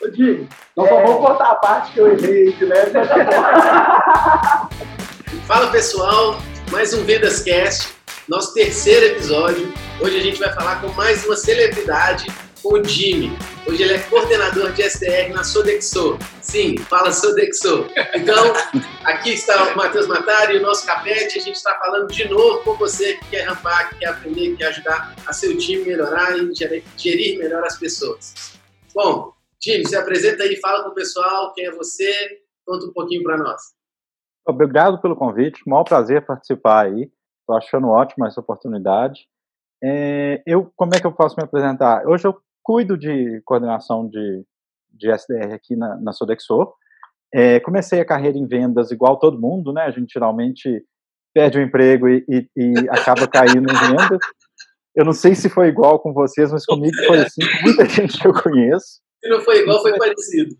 Ô, 0.00 0.06
Diego, 0.06 0.46
nós 0.76 0.86
é... 0.86 0.90
só 0.90 1.02
vamos 1.02 1.26
cortar 1.26 1.50
a 1.50 1.56
parte 1.56 1.92
que 1.92 1.98
eu 1.98 2.12
errei 2.12 2.52
de 2.52 2.64
leve. 2.64 2.92
Fala 5.44 5.72
pessoal, 5.72 6.38
mais 6.70 6.94
um 6.94 7.02
Vendas 7.04 7.42
Cast, 7.42 7.94
nosso 8.28 8.54
terceiro 8.54 9.06
episódio. 9.06 9.74
Hoje 10.00 10.16
a 10.16 10.22
gente 10.22 10.38
vai 10.38 10.52
falar 10.52 10.80
com 10.80 10.86
mais 10.92 11.26
uma 11.26 11.34
celebridade, 11.34 12.26
com 12.62 12.74
o 12.74 12.84
Jimmy. 12.84 13.36
Hoje 13.66 13.82
ele 13.82 13.94
é 13.94 13.98
coordenador 13.98 14.70
de 14.70 14.82
SDR 14.82 15.32
na 15.34 15.42
Sodexo. 15.42 16.16
Sim, 16.42 16.78
fala 16.78 17.10
Sodexo. 17.10 17.88
Então, 18.14 18.52
aqui 19.02 19.30
está 19.30 19.72
o 19.72 19.76
Matheus 19.76 20.06
Matari 20.06 20.54
e 20.54 20.58
o 20.58 20.62
nosso 20.62 20.86
capete. 20.86 21.40
A 21.40 21.42
gente 21.42 21.56
está 21.56 21.74
falando 21.74 22.06
de 22.06 22.28
novo 22.28 22.60
com 22.60 22.74
você 22.74 23.14
que 23.14 23.24
quer 23.30 23.48
rampar, 23.48 23.88
que 23.88 23.96
quer 23.96 24.10
aprender, 24.10 24.50
que 24.50 24.58
quer 24.58 24.68
ajudar 24.68 25.16
a 25.26 25.32
seu 25.32 25.58
time 25.58 25.84
melhorar 25.84 26.38
e 26.38 26.54
gerir 26.96 27.36
melhor 27.36 27.64
as 27.64 27.76
pessoas. 27.76 28.32
Bom, 28.94 29.36
Jimmy, 29.62 29.86
se 29.86 29.96
apresenta 29.96 30.44
aí, 30.44 30.56
fala 30.56 30.84
com 30.84 30.90
o 30.90 30.94
pessoal, 30.94 31.52
quem 31.54 31.66
é 31.66 31.70
você, 31.70 32.12
conta 32.64 32.86
um 32.86 32.92
pouquinho 32.92 33.22
para 33.22 33.36
nós. 33.36 33.60
Obrigado 34.46 35.00
pelo 35.00 35.16
convite, 35.16 35.62
maior 35.66 35.84
prazer 35.84 36.24
participar 36.24 36.86
aí. 36.86 37.10
Estou 37.40 37.56
achando 37.56 37.88
ótima 37.88 38.28
essa 38.28 38.40
oportunidade. 38.40 39.26
É, 39.82 40.42
eu, 40.46 40.72
como 40.76 40.94
é 40.94 41.00
que 41.00 41.06
eu 41.06 41.12
posso 41.12 41.36
me 41.36 41.44
apresentar? 41.44 42.06
Hoje 42.06 42.26
eu 42.26 42.38
cuido 42.62 42.96
de 42.96 43.40
coordenação 43.44 44.08
de, 44.08 44.44
de 44.90 45.10
SDR 45.10 45.54
aqui 45.54 45.76
na, 45.76 45.96
na 45.96 46.12
Sodexo. 46.12 46.72
É, 47.32 47.60
comecei 47.60 48.00
a 48.00 48.04
carreira 48.04 48.38
em 48.38 48.46
vendas 48.46 48.90
igual 48.90 49.18
todo 49.18 49.40
mundo, 49.40 49.72
né? 49.72 49.82
A 49.82 49.90
gente 49.90 50.12
geralmente 50.12 50.84
perde 51.34 51.58
o 51.58 51.62
emprego 51.62 52.08
e, 52.08 52.24
e, 52.28 52.48
e 52.56 52.88
acaba 52.90 53.26
caindo 53.26 53.70
em 53.70 53.88
vendas. 53.88 54.18
Eu 54.94 55.04
não 55.04 55.12
sei 55.12 55.34
se 55.34 55.48
foi 55.48 55.68
igual 55.68 56.00
com 56.00 56.12
vocês, 56.12 56.50
mas 56.50 56.66
comigo 56.66 56.96
foi 57.06 57.20
assim, 57.20 57.42
muita 57.62 57.84
gente 57.88 58.18
que 58.18 58.26
eu 58.26 58.32
conheço. 58.32 59.00
Se 59.20 59.28
não 59.28 59.40
foi 59.40 59.62
igual, 59.62 59.82
foi 59.82 59.96
parecido 59.98 60.56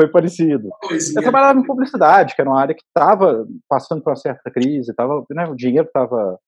foi 0.00 0.08
parecido. 0.08 0.70
Eu 0.90 1.22
trabalhava 1.22 1.58
em 1.58 1.66
publicidade, 1.66 2.34
que 2.34 2.40
era 2.40 2.48
uma 2.48 2.60
área 2.60 2.74
que 2.74 2.82
estava 2.82 3.46
passando 3.68 4.02
por 4.02 4.10
uma 4.10 4.16
certa 4.16 4.50
crise, 4.50 4.94
tava, 4.94 5.26
né, 5.30 5.46
o 5.46 5.54
dinheiro 5.54 5.86
estava 5.86 6.38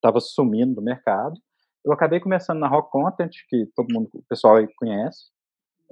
tava 0.00 0.20
sumindo 0.20 0.74
do 0.74 0.82
mercado. 0.82 1.34
Eu 1.84 1.92
acabei 1.92 2.20
começando 2.20 2.58
na 2.58 2.68
Rock 2.68 2.90
Content, 2.90 3.30
que 3.48 3.66
todo 3.74 3.92
mundo, 3.92 4.08
o 4.12 4.22
pessoal 4.28 4.56
aí 4.56 4.68
conhece. 4.76 5.30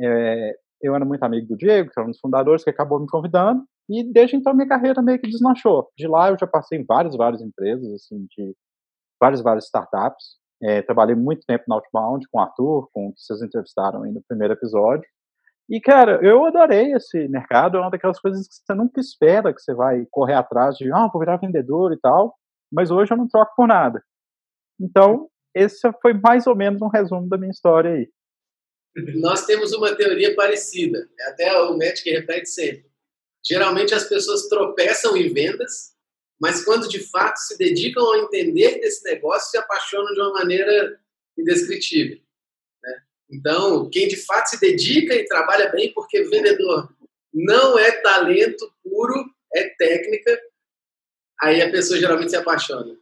É, 0.00 0.56
eu 0.82 0.94
era 0.94 1.04
muito 1.04 1.22
amigo 1.22 1.46
do 1.48 1.56
Diego, 1.56 1.90
que 1.90 1.98
era 1.98 2.06
um 2.06 2.10
dos 2.10 2.20
fundadores, 2.20 2.64
que 2.64 2.70
acabou 2.70 2.98
me 2.98 3.06
convidando, 3.06 3.64
e 3.88 4.04
desde 4.04 4.36
então 4.36 4.54
minha 4.54 4.68
carreira 4.68 5.02
meio 5.02 5.20
que 5.20 5.28
deslanchou. 5.28 5.88
De 5.96 6.08
lá 6.08 6.30
eu 6.30 6.38
já 6.38 6.46
passei 6.46 6.78
em 6.78 6.84
várias, 6.84 7.16
várias 7.16 7.40
empresas, 7.40 7.92
assim, 7.92 8.26
de 8.30 8.54
várias, 9.20 9.42
várias 9.42 9.66
startups. 9.66 10.39
É, 10.62 10.82
trabalhei 10.82 11.14
muito 11.14 11.46
tempo 11.46 11.64
na 11.66 11.76
Outbound 11.76 12.26
com 12.30 12.38
o 12.38 12.40
Arthur, 12.40 12.88
com 12.92 13.12
que 13.12 13.20
vocês 13.20 13.40
entrevistaram 13.42 14.02
aí 14.02 14.12
no 14.12 14.22
primeiro 14.22 14.54
episódio. 14.54 15.08
E, 15.68 15.80
cara, 15.80 16.18
eu 16.22 16.44
adorei 16.44 16.92
esse 16.92 17.28
mercado. 17.28 17.76
É 17.76 17.80
uma 17.80 17.90
daquelas 17.90 18.20
coisas 18.20 18.46
que 18.46 18.54
você 18.54 18.74
nunca 18.74 19.00
espera 19.00 19.54
que 19.54 19.62
você 19.62 19.72
vai 19.72 20.04
correr 20.10 20.34
atrás 20.34 20.76
de, 20.76 20.92
ah, 20.92 21.08
vou 21.12 21.20
virar 21.20 21.36
vendedor 21.36 21.92
e 21.92 21.98
tal. 21.98 22.34
Mas 22.72 22.90
hoje 22.90 23.12
eu 23.12 23.16
não 23.16 23.28
troco 23.28 23.54
por 23.56 23.68
nada. 23.68 24.02
Então, 24.80 25.28
esse 25.54 25.80
foi 26.02 26.12
mais 26.12 26.46
ou 26.46 26.56
menos 26.56 26.82
um 26.82 26.88
resumo 26.88 27.28
da 27.28 27.38
minha 27.38 27.50
história 27.50 27.92
aí. 27.92 28.08
Nós 29.20 29.46
temos 29.46 29.72
uma 29.72 29.94
teoria 29.94 30.34
parecida. 30.34 31.08
Até 31.28 31.56
o 31.60 31.78
que 31.78 32.10
repete 32.10 32.48
sempre. 32.48 32.90
Geralmente 33.44 33.94
as 33.94 34.04
pessoas 34.04 34.48
tropeçam 34.48 35.16
em 35.16 35.32
vendas, 35.32 35.94
mas 36.40 36.64
quando 36.64 36.88
de 36.88 37.00
fato 37.00 37.36
se 37.36 37.58
dedicam 37.58 38.10
a 38.12 38.18
entender 38.18 38.80
desse 38.80 39.04
negócio, 39.04 39.50
se 39.50 39.58
apaixonam 39.58 40.12
de 40.14 40.20
uma 40.20 40.32
maneira 40.32 40.98
indescritível. 41.36 42.18
Então, 43.30 43.88
quem 43.90 44.08
de 44.08 44.16
fato 44.16 44.48
se 44.48 44.60
dedica 44.60 45.14
e 45.14 45.24
trabalha 45.24 45.70
bem, 45.70 45.92
porque 45.92 46.24
vendedor 46.24 46.92
não 47.32 47.78
é 47.78 47.92
talento 48.02 48.72
puro, 48.82 49.24
é 49.54 49.68
técnica, 49.78 50.36
aí 51.40 51.62
a 51.62 51.70
pessoa 51.70 51.98
geralmente 51.98 52.30
se 52.30 52.36
apaixona. 52.36 52.96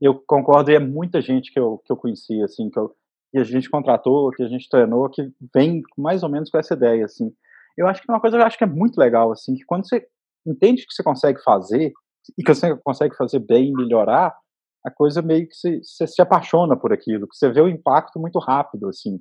Eu 0.00 0.14
concordo, 0.26 0.70
e 0.70 0.74
é 0.74 0.80
muita 0.80 1.20
gente 1.20 1.52
que 1.52 1.58
eu, 1.58 1.78
que 1.78 1.92
eu 1.92 1.96
conheci, 1.96 2.42
assim, 2.42 2.68
que, 2.68 2.78
eu, 2.78 2.94
que 3.30 3.38
a 3.38 3.44
gente 3.44 3.70
contratou, 3.70 4.30
que 4.30 4.42
a 4.42 4.48
gente 4.48 4.68
treinou, 4.68 5.08
que 5.08 5.30
vem 5.54 5.82
mais 5.96 6.22
ou 6.22 6.28
menos 6.28 6.50
com 6.50 6.58
essa 6.58 6.74
ideia, 6.74 7.04
assim. 7.04 7.32
Eu 7.78 7.86
acho 7.86 8.02
que 8.02 8.10
é 8.10 8.12
uma 8.12 8.20
coisa 8.20 8.36
eu 8.36 8.42
acho 8.42 8.58
que 8.58 8.64
é 8.64 8.66
muito 8.66 8.98
legal, 8.98 9.30
assim, 9.30 9.54
que 9.54 9.64
quando 9.64 9.88
você 9.88 10.06
entende 10.44 10.84
que 10.84 10.92
você 10.92 11.02
consegue 11.02 11.40
fazer, 11.42 11.92
e 12.38 12.42
que 12.42 12.54
você 12.54 12.76
consegue 12.76 13.16
fazer 13.16 13.40
bem, 13.40 13.72
melhorar, 13.72 14.36
a 14.84 14.90
coisa 14.90 15.20
meio 15.20 15.48
que 15.48 15.54
se, 15.54 15.80
você 15.82 16.06
se 16.06 16.22
apaixona 16.22 16.76
por 16.76 16.92
aquilo, 16.92 17.26
que 17.28 17.36
você 17.36 17.50
vê 17.50 17.60
o 17.60 17.68
impacto 17.68 18.18
muito 18.18 18.38
rápido, 18.38 18.88
assim 18.88 19.18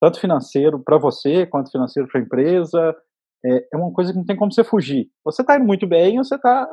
tanto 0.00 0.20
financeiro 0.20 0.78
para 0.78 0.98
você 0.98 1.46
quanto 1.46 1.70
financeiro 1.70 2.08
para 2.08 2.20
a 2.20 2.22
empresa. 2.22 2.96
É, 3.44 3.68
é, 3.72 3.76
uma 3.76 3.92
coisa 3.92 4.12
que 4.12 4.18
não 4.18 4.24
tem 4.24 4.36
como 4.36 4.52
você 4.52 4.64
fugir. 4.64 5.10
Você 5.24 5.42
está 5.42 5.56
indo 5.56 5.66
muito 5.66 5.86
bem 5.86 6.18
ou 6.18 6.24
você 6.24 6.36
está 6.36 6.68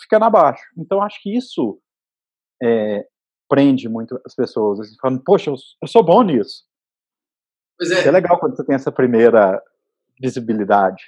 ficando 0.00 0.24
abaixo. 0.24 0.62
Então, 0.76 1.02
acho 1.02 1.20
que 1.22 1.36
isso 1.36 1.80
é, 2.62 3.06
prende 3.48 3.88
muito 3.88 4.20
as 4.24 4.34
pessoas. 4.34 4.80
Assim, 4.80 4.96
falando, 5.00 5.22
poxa, 5.24 5.50
eu, 5.50 5.56
eu, 5.82 5.88
sou 5.88 6.04
bom 6.04 6.22
nisso. 6.22 6.64
Pois 7.78 7.90
é. 7.90 8.06
é 8.06 8.10
legal 8.10 8.38
quando 8.38 8.56
você 8.56 8.64
tem 8.64 8.74
essa 8.74 8.92
primeira 8.92 9.62
visibilidade. 10.20 11.02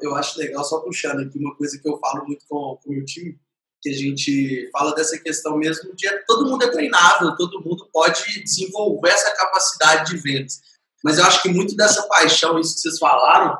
Eu 0.00 0.14
acho 0.14 0.38
legal, 0.38 0.64
só 0.64 0.80
puxando 0.80 1.20
aqui 1.20 1.38
uma 1.38 1.54
coisa 1.56 1.78
que 1.78 1.88
eu 1.88 1.98
falo 1.98 2.24
muito 2.26 2.44
com, 2.48 2.78
o 2.84 2.90
meu 2.90 3.04
time, 3.04 3.38
que 3.82 3.90
a 3.90 3.92
gente 3.92 4.70
fala 4.72 4.94
dessa 4.94 5.18
questão 5.18 5.56
mesmo 5.58 5.94
de 5.94 6.08
todo 6.26 6.48
mundo 6.48 6.64
é 6.64 6.70
treinável, 6.70 7.36
todo 7.36 7.62
mundo 7.62 7.88
pode 7.92 8.42
desenvolver 8.42 9.10
essa 9.10 9.30
capacidade 9.32 10.12
de 10.12 10.18
vendas. 10.18 10.60
Mas 11.04 11.18
eu 11.18 11.24
acho 11.24 11.42
que 11.42 11.48
muito 11.48 11.76
dessa 11.76 12.02
paixão, 12.08 12.58
isso 12.58 12.74
que 12.74 12.80
vocês 12.80 12.98
falaram, 12.98 13.56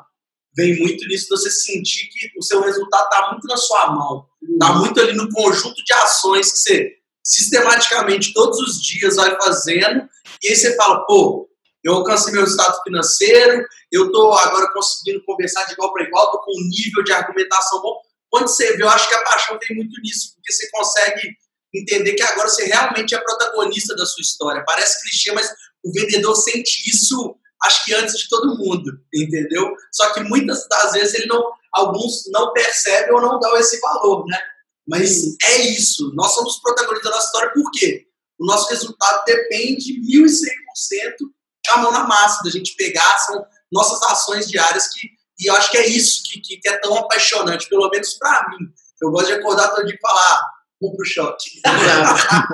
vem 0.55 0.79
muito 0.79 1.07
nisso 1.07 1.25
de 1.25 1.29
você 1.29 1.51
sentir 1.51 2.09
que 2.09 2.31
o 2.37 2.41
seu 2.41 2.61
resultado 2.61 3.03
está 3.03 3.31
muito 3.31 3.47
na 3.47 3.57
sua 3.57 3.91
mão, 3.91 4.25
está 4.41 4.73
uhum. 4.73 4.79
muito 4.79 4.99
ali 4.99 5.13
no 5.13 5.31
conjunto 5.31 5.83
de 5.83 5.93
ações 5.93 6.51
que 6.51 6.57
você 6.57 6.97
sistematicamente 7.27 8.33
todos 8.33 8.57
os 8.59 8.81
dias 8.81 9.17
vai 9.17 9.35
fazendo, 9.35 10.07
e 10.41 10.47
aí 10.47 10.55
você 10.55 10.75
fala, 10.77 11.05
pô, 11.05 11.46
eu 11.87 11.93
alcancei 11.93 12.33
meu 12.33 12.43
estado 12.43 12.81
financeiro, 12.83 13.65
eu 13.91 14.07
estou 14.07 14.33
agora 14.33 14.71
conseguindo 14.73 15.23
conversar 15.23 15.63
de 15.65 15.73
igual 15.73 15.93
para 15.93 16.03
igual, 16.03 16.25
estou 16.25 16.41
com 16.41 16.51
um 16.51 16.67
nível 16.67 17.01
de 17.01 17.13
argumentação 17.13 17.81
bom. 17.81 18.01
Quando 18.29 18.49
você 18.49 18.75
vê, 18.75 18.83
eu 18.83 18.89
acho 18.89 19.07
que 19.07 19.15
a 19.15 19.23
paixão 19.23 19.57
tem 19.57 19.77
muito 19.77 20.01
nisso, 20.01 20.33
porque 20.35 20.51
você 20.51 20.69
consegue 20.69 21.31
entender 21.73 22.13
que 22.13 22.23
agora 22.23 22.49
você 22.49 22.65
realmente 22.65 23.15
é 23.15 23.19
protagonista 23.19 23.95
da 23.95 24.05
sua 24.05 24.21
história. 24.21 24.65
Parece 24.65 25.01
clichê, 25.01 25.31
mas 25.31 25.49
o 25.81 25.93
vendedor 25.93 26.35
sente 26.35 26.89
isso, 26.89 27.37
acho 27.63 27.85
que 27.85 27.93
antes 27.93 28.17
de 28.17 28.27
todo 28.27 28.57
mundo, 28.57 28.91
entendeu? 29.13 29.73
Só 29.93 30.13
que 30.13 30.19
muitas 30.23 30.67
das 30.67 30.91
vezes 30.91 31.15
ele 31.15 31.27
não, 31.27 31.41
alguns 31.71 32.23
não 32.33 32.51
percebem 32.51 33.13
ou 33.13 33.21
não 33.21 33.39
dão 33.39 33.55
esse 33.55 33.79
valor, 33.79 34.25
né? 34.25 34.37
Mas 34.85 35.23
é 35.45 35.61
isso. 35.61 36.11
Nós 36.15 36.33
somos 36.33 36.59
protagonistas 36.59 37.09
da 37.09 37.15
nossa 37.15 37.27
história, 37.27 37.53
por 37.53 37.71
quê? 37.71 38.07
O 38.37 38.45
nosso 38.45 38.69
resultado 38.69 39.23
depende 39.25 40.01
1.100% 40.01 41.36
da 41.67 41.77
mão 41.77 41.91
na 41.91 42.05
massa, 42.05 42.43
da 42.43 42.49
gente 42.49 42.75
pegar, 42.75 43.17
são 43.19 43.45
nossas 43.71 44.01
ações 44.03 44.47
diárias 44.47 44.87
que 44.87 45.17
e 45.39 45.49
eu 45.49 45.55
acho 45.55 45.69
que 45.69 45.77
é 45.77 45.87
isso 45.87 46.23
que, 46.25 46.39
que, 46.57 46.67
é 46.67 46.77
tão 46.77 46.97
apaixonante, 46.97 47.69
pelo 47.69 47.87
menos 47.89 48.13
para 48.15 48.49
mim. 48.49 48.57
Eu 49.01 49.11
gosto 49.11 49.27
de 49.27 49.33
acordar 49.33 49.69
todo 49.69 49.85
dia 49.85 49.95
e 49.95 49.99
falar, 49.99 50.41
vou 50.81 50.95
pro 50.95 51.05
shot. 51.05 51.37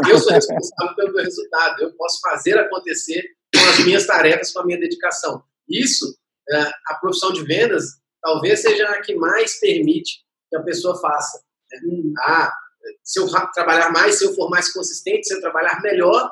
eu 0.09 0.19
sou 0.19 0.33
responsável 0.33 0.95
pelo 0.95 1.13
meu 1.13 1.23
resultado. 1.23 1.81
Eu 1.81 1.93
posso 1.95 2.19
fazer 2.19 2.59
acontecer 2.59 3.23
com 3.55 3.69
as 3.69 3.79
minhas 3.85 4.05
tarefas, 4.05 4.51
com 4.51 4.59
a 4.59 4.65
minha 4.65 4.79
dedicação. 4.79 5.41
Isso, 5.69 6.17
é, 6.49 6.71
a 6.87 6.95
profissão 6.95 7.31
de 7.31 7.43
vendas, 7.43 7.85
talvez 8.21 8.61
seja 8.61 8.85
a 8.89 9.01
que 9.01 9.15
mais 9.15 9.59
permite 9.61 10.19
que 10.49 10.57
a 10.57 10.63
pessoa 10.63 10.99
faça. 10.99 11.41
Né? 11.71 11.79
Ah, 12.19 12.53
se 13.01 13.17
eu 13.17 13.29
trabalhar 13.53 13.91
mais, 13.91 14.15
se 14.15 14.25
eu 14.25 14.35
for 14.35 14.49
mais 14.49 14.73
consistente, 14.73 15.25
se 15.25 15.35
eu 15.35 15.39
trabalhar 15.39 15.81
melhor, 15.81 16.29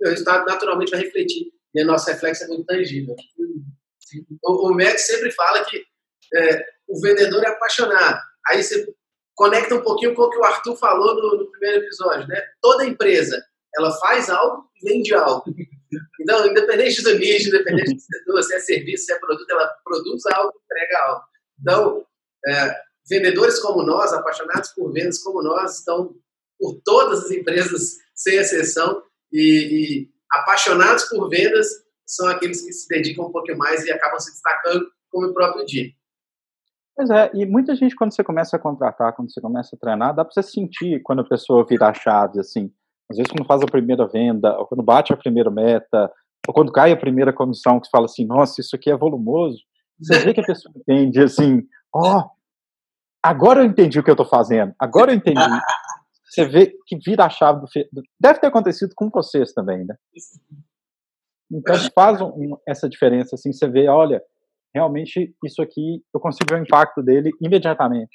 meu 0.00 0.12
resultado 0.12 0.46
naturalmente 0.46 0.92
vai 0.92 1.00
refletir. 1.00 1.52
E 1.78 1.84
nosso 1.84 2.10
reflexo 2.10 2.44
é 2.44 2.48
muito 2.48 2.64
tangível. 2.64 3.14
O, 4.42 4.72
o 4.72 4.98
sempre 4.98 5.30
fala 5.30 5.64
que 5.64 5.84
é, 6.34 6.66
o 6.88 7.00
vendedor 7.00 7.44
é 7.44 7.48
apaixonado. 7.48 8.20
Aí 8.48 8.62
você 8.62 8.92
conecta 9.36 9.76
um 9.76 9.82
pouquinho 9.82 10.12
com 10.14 10.22
o 10.22 10.30
que 10.30 10.38
o 10.38 10.44
Arthur 10.44 10.76
falou 10.76 11.14
no, 11.14 11.38
no 11.38 11.50
primeiro 11.52 11.84
episódio, 11.84 12.26
né? 12.26 12.42
Toda 12.60 12.84
empresa, 12.84 13.40
ela 13.76 13.92
faz 14.00 14.28
algo 14.28 14.68
e 14.74 14.90
vende 14.90 15.14
algo. 15.14 15.44
Então, 16.20 16.46
independente 16.46 17.02
do 17.02 17.16
nicho, 17.16 17.48
independente 17.48 17.94
do 17.94 18.00
setor, 18.00 18.42
se 18.42 18.54
é 18.54 18.60
serviço, 18.60 19.04
se 19.04 19.12
é 19.12 19.18
produto, 19.20 19.48
ela 19.48 19.68
produz 19.84 20.26
algo 20.26 20.52
e 20.52 20.64
entrega 20.64 20.98
algo. 21.06 21.22
Então, 21.60 22.06
é, 22.46 22.80
vendedores 23.08 23.60
como 23.60 23.84
nós, 23.84 24.12
apaixonados 24.12 24.70
por 24.70 24.92
vendas 24.92 25.18
como 25.18 25.42
nós, 25.42 25.78
estão 25.78 26.14
por 26.58 26.80
todas 26.84 27.24
as 27.24 27.30
empresas, 27.30 27.98
sem 28.14 28.36
exceção, 28.36 29.02
e, 29.32 30.02
e 30.02 30.10
apaixonados 30.32 31.04
por 31.04 31.28
vendas 31.28 31.66
são 32.06 32.28
aqueles 32.28 32.64
que 32.64 32.72
se 32.72 32.88
dedicam 32.88 33.26
um 33.26 33.32
pouco 33.32 33.54
mais 33.56 33.84
e 33.84 33.92
acabam 33.92 34.18
se 34.18 34.30
destacando, 34.30 34.86
como 35.10 35.28
o 35.28 35.34
próprio 35.34 35.64
Di. 35.66 35.94
Pois 36.96 37.10
é, 37.10 37.30
e 37.34 37.46
muita 37.46 37.76
gente, 37.76 37.94
quando 37.94 38.12
você 38.12 38.24
começa 38.24 38.56
a 38.56 38.58
contratar, 38.58 39.14
quando 39.14 39.32
você 39.32 39.40
começa 39.40 39.76
a 39.76 39.78
treinar, 39.78 40.14
dá 40.14 40.24
para 40.24 40.32
você 40.32 40.42
sentir 40.42 41.00
quando 41.02 41.20
a 41.20 41.28
pessoa 41.28 41.64
vira 41.64 41.88
a 41.88 41.94
chave, 41.94 42.40
assim. 42.40 42.72
Às 43.10 43.16
vezes, 43.16 43.30
quando 43.30 43.46
faz 43.46 43.62
a 43.62 43.66
primeira 43.66 44.06
venda, 44.06 44.58
ou 44.58 44.66
quando 44.66 44.82
bate 44.82 45.12
a 45.12 45.16
primeira 45.16 45.50
meta, 45.50 46.10
ou 46.46 46.52
quando 46.52 46.72
cai 46.72 46.90
a 46.90 46.96
primeira 46.96 47.32
comissão 47.32 47.78
que 47.78 47.88
fala 47.90 48.06
assim, 48.06 48.26
nossa, 48.26 48.60
isso 48.60 48.74
aqui 48.74 48.90
é 48.90 48.96
volumoso, 48.96 49.58
você 50.00 50.18
vê 50.18 50.34
que 50.34 50.40
a 50.40 50.44
pessoa 50.44 50.72
entende 50.76 51.22
assim, 51.22 51.62
ó, 51.94 52.18
oh, 52.18 52.30
agora 53.22 53.60
eu 53.60 53.66
entendi 53.66 53.98
o 53.98 54.02
que 54.02 54.10
eu 54.10 54.14
estou 54.14 54.26
fazendo, 54.26 54.74
agora 54.78 55.12
eu 55.12 55.16
entendi. 55.16 55.40
Você 56.28 56.46
vê 56.46 56.76
que 56.86 56.96
vira 56.98 57.24
a 57.24 57.30
chave 57.30 57.60
do. 57.60 58.02
Deve 58.20 58.40
ter 58.40 58.46
acontecido 58.48 58.92
com 58.94 59.08
vocês 59.08 59.52
também, 59.52 59.84
né? 59.84 59.96
Então 61.50 61.74
faz 61.94 62.20
um, 62.20 62.56
essa 62.66 62.88
diferença, 62.88 63.34
assim, 63.34 63.52
você 63.52 63.66
vê, 63.66 63.88
olha, 63.88 64.22
realmente 64.74 65.34
isso 65.42 65.62
aqui, 65.62 66.04
eu 66.12 66.20
consigo 66.20 66.44
ver 66.50 66.60
o 66.60 66.62
impacto 66.62 67.02
dele 67.02 67.30
imediatamente. 67.40 68.14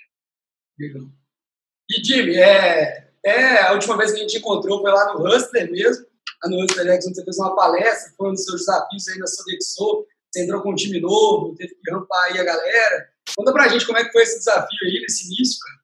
E 1.90 2.04
Jimmy, 2.06 2.36
é, 2.38 3.12
é, 3.26 3.62
a 3.64 3.74
última 3.74 3.98
vez 3.98 4.12
que 4.12 4.18
a 4.18 4.22
gente 4.22 4.38
encontrou 4.38 4.82
foi 4.82 4.92
lá 4.92 5.14
no 5.14 5.26
Hustler 5.26 5.72
mesmo, 5.72 6.06
lá 6.44 6.50
no 6.50 6.64
Hustler 6.64 6.88
X, 6.94 7.08
onde 7.08 7.16
você 7.16 7.24
fez 7.24 7.38
uma 7.40 7.56
palestra, 7.56 8.14
falando 8.16 8.34
dos 8.36 8.46
seus 8.46 8.60
desafios 8.60 9.08
aí 9.08 9.18
na 9.18 9.28
Sodexo, 9.28 10.06
você 10.32 10.44
entrou 10.44 10.62
com 10.62 10.72
um 10.72 10.76
time 10.76 11.00
novo, 11.00 11.56
teve 11.56 11.76
que 11.76 11.92
rampar 11.92 12.26
aí 12.26 12.40
a 12.40 12.44
galera. 12.44 13.10
Conta 13.36 13.52
pra 13.52 13.68
gente 13.68 13.86
como 13.86 13.98
é 13.98 14.06
que 14.06 14.12
foi 14.12 14.24
esse 14.24 14.40
desafio 14.40 14.80
aí, 14.86 15.00
nesse 15.02 15.28
início, 15.28 15.60
cara. 15.60 15.83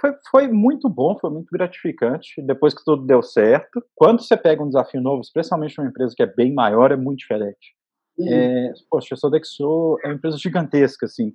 Foi, 0.00 0.14
foi, 0.30 0.48
muito 0.48 0.88
bom, 0.88 1.18
foi 1.18 1.30
muito 1.30 1.48
gratificante. 1.50 2.40
Depois 2.42 2.74
que 2.74 2.84
tudo 2.84 3.06
deu 3.06 3.22
certo, 3.22 3.82
quando 3.94 4.22
você 4.22 4.36
pega 4.36 4.62
um 4.62 4.68
desafio 4.68 5.00
novo, 5.00 5.20
especialmente 5.20 5.80
uma 5.80 5.88
empresa 5.88 6.14
que 6.16 6.22
é 6.22 6.26
bem 6.26 6.54
maior, 6.54 6.92
é 6.92 6.96
muito 6.96 7.20
diferente. 7.20 7.74
Uhum. 8.18 8.28
É, 8.28 8.72
poxa, 8.90 9.14
a 9.14 9.16
Sodexo 9.16 9.98
é 10.04 10.08
uma 10.08 10.14
empresa 10.14 10.36
gigantesca, 10.36 11.06
assim. 11.06 11.32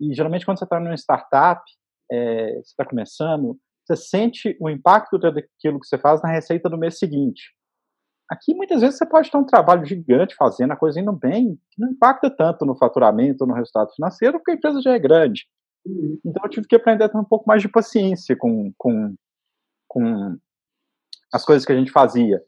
E 0.00 0.14
geralmente 0.14 0.44
quando 0.44 0.58
você 0.58 0.64
está 0.64 0.78
numa 0.80 0.94
startup, 0.94 1.62
é, 2.10 2.52
você 2.54 2.60
está 2.60 2.84
começando, 2.84 3.58
você 3.84 3.96
sente 3.96 4.56
o 4.60 4.68
impacto 4.68 5.18
daquilo 5.18 5.80
que 5.80 5.86
você 5.86 5.96
faz 5.98 6.20
na 6.22 6.30
receita 6.30 6.68
do 6.68 6.78
mês 6.78 6.98
seguinte. 6.98 7.54
Aqui, 8.28 8.54
muitas 8.54 8.80
vezes, 8.80 8.98
você 8.98 9.06
pode 9.06 9.30
ter 9.30 9.36
um 9.36 9.46
trabalho 9.46 9.84
gigante 9.84 10.34
fazendo 10.34 10.72
a 10.72 10.76
coisa 10.76 11.00
indo 11.00 11.12
bem, 11.12 11.56
que 11.70 11.80
não 11.80 11.90
impacta 11.90 12.28
tanto 12.28 12.66
no 12.66 12.76
faturamento, 12.76 13.46
no 13.46 13.54
resultado 13.54 13.92
financeiro, 13.94 14.38
porque 14.38 14.50
a 14.50 14.54
empresa 14.54 14.82
já 14.82 14.94
é 14.94 14.98
grande. 14.98 15.46
Então, 16.24 16.42
eu 16.44 16.50
tive 16.50 16.66
que 16.66 16.76
aprender 16.76 17.04
a 17.04 17.08
ter 17.08 17.18
um 17.18 17.24
pouco 17.24 17.46
mais 17.46 17.62
de 17.62 17.68
paciência 17.68 18.36
com, 18.36 18.72
com, 18.76 19.14
com 19.88 20.36
as 21.32 21.44
coisas 21.44 21.64
que 21.64 21.72
a 21.72 21.76
gente 21.76 21.90
fazia. 21.90 22.42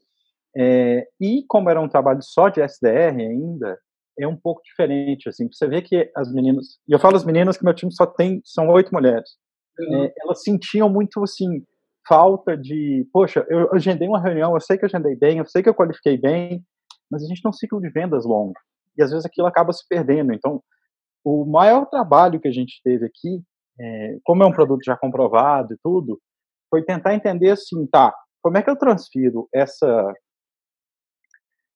É, 0.56 1.06
e 1.20 1.44
como 1.46 1.70
era 1.70 1.81
um 1.81 1.88
trabalho 1.88 2.23
só 2.23 2.49
de 2.49 2.61
SDR 2.61 3.17
ainda, 3.20 3.79
é 4.19 4.26
um 4.26 4.37
pouco 4.37 4.61
diferente, 4.62 5.29
assim, 5.29 5.49
você 5.50 5.69
vê 5.69 5.81
que 5.81 6.11
as 6.17 6.32
meninas, 6.32 6.79
e 6.88 6.93
eu 6.93 6.99
falo 6.99 7.17
as 7.17 7.25
meninas 7.25 7.56
que 7.56 7.64
meu 7.64 7.75
time 7.75 7.93
só 7.93 8.05
tem, 8.05 8.40
são 8.44 8.69
oito 8.70 8.93
mulheres, 8.93 9.31
uhum. 9.79 10.05
é, 10.05 10.12
elas 10.23 10.43
sentiam 10.43 10.88
muito, 10.88 11.23
assim, 11.23 11.64
falta 12.06 12.56
de, 12.56 13.06
poxa, 13.12 13.46
eu 13.49 13.73
agendei 13.73 14.08
uma 14.08 14.20
reunião, 14.20 14.55
eu 14.55 14.61
sei 14.61 14.76
que 14.76 14.84
eu 14.84 14.88
agendei 14.88 15.14
bem, 15.14 15.38
eu 15.38 15.46
sei 15.46 15.62
que 15.62 15.69
eu 15.69 15.75
qualifiquei 15.75 16.19
bem, 16.19 16.64
mas 17.08 17.23
a 17.23 17.26
gente 17.26 17.41
tem 17.41 17.49
um 17.49 17.52
ciclo 17.52 17.81
de 17.81 17.91
vendas 17.91 18.25
longo, 18.25 18.55
e 18.96 19.02
às 19.02 19.11
vezes 19.11 19.25
aquilo 19.25 19.46
acaba 19.46 19.73
se 19.73 19.87
perdendo, 19.88 20.32
então, 20.32 20.61
o 21.28 21.44
maior 21.44 21.84
trabalho 21.86 22.40
que 22.40 22.48
a 22.48 22.52
gente 22.52 22.80
teve 22.82 23.04
aqui, 23.04 23.42
é, 23.78 24.19
como 24.25 24.42
é 24.42 24.46
um 24.46 24.52
produto 24.52 24.82
já 24.84 24.96
comprovado 24.96 25.75
e 25.75 25.78
tudo, 25.82 26.19
foi 26.70 26.82
tentar 26.82 27.14
entender, 27.14 27.50
assim, 27.50 27.86
tá, 27.86 28.14
como 28.42 28.56
é 28.56 28.62
que 28.62 28.70
eu 28.70 28.76
transfiro 28.76 29.48
essa 29.52 30.14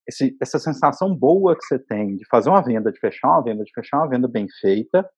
esse, 0.08 0.37
essa 0.43 0.58
sensação 0.58 1.14
boa 1.14 1.54
que 1.54 1.64
você 1.64 1.78
tem 1.78 2.16
de 2.16 2.26
fazer 2.28 2.49
uma 2.49 2.62
venda, 2.62 2.90
de 2.90 2.99
fechar 2.99 3.28
uma 3.28 3.43
venda, 3.43 3.62
de 3.62 3.70
fechar 3.72 3.99
uma 3.99 4.08
venda 4.08 4.26
bem 4.26 4.46
feita, 4.60 5.08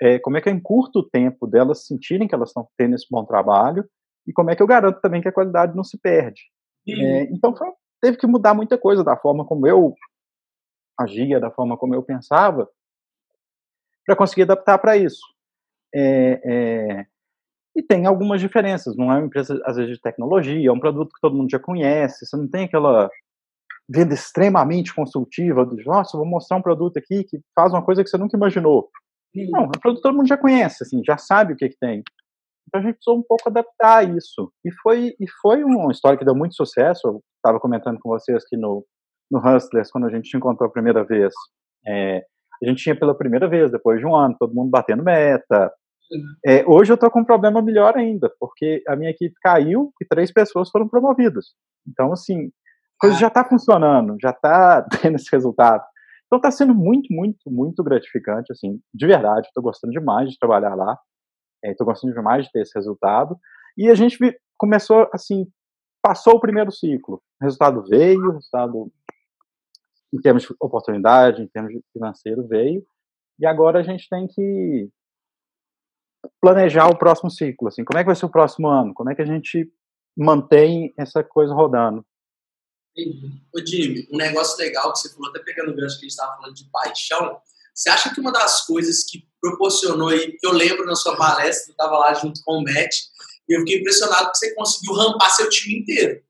é, 0.00 0.18
como 0.20 0.36
é 0.36 0.40
que 0.40 0.48
eu 0.48 0.54
encurto 0.54 1.00
o 1.00 1.08
tempo 1.08 1.46
delas 1.46 1.86
sentirem 1.86 2.28
que 2.28 2.34
elas 2.34 2.50
estão 2.50 2.68
tendo 2.76 2.94
esse 2.94 3.06
bom 3.10 3.24
trabalho 3.24 3.84
e 4.26 4.32
como 4.32 4.50
é 4.50 4.56
que 4.56 4.62
eu 4.62 4.66
garanto 4.66 5.00
também 5.00 5.20
que 5.20 5.28
a 5.28 5.32
qualidade 5.32 5.74
não 5.74 5.82
se 5.82 5.98
perde. 5.98 6.42
É, 6.88 7.24
então 7.24 7.56
foi, 7.56 7.68
teve 8.00 8.16
que 8.16 8.26
mudar 8.26 8.54
muita 8.54 8.78
coisa 8.78 9.02
da 9.02 9.16
forma 9.16 9.44
como 9.44 9.66
eu 9.66 9.94
agia, 10.98 11.40
da 11.40 11.50
forma 11.50 11.76
como 11.76 11.94
eu 11.94 12.02
pensava, 12.02 12.68
para 14.10 14.16
conseguir 14.16 14.42
adaptar 14.42 14.76
para 14.78 14.96
isso. 14.96 15.22
É, 15.94 16.40
é, 16.44 17.06
e 17.76 17.82
tem 17.82 18.06
algumas 18.06 18.40
diferenças. 18.40 18.96
Não 18.96 19.12
é 19.12 19.18
uma 19.18 19.26
empresa, 19.26 19.60
às 19.64 19.76
vezes, 19.76 19.96
de 19.96 20.02
tecnologia, 20.02 20.68
é 20.68 20.72
um 20.72 20.80
produto 20.80 21.14
que 21.14 21.20
todo 21.20 21.36
mundo 21.36 21.48
já 21.48 21.60
conhece, 21.60 22.26
você 22.26 22.36
não 22.36 22.48
tem 22.48 22.64
aquela 22.64 23.08
venda 23.88 24.14
extremamente 24.14 24.92
consultiva, 24.92 25.64
do, 25.64 25.76
nossa, 25.84 26.16
vou 26.16 26.26
mostrar 26.26 26.56
um 26.56 26.62
produto 26.62 26.96
aqui 26.96 27.22
que 27.22 27.40
faz 27.54 27.72
uma 27.72 27.84
coisa 27.84 28.02
que 28.02 28.10
você 28.10 28.18
nunca 28.18 28.36
imaginou. 28.36 28.90
Não, 29.34 29.64
o 29.64 29.80
produto 29.80 30.02
todo 30.02 30.16
mundo 30.16 30.28
já 30.28 30.36
conhece, 30.36 30.82
assim, 30.82 31.02
já 31.04 31.16
sabe 31.16 31.52
o 31.52 31.56
que, 31.56 31.68
que 31.68 31.78
tem. 31.78 32.02
Então 32.66 32.80
a 32.80 32.82
gente 32.82 32.94
precisou 32.94 33.16
um 33.16 33.22
pouco 33.22 33.48
adaptar 33.48 34.08
isso. 34.16 34.52
E 34.64 34.72
foi, 34.82 35.14
e 35.20 35.30
foi 35.40 35.62
uma 35.62 35.92
história 35.92 36.18
que 36.18 36.24
deu 36.24 36.34
muito 36.34 36.54
sucesso. 36.56 37.06
Eu 37.06 37.22
estava 37.36 37.60
comentando 37.60 37.98
com 38.00 38.08
vocês 38.08 38.42
aqui 38.44 38.56
no, 38.56 38.84
no 39.30 39.38
Hustlers, 39.38 39.90
quando 39.90 40.06
a 40.06 40.10
gente 40.10 40.28
se 40.28 40.36
encontrou 40.36 40.68
a 40.68 40.72
primeira 40.72 41.04
vez. 41.04 41.32
É, 41.86 42.24
a 42.62 42.68
gente 42.68 42.82
tinha 42.82 42.98
pela 42.98 43.16
primeira 43.16 43.48
vez, 43.48 43.70
depois 43.70 43.98
de 44.00 44.06
um 44.06 44.14
ano, 44.14 44.36
todo 44.38 44.54
mundo 44.54 44.70
batendo 44.70 45.02
meta. 45.02 45.72
É, 46.44 46.64
hoje 46.66 46.92
eu 46.92 46.94
estou 46.94 47.10
com 47.10 47.20
um 47.20 47.24
problema 47.24 47.62
melhor 47.62 47.96
ainda, 47.96 48.30
porque 48.38 48.82
a 48.88 48.96
minha 48.96 49.10
equipe 49.10 49.34
caiu 49.40 49.92
e 50.00 50.04
três 50.04 50.32
pessoas 50.32 50.70
foram 50.70 50.88
promovidas. 50.88 51.46
Então, 51.88 52.12
assim, 52.12 52.50
coisa 52.98 53.16
já 53.16 53.28
está 53.28 53.44
funcionando, 53.44 54.16
já 54.20 54.30
está 54.30 54.82
tendo 55.00 55.16
esse 55.16 55.30
resultado. 55.32 55.82
Então 56.26 56.36
está 56.36 56.50
sendo 56.50 56.74
muito, 56.74 57.12
muito, 57.12 57.50
muito 57.50 57.82
gratificante, 57.82 58.52
assim, 58.52 58.80
de 58.94 59.06
verdade. 59.06 59.48
Estou 59.48 59.62
gostando 59.62 59.92
demais 59.92 60.30
de 60.30 60.38
trabalhar 60.38 60.74
lá. 60.74 60.96
Estou 61.64 61.84
é, 61.84 61.90
gostando 61.90 62.14
demais 62.14 62.44
de 62.44 62.52
ter 62.52 62.60
esse 62.60 62.72
resultado. 62.76 63.36
E 63.76 63.88
a 63.88 63.94
gente 63.94 64.16
começou, 64.56 65.08
assim, 65.12 65.46
passou 66.02 66.34
o 66.34 66.40
primeiro 66.40 66.70
ciclo. 66.70 67.20
O 67.40 67.44
resultado 67.44 67.82
veio, 67.82 68.28
o 68.28 68.32
resultado 68.32 68.92
em 70.12 70.20
termos 70.20 70.42
de 70.42 70.48
oportunidade, 70.60 71.42
em 71.42 71.48
termos 71.48 71.72
de 71.72 71.82
financeiro 71.92 72.46
veio. 72.46 72.84
E 73.38 73.46
agora 73.46 73.80
a 73.80 73.82
gente 73.82 74.08
tem 74.08 74.26
que 74.26 74.88
planejar 76.40 76.88
o 76.88 76.98
próximo 76.98 77.30
ciclo, 77.30 77.68
assim, 77.68 77.84
como 77.84 77.98
é 77.98 78.02
que 78.02 78.08
vai 78.08 78.16
ser 78.16 78.26
o 78.26 78.30
próximo 78.30 78.68
ano? 78.68 78.92
Como 78.92 79.10
é 79.10 79.14
que 79.14 79.22
a 79.22 79.26
gente 79.26 79.72
mantém 80.16 80.92
essa 80.98 81.24
coisa 81.24 81.54
rodando? 81.54 82.04
Entendi. 82.96 83.42
Ô, 83.54 83.64
Jimmy, 83.64 84.08
um 84.12 84.16
negócio 84.16 84.58
legal 84.58 84.92
que 84.92 84.98
você 84.98 85.14
falou, 85.14 85.30
até 85.30 85.38
pegando 85.40 85.70
o 85.70 85.76
gancho 85.76 85.98
que 85.98 86.06
a 86.06 86.08
gente 86.08 86.10
estava 86.10 86.36
falando 86.36 86.54
de 86.54 86.68
paixão, 86.70 87.40
você 87.74 87.88
acha 87.88 88.12
que 88.12 88.20
uma 88.20 88.32
das 88.32 88.66
coisas 88.66 89.04
que 89.04 89.26
proporcionou 89.40 90.08
aí, 90.08 90.32
que 90.32 90.46
eu 90.46 90.52
lembro 90.52 90.84
na 90.84 90.94
sua 90.94 91.16
palestra, 91.16 91.70
eu 91.70 91.72
estava 91.72 91.96
lá 91.98 92.12
junto 92.14 92.42
com 92.44 92.58
o 92.58 92.62
Matt, 92.62 92.94
e 93.48 93.56
eu 93.56 93.60
fiquei 93.60 93.80
impressionado 93.80 94.30
que 94.30 94.38
você 94.38 94.54
conseguiu 94.54 94.92
rampar 94.94 95.30
seu 95.30 95.48
time 95.48 95.80
inteiro. 95.80 96.22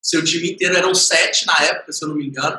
Seu 0.00 0.24
time 0.24 0.52
inteiro 0.52 0.76
eram 0.76 0.94
sete 0.94 1.46
na 1.46 1.56
época, 1.64 1.92
se 1.92 2.04
eu 2.04 2.08
não 2.08 2.16
me 2.16 2.26
engano. 2.26 2.58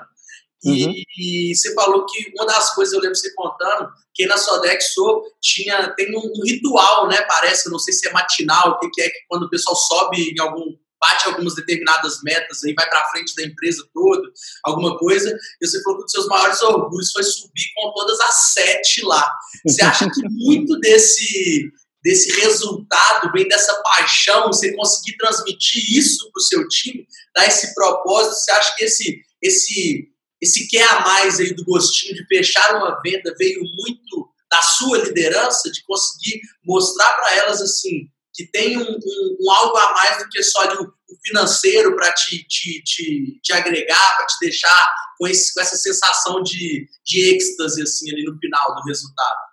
E, 0.63 0.85
uhum. 0.85 0.93
e, 1.17 1.55
você 1.55 1.73
falou 1.73 2.05
que 2.05 2.31
uma 2.35 2.45
das 2.45 2.75
coisas 2.75 2.93
eu 2.93 2.99
lembro 2.99 3.15
você 3.15 3.33
contando, 3.33 3.89
que 4.13 4.25
na 4.25 4.37
Sodexo 4.37 5.23
tinha 5.41 5.89
tem 5.95 6.13
um, 6.13 6.19
um, 6.19 6.43
ritual, 6.43 7.07
né? 7.07 7.21
Parece, 7.21 7.69
não 7.69 7.79
sei 7.79 7.93
se 7.93 8.07
é 8.07 8.11
matinal, 8.11 8.71
o 8.71 8.79
que, 8.79 8.89
que 8.89 9.01
é 9.01 9.09
que 9.09 9.19
quando 9.29 9.43
o 9.43 9.49
pessoal 9.49 9.75
sobe 9.75 10.21
em 10.21 10.39
algum 10.41 10.75
bate 10.99 11.27
algumas 11.27 11.55
determinadas 11.55 12.21
metas 12.23 12.63
aí, 12.63 12.73
vai 12.73 12.87
para 12.89 13.09
frente 13.09 13.33
da 13.35 13.43
empresa 13.43 13.87
toda, 13.93 14.21
alguma 14.63 14.97
coisa, 14.97 15.35
e 15.61 15.67
você 15.67 15.81
falou 15.81 15.99
que 15.99 16.03
um 16.03 16.05
dos 16.05 16.11
seus 16.11 16.27
maiores 16.27 16.61
orgulhos 16.61 17.11
foi 17.11 17.23
subir 17.23 17.71
com 17.75 17.93
todas 17.93 18.19
as 18.19 18.51
sete 18.53 19.05
lá. 19.05 19.25
Você 19.65 19.81
acha 19.81 20.09
que 20.09 20.21
muito 20.29 20.77
desse, 20.79 21.71
desse 22.03 22.41
resultado 22.41 23.31
vem 23.31 23.47
dessa 23.47 23.73
paixão, 23.81 24.47
você 24.47 24.75
conseguir 24.75 25.17
transmitir 25.17 25.97
isso 25.97 26.29
para 26.31 26.39
o 26.39 26.43
seu 26.43 26.67
time, 26.67 27.07
dar 27.33 27.47
esse 27.47 27.73
propósito? 27.73 28.35
Você 28.35 28.51
acha 28.51 28.75
que 28.75 28.83
esse, 28.83 29.21
esse, 29.41 30.09
esse 30.41 30.67
quer 30.67 30.87
a 30.87 31.01
mais 31.01 31.39
aí 31.39 31.53
do 31.53 31.65
gostinho 31.65 32.15
de 32.15 32.25
fechar 32.27 32.75
uma 32.75 32.99
venda 33.01 33.35
veio 33.37 33.59
muito 33.61 34.29
da 34.49 34.61
sua 34.61 34.97
liderança, 34.99 35.71
de 35.71 35.83
conseguir 35.83 36.41
mostrar 36.65 37.07
para 37.13 37.35
elas 37.37 37.61
assim, 37.61 38.09
que 38.33 38.45
tem 38.47 38.77
um, 38.77 38.81
um, 38.81 39.37
um, 39.41 39.51
algo 39.51 39.77
a 39.77 39.93
mais 39.93 40.23
do 40.23 40.29
que 40.29 40.41
só 40.41 40.65
o, 40.81 40.85
o 40.85 41.17
financeiro 41.23 41.95
para 41.95 42.11
te, 42.13 42.43
te, 42.47 42.81
te, 42.83 43.39
te, 43.43 43.53
agregar, 43.53 44.17
para 44.17 44.25
te 44.25 44.35
deixar 44.41 44.95
com, 45.17 45.27
esse, 45.27 45.53
com 45.53 45.61
essa 45.61 45.75
sensação 45.75 46.41
de, 46.41 46.87
de 47.05 47.35
êxtase 47.35 47.81
assim, 47.81 48.11
ali 48.11 48.23
no 48.23 48.37
final 48.39 48.75
do 48.75 48.81
resultado? 48.83 49.49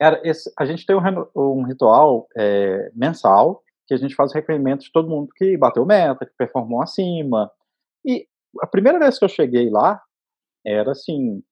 Cara, 0.00 0.20
esse, 0.24 0.50
a 0.58 0.64
gente 0.64 0.86
tem 0.86 0.96
um, 0.96 1.00
um 1.36 1.64
ritual 1.64 2.28
é, 2.36 2.90
mensal 2.94 3.62
que 3.86 3.94
a 3.94 3.96
gente 3.96 4.14
faz 4.14 4.32
requerimento 4.32 4.84
de 4.84 4.92
todo 4.92 5.08
mundo 5.08 5.28
que 5.36 5.56
bateu 5.56 5.84
meta, 5.84 6.24
que 6.24 6.32
performou 6.36 6.82
acima. 6.82 7.50
E 8.04 8.26
a 8.60 8.66
primeira 8.66 8.98
vez 8.98 9.18
que 9.18 9.24
eu 9.24 9.28
cheguei 9.28 9.70
lá, 9.70 10.00
era 10.64 10.92
assim, 10.92 11.42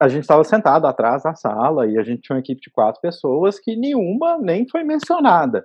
a 0.00 0.08
gente 0.08 0.22
estava 0.22 0.42
sentado 0.42 0.86
atrás 0.86 1.22
da 1.22 1.34
sala 1.34 1.86
e 1.86 1.96
a 1.96 2.02
gente 2.02 2.22
tinha 2.22 2.34
uma 2.36 2.40
equipe 2.40 2.60
de 2.60 2.70
quatro 2.70 3.00
pessoas 3.00 3.60
que 3.60 3.76
nenhuma 3.76 4.36
nem 4.38 4.68
foi 4.68 4.82
mencionada. 4.82 5.64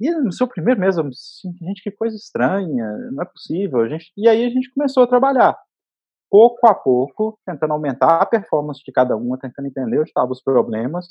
E 0.00 0.10
no 0.10 0.32
seu 0.32 0.48
primeiro 0.48 0.80
mês, 0.80 0.96
eu 0.96 1.06
assim, 1.06 1.52
gente, 1.60 1.82
que 1.82 1.90
coisa 1.90 2.16
estranha, 2.16 2.86
não 3.12 3.22
é 3.22 3.26
possível. 3.26 3.80
A 3.80 3.88
gente, 3.88 4.10
e 4.16 4.28
aí 4.28 4.44
a 4.44 4.48
gente 4.48 4.72
começou 4.72 5.02
a 5.02 5.06
trabalhar, 5.06 5.56
pouco 6.30 6.66
a 6.66 6.74
pouco, 6.74 7.38
tentando 7.46 7.72
aumentar 7.72 8.20
a 8.22 8.26
performance 8.26 8.82
de 8.84 8.90
cada 8.92 9.16
uma, 9.16 9.38
tentando 9.38 9.68
entender 9.68 9.98
onde 9.98 10.08
estavam 10.08 10.32
os 10.32 10.42
problemas 10.42 11.06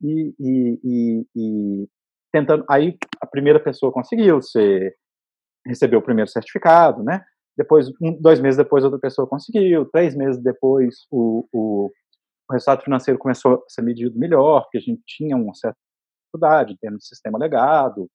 e, 0.00 0.34
e, 0.38 0.80
e, 0.84 1.26
e 1.36 1.88
tentando. 2.32 2.64
Aí 2.70 2.96
a 3.20 3.26
primeira 3.26 3.58
pessoa 3.58 3.92
conseguiu, 3.92 4.40
você 4.40 4.94
recebeu 5.66 5.98
o 5.98 6.02
primeiro 6.02 6.30
certificado, 6.30 7.02
né? 7.02 7.24
Depois, 7.56 7.88
um, 8.00 8.20
dois 8.20 8.40
meses 8.40 8.56
depois, 8.56 8.84
outra 8.84 8.98
pessoa 8.98 9.26
conseguiu, 9.26 9.84
três 9.90 10.14
meses 10.14 10.42
depois, 10.42 11.06
o, 11.10 11.46
o, 11.52 11.92
o 12.48 12.52
resultado 12.52 12.82
financeiro 12.82 13.18
começou 13.18 13.54
a 13.54 13.62
ser 13.68 13.82
medido 13.82 14.18
melhor, 14.18 14.62
porque 14.62 14.78
a 14.78 14.80
gente 14.80 15.02
tinha 15.06 15.36
uma 15.36 15.54
certa 15.54 15.76
dificuldade 16.24 16.78
termos 16.80 17.02
de 17.02 17.08
sistema 17.08 17.38
legado. 17.38 18.10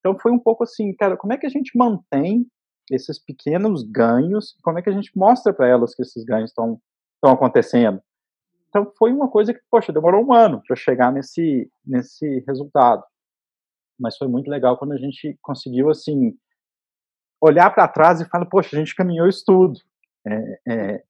Então, 0.00 0.18
foi 0.18 0.32
um 0.32 0.38
pouco 0.38 0.64
assim, 0.64 0.94
cara, 0.94 1.16
como 1.16 1.32
é 1.32 1.38
que 1.38 1.46
a 1.46 1.50
gente 1.50 1.76
mantém 1.76 2.46
esses 2.90 3.18
pequenos 3.18 3.82
ganhos, 3.82 4.56
como 4.62 4.78
é 4.78 4.82
que 4.82 4.90
a 4.90 4.92
gente 4.92 5.10
mostra 5.16 5.52
para 5.52 5.68
elas 5.68 5.94
que 5.94 6.02
esses 6.02 6.24
ganhos 6.24 6.50
estão 6.50 6.80
acontecendo? 7.22 8.02
Então, 8.68 8.90
foi 8.98 9.12
uma 9.12 9.28
coisa 9.28 9.52
que, 9.52 9.60
poxa, 9.70 9.92
demorou 9.92 10.24
um 10.24 10.32
ano 10.32 10.62
para 10.66 10.74
chegar 10.74 11.12
nesse, 11.12 11.70
nesse 11.84 12.40
resultado. 12.46 13.04
Mas 13.98 14.16
foi 14.16 14.26
muito 14.26 14.50
legal 14.50 14.78
quando 14.78 14.92
a 14.92 14.98
gente 14.98 15.38
conseguiu, 15.42 15.90
assim, 15.90 16.36
olhar 17.42 17.68
para 17.74 17.88
trás 17.88 18.20
e 18.20 18.28
falar, 18.28 18.46
poxa, 18.46 18.76
a 18.76 18.78
gente 18.78 18.94
caminhou 18.94 19.28
isso 19.28 19.42
tudo. 19.44 19.80
É, 20.24 20.60
é, 20.68 21.02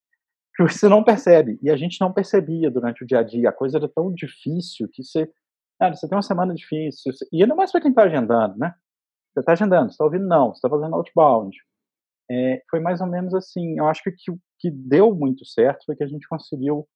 que 0.57 0.63
você 0.63 0.89
não 0.89 1.05
percebe. 1.05 1.59
E 1.63 1.71
a 1.71 1.77
gente 1.77 2.01
não 2.01 2.13
percebia 2.13 2.71
durante 2.71 3.05
o 3.05 3.07
dia 3.07 3.19
a 3.19 3.23
dia. 3.23 3.51
A 3.51 3.53
coisa 3.53 3.77
era 3.77 3.89
tão 3.89 4.13
difícil 4.13 4.89
que 4.91 5.03
você. 5.05 5.31
Cara, 5.79 5.95
você 5.95 6.09
tem 6.09 6.17
uma 6.17 6.23
semana 6.23 6.55
difícil. 6.55 7.13
E 7.31 7.43
ainda 7.43 7.55
mais 7.55 7.71
para 7.71 7.81
quem 7.81 7.91
está 7.91 8.05
agendando, 8.05 8.57
né? 8.57 8.75
Você 9.33 9.41
está 9.41 9.53
agendando, 9.53 9.89
você 9.89 9.95
está 9.95 10.05
ouvindo 10.05 10.27
não, 10.27 10.49
você 10.49 10.59
está 10.59 10.69
fazendo 10.69 10.95
outbound. 10.95 11.57
É, 12.31 12.63
foi 12.71 12.81
mais 12.81 13.01
ou 13.01 13.07
menos 13.07 13.35
assim. 13.35 13.79
Eu 13.79 13.87
acho 13.87 14.03
que 14.03 14.11
o 14.31 14.39
que, 14.59 14.71
deu 14.71 15.15
muito 15.15 15.45
certo 15.45 15.85
foi 15.87 15.97
que 15.97 16.05
a 16.05 16.07
gente 16.07 16.29
conseguiu 16.29 16.87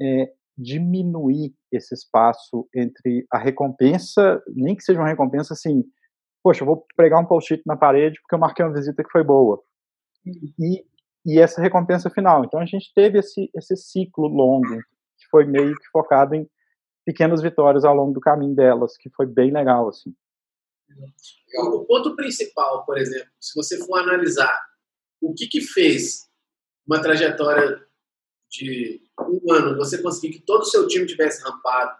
é, 0.00 0.30
diminuir 0.56 1.54
esse 1.72 1.94
espaço 1.94 2.68
entre 2.74 3.26
a 3.32 3.38
recompensa, 3.38 4.42
nem 4.54 4.76
que 4.76 4.82
seja 4.82 5.00
uma 5.00 5.08
recompensa 5.08 5.54
assim, 5.54 5.82
poxa, 6.42 6.62
eu 6.62 6.66
vou 6.66 6.86
pregar 6.96 7.20
um 7.20 7.26
post-it 7.26 7.62
na 7.66 7.76
parede 7.76 8.20
porque 8.20 8.34
eu 8.34 8.38
marquei 8.38 8.64
uma 8.64 8.74
visita 8.74 9.02
que 9.02 9.10
foi 9.10 9.22
boa. 9.22 9.62
E, 10.26 10.84
e 11.24 11.38
essa 11.38 11.60
recompensa 11.60 12.10
final. 12.10 12.44
Então 12.44 12.60
a 12.60 12.66
gente 12.66 12.92
teve 12.94 13.18
esse, 13.18 13.50
esse 13.54 13.76
ciclo 13.76 14.26
longo, 14.26 14.76
que 15.18 15.26
foi 15.30 15.44
meio 15.44 15.74
que 15.76 15.88
focado 15.92 16.34
em 16.34 16.48
pequenas 17.04 17.42
vitórias 17.42 17.84
ao 17.84 17.94
longo 17.94 18.12
do 18.12 18.20
caminho 18.20 18.54
delas, 18.54 18.96
que 18.96 19.10
foi 19.10 19.26
bem 19.26 19.50
legal, 19.50 19.88
assim. 19.88 20.14
O 21.58 21.84
ponto 21.84 22.16
principal, 22.16 22.84
por 22.84 22.98
exemplo, 22.98 23.28
se 23.40 23.54
você 23.54 23.78
for 23.84 24.00
analisar 24.00 24.60
o 25.20 25.34
que 25.34 25.46
que 25.46 25.60
fez 25.60 26.28
uma 26.86 27.00
trajetória 27.00 27.84
de 28.50 29.00
um 29.20 29.52
ano 29.52 29.76
você 29.76 30.02
conseguir 30.02 30.32
que 30.38 30.44
todo 30.44 30.62
o 30.62 30.66
seu 30.66 30.86
time 30.88 31.06
tivesse 31.06 31.42
rampado, 31.42 31.96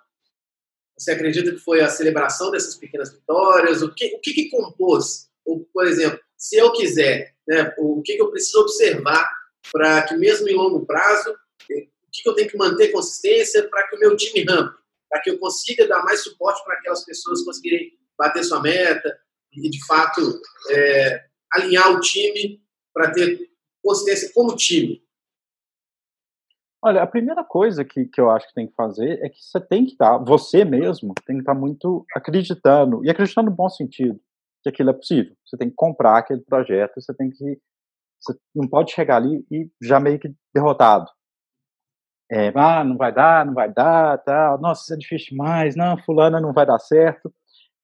você 1.00 1.12
acredita 1.12 1.50
que 1.50 1.58
foi 1.58 1.80
a 1.80 1.88
celebração 1.88 2.50
dessas 2.50 2.76
pequenas 2.76 3.10
vitórias? 3.10 3.80
O 3.80 3.92
que, 3.94 4.14
o 4.14 4.20
que, 4.20 4.34
que 4.34 4.50
compôs? 4.50 5.30
Ou, 5.46 5.60
por 5.72 5.86
exemplo, 5.86 6.20
se 6.36 6.58
eu 6.58 6.70
quiser, 6.72 7.34
né, 7.48 7.74
o 7.78 8.02
que, 8.02 8.16
que 8.16 8.22
eu 8.22 8.30
preciso 8.30 8.60
observar 8.60 9.26
para 9.72 10.02
que, 10.02 10.14
mesmo 10.14 10.46
em 10.46 10.54
longo 10.54 10.84
prazo, 10.84 11.30
eh, 11.70 11.88
o 12.06 12.10
que, 12.12 12.22
que 12.22 12.28
eu 12.28 12.34
tenho 12.34 12.50
que 12.50 12.56
manter 12.58 12.92
consistência 12.92 13.66
para 13.68 13.88
que 13.88 13.96
o 13.96 13.98
meu 13.98 14.14
time 14.14 14.44
rampe? 14.44 14.78
Para 15.08 15.22
que 15.22 15.30
eu 15.30 15.38
consiga 15.38 15.88
dar 15.88 16.04
mais 16.04 16.22
suporte 16.22 16.62
para 16.64 16.74
aquelas 16.74 17.02
pessoas 17.02 17.42
conseguirem 17.44 17.98
bater 18.18 18.44
sua 18.44 18.60
meta 18.60 19.18
e, 19.54 19.70
de 19.70 19.84
fato, 19.86 20.20
é, 20.68 21.24
alinhar 21.54 21.92
o 21.92 22.00
time 22.00 22.62
para 22.92 23.10
ter 23.10 23.48
consistência 23.82 24.30
como 24.34 24.54
time? 24.54 25.02
Olha, 26.82 27.02
a 27.02 27.06
primeira 27.06 27.44
coisa 27.44 27.84
que, 27.84 28.06
que 28.06 28.20
eu 28.20 28.30
acho 28.30 28.48
que 28.48 28.54
tem 28.54 28.66
que 28.66 28.74
fazer 28.74 29.22
é 29.22 29.28
que 29.28 29.38
você 29.42 29.60
tem 29.60 29.84
que 29.84 29.92
estar, 29.92 30.18
tá, 30.18 30.24
você 30.24 30.64
mesmo, 30.64 31.12
tem 31.26 31.36
que 31.36 31.42
estar 31.42 31.54
tá 31.54 31.60
muito 31.60 32.06
acreditando, 32.14 33.04
e 33.04 33.10
acreditando 33.10 33.50
no 33.50 33.56
bom 33.56 33.68
sentido, 33.68 34.18
que 34.62 34.68
aquilo 34.70 34.90
é 34.90 34.94
possível. 34.94 35.34
Você 35.44 35.58
tem 35.58 35.68
que 35.68 35.76
comprar 35.76 36.18
aquele 36.18 36.40
projeto, 36.40 37.00
você 37.00 37.14
tem 37.14 37.30
que. 37.30 37.60
Você 38.20 38.38
não 38.54 38.68
pode 38.68 38.92
chegar 38.92 39.16
ali 39.16 39.44
e 39.50 39.70
já 39.82 40.00
meio 40.00 40.18
que 40.18 40.34
derrotado. 40.54 41.06
É, 42.30 42.52
ah, 42.54 42.84
não 42.84 42.96
vai 42.96 43.12
dar, 43.12 43.44
não 43.44 43.54
vai 43.54 43.72
dar, 43.72 44.18
tal, 44.18 44.60
nossa, 44.60 44.82
isso 44.82 44.94
é 44.94 44.96
difícil 44.96 45.30
demais, 45.30 45.74
não, 45.74 45.98
fulana 45.98 46.40
não 46.40 46.52
vai 46.52 46.64
dar 46.64 46.78
certo. 46.78 47.32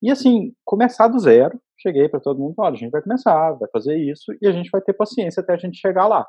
E 0.02 0.10
assim, 0.10 0.54
começar 0.64 1.08
do 1.08 1.18
zero, 1.18 1.60
cheguei 1.78 2.08
para 2.08 2.20
todo 2.20 2.38
mundo, 2.38 2.54
olha, 2.58 2.74
a 2.74 2.76
gente 2.76 2.90
vai 2.92 3.02
começar, 3.02 3.52
vai 3.52 3.68
fazer 3.70 3.96
isso, 3.96 4.32
e 4.40 4.46
a 4.46 4.52
gente 4.52 4.70
vai 4.70 4.80
ter 4.80 4.92
paciência 4.92 5.42
até 5.42 5.54
a 5.54 5.58
gente 5.58 5.78
chegar 5.78 6.06
lá. 6.06 6.26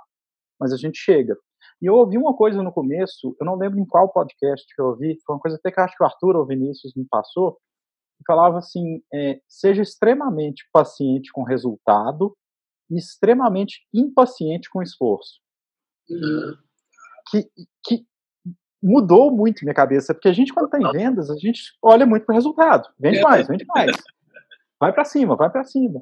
Mas 0.59 0.73
a 0.73 0.77
gente 0.77 0.97
chega. 0.97 1.37
E 1.81 1.85
eu 1.85 1.93
ouvi 1.93 2.17
uma 2.17 2.33
coisa 2.33 2.63
no 2.63 2.71
começo, 2.71 3.35
eu 3.39 3.45
não 3.45 3.55
lembro 3.55 3.79
em 3.79 3.85
qual 3.85 4.11
podcast 4.11 4.65
que 4.73 4.81
eu 4.81 4.87
ouvi, 4.87 5.19
foi 5.25 5.35
uma 5.35 5.41
coisa 5.41 5.57
até 5.57 5.71
que 5.71 5.79
acho 5.79 5.95
que 5.95 6.03
o 6.03 6.05
Arthur 6.05 6.35
ou 6.35 6.43
o 6.43 6.45
Vinícius 6.45 6.93
me 6.95 7.05
passou, 7.05 7.53
que 8.17 8.23
falava 8.25 8.57
assim: 8.57 9.01
é, 9.13 9.39
seja 9.47 9.81
extremamente 9.81 10.67
paciente 10.73 11.31
com 11.31 11.41
o 11.41 11.45
resultado 11.45 12.35
e 12.89 12.97
extremamente 12.97 13.85
impaciente 13.93 14.69
com 14.69 14.79
o 14.79 14.83
esforço. 14.83 15.39
Uhum. 16.09 16.57
Que, 17.29 17.49
que 17.85 18.05
mudou 18.81 19.31
muito 19.31 19.63
minha 19.63 19.73
cabeça, 19.73 20.13
porque 20.13 20.29
a 20.29 20.33
gente, 20.33 20.53
quando 20.53 20.67
está 20.67 20.79
em 20.79 20.91
vendas, 20.91 21.29
a 21.29 21.35
gente 21.35 21.61
olha 21.81 22.05
muito 22.05 22.25
para 22.25 22.33
o 22.33 22.35
resultado. 22.35 22.89
Vende 22.97 23.21
mais, 23.21 23.47
vende 23.47 23.65
mais. 23.67 23.91
Vai 24.79 24.93
para 24.93 25.05
cima, 25.05 25.35
vai 25.35 25.49
para 25.49 25.63
cima. 25.63 26.01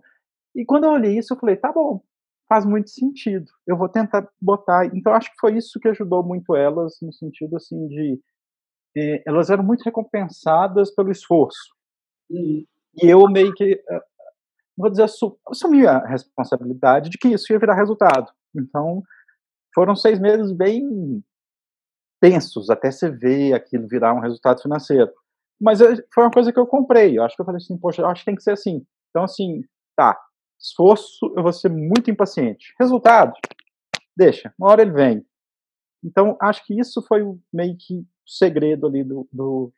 E 0.55 0.63
quando 0.63 0.85
eu 0.85 0.91
olhei 0.91 1.17
isso, 1.17 1.33
eu 1.33 1.37
falei: 1.37 1.57
tá 1.57 1.71
bom, 1.71 2.01
faz 2.47 2.65
muito 2.65 2.89
sentido. 2.89 3.45
Eu 3.65 3.77
vou 3.77 3.89
tentar 3.89 4.27
botar. 4.41 4.85
Então, 4.87 5.13
acho 5.13 5.31
que 5.31 5.39
foi 5.39 5.57
isso 5.57 5.79
que 5.79 5.87
ajudou 5.87 6.23
muito 6.23 6.55
elas, 6.55 6.97
no 7.01 7.11
sentido 7.13 7.55
assim 7.55 7.87
de. 7.87 8.19
Eh, 8.97 9.23
elas 9.25 9.49
eram 9.49 9.63
muito 9.63 9.83
recompensadas 9.83 10.93
pelo 10.93 11.11
esforço. 11.11 11.73
Uhum. 12.29 12.65
E 13.01 13.07
eu 13.09 13.27
meio 13.29 13.53
que. 13.53 13.73
Uh, 13.73 14.01
vou 14.77 14.89
dizer, 14.89 15.03
assumi 15.03 15.85
a 15.85 15.99
responsabilidade 16.05 17.09
de 17.09 17.17
que 17.17 17.29
isso 17.29 17.51
ia 17.51 17.59
virar 17.59 17.75
resultado. 17.75 18.31
Então, 18.55 19.03
foram 19.73 19.95
seis 19.95 20.19
meses 20.19 20.51
bem 20.51 21.23
tensos 22.21 22.69
até 22.69 22.89
você 22.91 23.09
ver 23.09 23.53
aquilo 23.53 23.87
virar 23.87 24.13
um 24.13 24.19
resultado 24.19 24.61
financeiro. 24.61 25.11
Mas 25.59 25.79
foi 26.13 26.23
uma 26.23 26.31
coisa 26.31 26.51
que 26.51 26.59
eu 26.59 26.67
comprei. 26.67 27.17
Eu 27.17 27.23
acho 27.23 27.35
que 27.35 27.41
eu 27.41 27.45
falei 27.45 27.57
assim, 27.57 27.77
poxa, 27.77 28.05
acho 28.05 28.21
que 28.21 28.25
tem 28.25 28.35
que 28.35 28.43
ser 28.43 28.51
assim. 28.51 28.85
Então, 29.09 29.23
assim, 29.23 29.61
tá, 29.95 30.19
Esforço, 30.59 31.33
eu 31.35 31.43
vou 31.43 31.53
ser 31.53 31.69
muito 31.69 32.09
impaciente. 32.09 32.73
Resultado, 32.79 33.33
deixa, 34.15 34.53
uma 34.57 34.69
hora 34.69 34.81
ele 34.81 34.91
vem. 34.91 35.25
Então, 36.03 36.37
acho 36.41 36.65
que 36.65 36.79
isso 36.79 37.01
foi 37.07 37.21
meio 37.53 37.75
que 37.77 37.99
o 37.99 38.05
segredo 38.25 38.87
ali 38.87 39.03
do, 39.03 39.27
do 39.31 39.73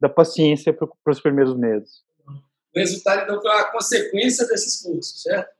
da 0.00 0.08
paciência 0.08 0.72
para 0.72 0.88
os 1.06 1.20
primeiros 1.20 1.54
meses. 1.56 2.02
O 2.74 2.78
resultado, 2.78 3.22
então, 3.22 3.40
foi 3.40 3.50
uma 3.50 3.70
consequência 3.70 4.46
desse 4.46 4.68
esforço, 4.68 5.18
certo? 5.18 5.50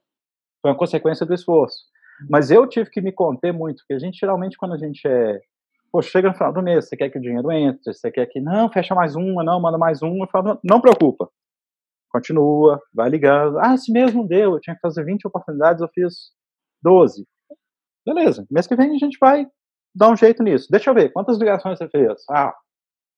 Foi 0.63 0.71
uma 0.71 0.79
consequência 0.79 1.27
do 1.27 1.35
esforço. 1.35 1.85
Mas 2.29 2.51
eu 2.51 2.67
tive 2.67 2.91
que 2.91 3.01
me 3.01 3.13
conter 3.13 3.53
muito, 3.53 3.79
porque 3.79 3.95
a 3.95 3.99
gente, 3.99 4.19
geralmente, 4.19 4.57
quando 4.57 4.75
a 4.75 4.79
gente 4.79 5.07
é. 5.07 5.41
Pô, 5.93 6.01
chega 6.01 6.29
no 6.29 6.35
final 6.35 6.53
do 6.53 6.63
mês, 6.63 6.89
você 6.89 6.97
quer 6.97 7.11
que 7.11 7.19
o 7.19 7.21
dinheiro 7.21 7.51
entre, 7.51 7.93
você 7.93 8.11
quer 8.11 8.27
que. 8.27 8.41
Não, 8.41 8.71
fecha 8.71 8.95
mais 8.95 9.17
uma, 9.17 9.43
não, 9.43 9.61
manda 9.61 9.77
mais 9.77 10.03
uma. 10.03 10.25
Eu 10.25 10.29
falo, 10.31 10.49
não, 10.49 10.61
não 10.63 10.81
preocupa 10.81 11.29
continua, 12.11 12.81
vai 12.93 13.09
ligando. 13.09 13.59
Ah, 13.59 13.75
esse 13.75 13.93
mês 13.93 14.15
não 14.15 14.27
deu, 14.27 14.53
eu 14.55 14.61
tinha 14.61 14.75
que 14.75 14.81
fazer 14.81 15.05
20 15.05 15.27
oportunidades, 15.27 15.81
eu 15.81 15.89
fiz 15.89 16.33
12. 16.83 17.27
Beleza, 18.07 18.47
mês 18.51 18.67
que 18.67 18.77
vem 18.77 18.95
a 18.95 18.99
gente 18.99 19.19
vai 19.21 19.47
dar 19.95 20.11
um 20.11 20.17
jeito 20.17 20.43
nisso. 20.43 20.69
Deixa 20.71 20.91
eu 20.91 20.95
ver, 20.95 21.13
quantas 21.13 21.39
ligações 21.39 21.79
você 21.79 21.89
fez? 21.89 22.23
Ah, 22.31 22.55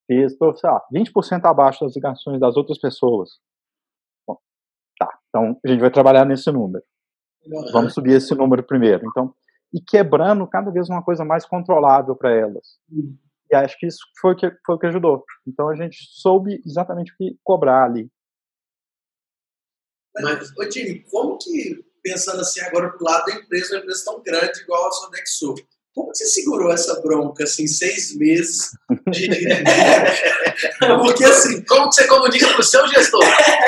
fiz, 0.06 0.36
tô, 0.36 0.54
sei 0.54 0.70
lá, 0.70 0.80
20% 0.94 1.44
abaixo 1.44 1.84
das 1.84 1.94
ligações 1.94 2.40
das 2.40 2.56
outras 2.56 2.78
pessoas. 2.78 3.30
Bom, 4.26 4.36
tá, 4.98 5.18
então 5.28 5.58
a 5.64 5.68
gente 5.68 5.80
vai 5.80 5.90
trabalhar 5.90 6.24
nesse 6.24 6.50
número. 6.50 6.84
Vamos 7.72 7.94
subir 7.94 8.12
esse 8.12 8.34
número 8.34 8.62
primeiro. 8.62 9.04
Então, 9.06 9.34
e 9.72 9.80
quebrando 9.80 10.46
cada 10.46 10.70
vez 10.70 10.88
uma 10.88 11.02
coisa 11.02 11.24
mais 11.24 11.46
controlável 11.46 12.14
para 12.14 12.30
elas. 12.30 12.78
Uhum. 12.90 13.16
E 13.50 13.56
acho 13.56 13.78
que 13.78 13.86
isso 13.86 14.00
foi 14.20 14.32
o 14.32 14.36
que, 14.36 14.50
foi 14.64 14.74
o 14.74 14.78
que 14.78 14.86
ajudou. 14.86 15.24
Então 15.46 15.68
a 15.68 15.74
gente 15.74 15.96
soube 16.10 16.60
exatamente 16.64 17.12
o 17.12 17.16
que 17.16 17.36
cobrar 17.42 17.84
ali. 17.84 18.10
Mas, 20.20 20.50
ô 20.58 20.68
Tim, 20.68 21.02
como 21.10 21.38
que, 21.38 21.78
pensando 22.02 22.40
assim 22.40 22.60
agora 22.60 22.90
pro 22.90 23.04
lado 23.04 23.26
da 23.26 23.34
empresa, 23.34 23.74
uma 23.74 23.80
empresa 23.80 24.04
tão 24.04 24.22
grande 24.22 24.60
igual 24.60 24.88
a 24.88 24.92
Sodexo, 24.92 25.54
como 25.94 26.10
que 26.10 26.18
você 26.18 26.26
segurou 26.26 26.72
essa 26.72 27.00
bronca, 27.02 27.44
assim, 27.44 27.66
seis 27.66 28.16
meses 28.16 28.70
de... 29.10 29.28
Porque, 31.02 31.24
assim... 31.24 31.62
Como 31.64 31.88
que 31.90 31.94
você 31.96 32.06
comunica 32.06 32.48
para 32.48 32.60
o 32.60 32.64
seu 32.64 32.86
gestor? 32.88 33.20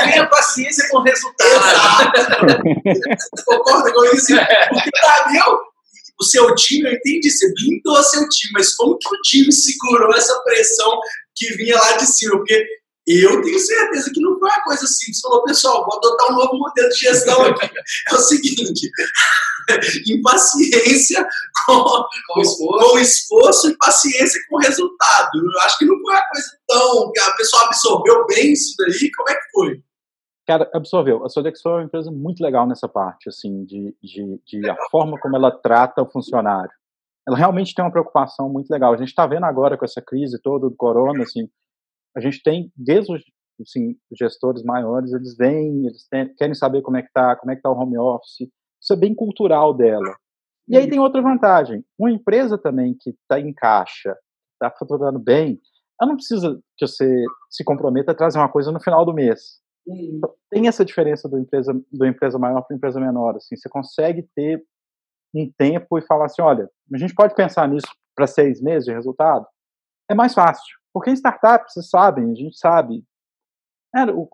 Tenha 0.05 0.27
paciência 0.29 0.89
com 0.89 0.99
o 0.99 1.03
resultado. 1.03 2.13
Concorda 3.45 3.93
com 3.93 4.05
isso? 4.07 4.35
Porque, 4.71 4.91
pra 4.91 5.31
mim, 5.31 5.39
o 6.19 6.25
seu 6.25 6.55
time, 6.55 6.89
eu 6.89 6.95
entendi, 6.95 7.31
você 7.31 7.53
blindou 7.53 8.03
seu 8.03 8.27
time, 8.29 8.53
mas 8.55 8.75
como 8.75 8.97
que 8.97 9.15
o 9.15 9.21
time 9.23 9.53
segurou 9.53 10.15
essa 10.15 10.41
pressão 10.45 10.99
que 11.35 11.53
vinha 11.57 11.77
lá 11.77 11.97
de 11.97 12.07
cima? 12.07 12.39
Porque 12.39 12.65
eu 13.07 13.43
tenho 13.43 13.59
certeza 13.59 14.11
que 14.13 14.21
não 14.21 14.39
foi 14.39 14.49
uma 14.49 14.63
coisa 14.63 14.87
simples. 14.87 15.21
Falou, 15.21 15.45
pessoal, 15.45 15.85
vou 15.85 15.99
adotar 15.99 16.33
um 16.33 16.37
novo 16.37 16.59
modelo 16.59 16.89
de 16.89 16.97
gestão 16.97 17.43
aqui. 17.43 17.71
É 18.11 18.15
o 18.15 18.19
seguinte: 18.19 18.91
impaciência 20.09 21.27
com, 21.67 21.83
com, 21.83 22.41
esforço. 22.41 22.91
com 22.91 22.99
esforço 22.99 23.71
e 23.71 23.77
paciência 23.77 24.41
com 24.49 24.57
o 24.57 24.61
resultado. 24.61 25.31
Eu 25.35 25.61
acho 25.63 25.79
que 25.79 25.85
não 25.85 25.99
foi 26.01 26.15
uma 26.15 26.29
coisa 26.29 26.49
tão. 26.69 27.13
que 27.13 27.21
a 27.21 27.33
pessoa 27.33 27.65
absorveu 27.65 28.27
bem 28.27 28.53
isso 28.53 28.75
daí. 28.79 29.11
Como 29.13 29.31
é 29.31 29.35
que 29.35 29.51
foi? 29.53 29.83
Cara, 30.47 30.71
absorveu. 30.75 31.25
A 31.25 31.29
Sodexo 31.29 31.69
é 31.69 31.73
uma 31.73 31.85
empresa 31.85 32.11
muito 32.11 32.43
legal 32.43 32.67
nessa 32.67 32.89
parte, 32.89 33.29
assim, 33.29 33.65
de, 33.65 33.97
de, 34.03 34.41
de 34.47 34.71
a 34.71 34.77
forma 34.91 35.19
como 35.19 35.37
ela 35.37 35.51
trata 35.51 36.03
o 36.03 36.11
funcionário. 36.11 36.73
Ela 37.27 37.37
realmente 37.37 37.75
tem 37.75 37.83
uma 37.83 37.91
preocupação 37.91 38.51
muito 38.51 38.71
legal. 38.71 38.93
A 38.93 38.97
gente 38.99 39.09
está 39.09 39.27
vendo 39.27 39.45
agora 39.45 39.79
com 39.79 39.85
essa 39.85 40.03
crise 40.03 40.39
toda 40.43 40.69
do 40.69 40.77
corona, 40.77 41.23
assim, 41.23 41.49
a 42.17 42.21
gente 42.21 42.43
tem, 42.43 42.73
desde 42.77 43.13
os 43.13 43.23
assim, 43.61 43.97
gestores 44.19 44.63
maiores, 44.63 45.13
eles 45.13 45.37
vêm, 45.37 45.87
eles 45.87 46.07
têm, 46.09 46.35
querem 46.35 46.55
saber 46.55 46.83
como 46.83 46.97
é 46.97 47.03
que 47.03 47.13
tá, 47.13 47.37
como 47.37 47.53
é 47.53 47.57
que 47.57 47.63
tá 47.63 47.71
o 47.71 47.79
home 47.79 47.97
office. 47.99 48.49
Isso 48.81 48.93
é 48.93 48.97
bem 48.97 49.15
cultural 49.15 49.73
dela. 49.73 50.17
E 50.69 50.77
aí 50.77 50.89
tem 50.89 50.99
outra 50.99 51.23
vantagem. 51.23 51.85
Uma 51.99 52.11
empresa 52.11 52.59
também 52.59 52.97
que 52.99 53.11
está 53.11 53.39
em 53.39 53.53
caixa, 53.53 54.17
está 54.55 54.71
faturando 54.77 55.19
bem, 55.19 55.61
ela 56.01 56.09
não 56.09 56.17
precisa 56.17 56.59
que 56.77 56.87
você 56.87 57.25
se 57.51 57.63
comprometa 57.65 58.13
a 58.13 58.15
trazer 58.15 58.39
uma 58.39 58.51
coisa 58.51 58.73
no 58.73 58.81
final 58.81 59.05
do 59.05 59.13
mês. 59.13 59.61
Hum. 59.87 60.21
Tem 60.51 60.67
essa 60.67 60.85
diferença 60.85 61.29
do 61.29 61.39
empresa, 61.39 61.73
do 61.93 62.07
empresa 62.07 62.39
maior 62.39 62.63
para 62.63 62.77
empresa 62.77 62.99
menor. 62.99 63.37
Assim, 63.37 63.57
você 63.57 63.69
consegue 63.69 64.27
ter 64.35 64.65
um 65.35 65.51
tempo 65.57 65.99
e 65.99 66.07
falar 66.07 66.27
assim, 66.27 66.43
olha, 66.43 66.69
a 66.93 66.99
gente 66.99 67.15
pode 67.15 67.35
pensar 67.35 67.69
nisso 67.69 67.87
para 68.15 68.27
seis 68.27 68.61
meses 68.61 68.87
de 68.87 68.93
resultado? 68.93 69.47
É 70.11 70.15
mais 70.15 70.35
fácil. 70.35 70.84
Porque 70.95 71.11
em 71.11 71.17
startup, 71.17 71.65
vocês 71.69 71.91
sabem, 71.91 72.31
a 72.31 72.35
gente 72.35 72.57
sabe, 72.57 73.05
é, 73.97 74.05
o, 74.05 74.31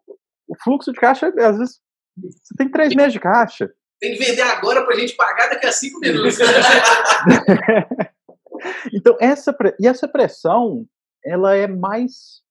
o, 0.46 0.54
fluxo 0.62 0.92
de 0.92 1.00
caixa, 1.00 1.28
às 1.28 1.56
vezes, 1.56 1.80
você 2.16 2.54
tem 2.56 2.70
três 2.70 2.94
meses 2.94 3.14
de 3.14 3.20
caixa. 3.20 3.72
Tem 3.98 4.12
que 4.12 4.22
vender 4.22 4.42
agora 4.42 4.84
para 4.84 4.94
a 4.94 4.98
gente 4.98 5.16
pagar 5.16 5.48
daqui 5.48 5.66
a 5.66 5.72
cinco 5.72 5.98
minutos. 6.00 6.38
então, 8.92 9.16
essa, 9.18 9.56
e 9.80 9.86
essa 9.86 10.06
pressão, 10.06 10.86
ela 11.24 11.56
é 11.56 11.66
mais 11.66 12.42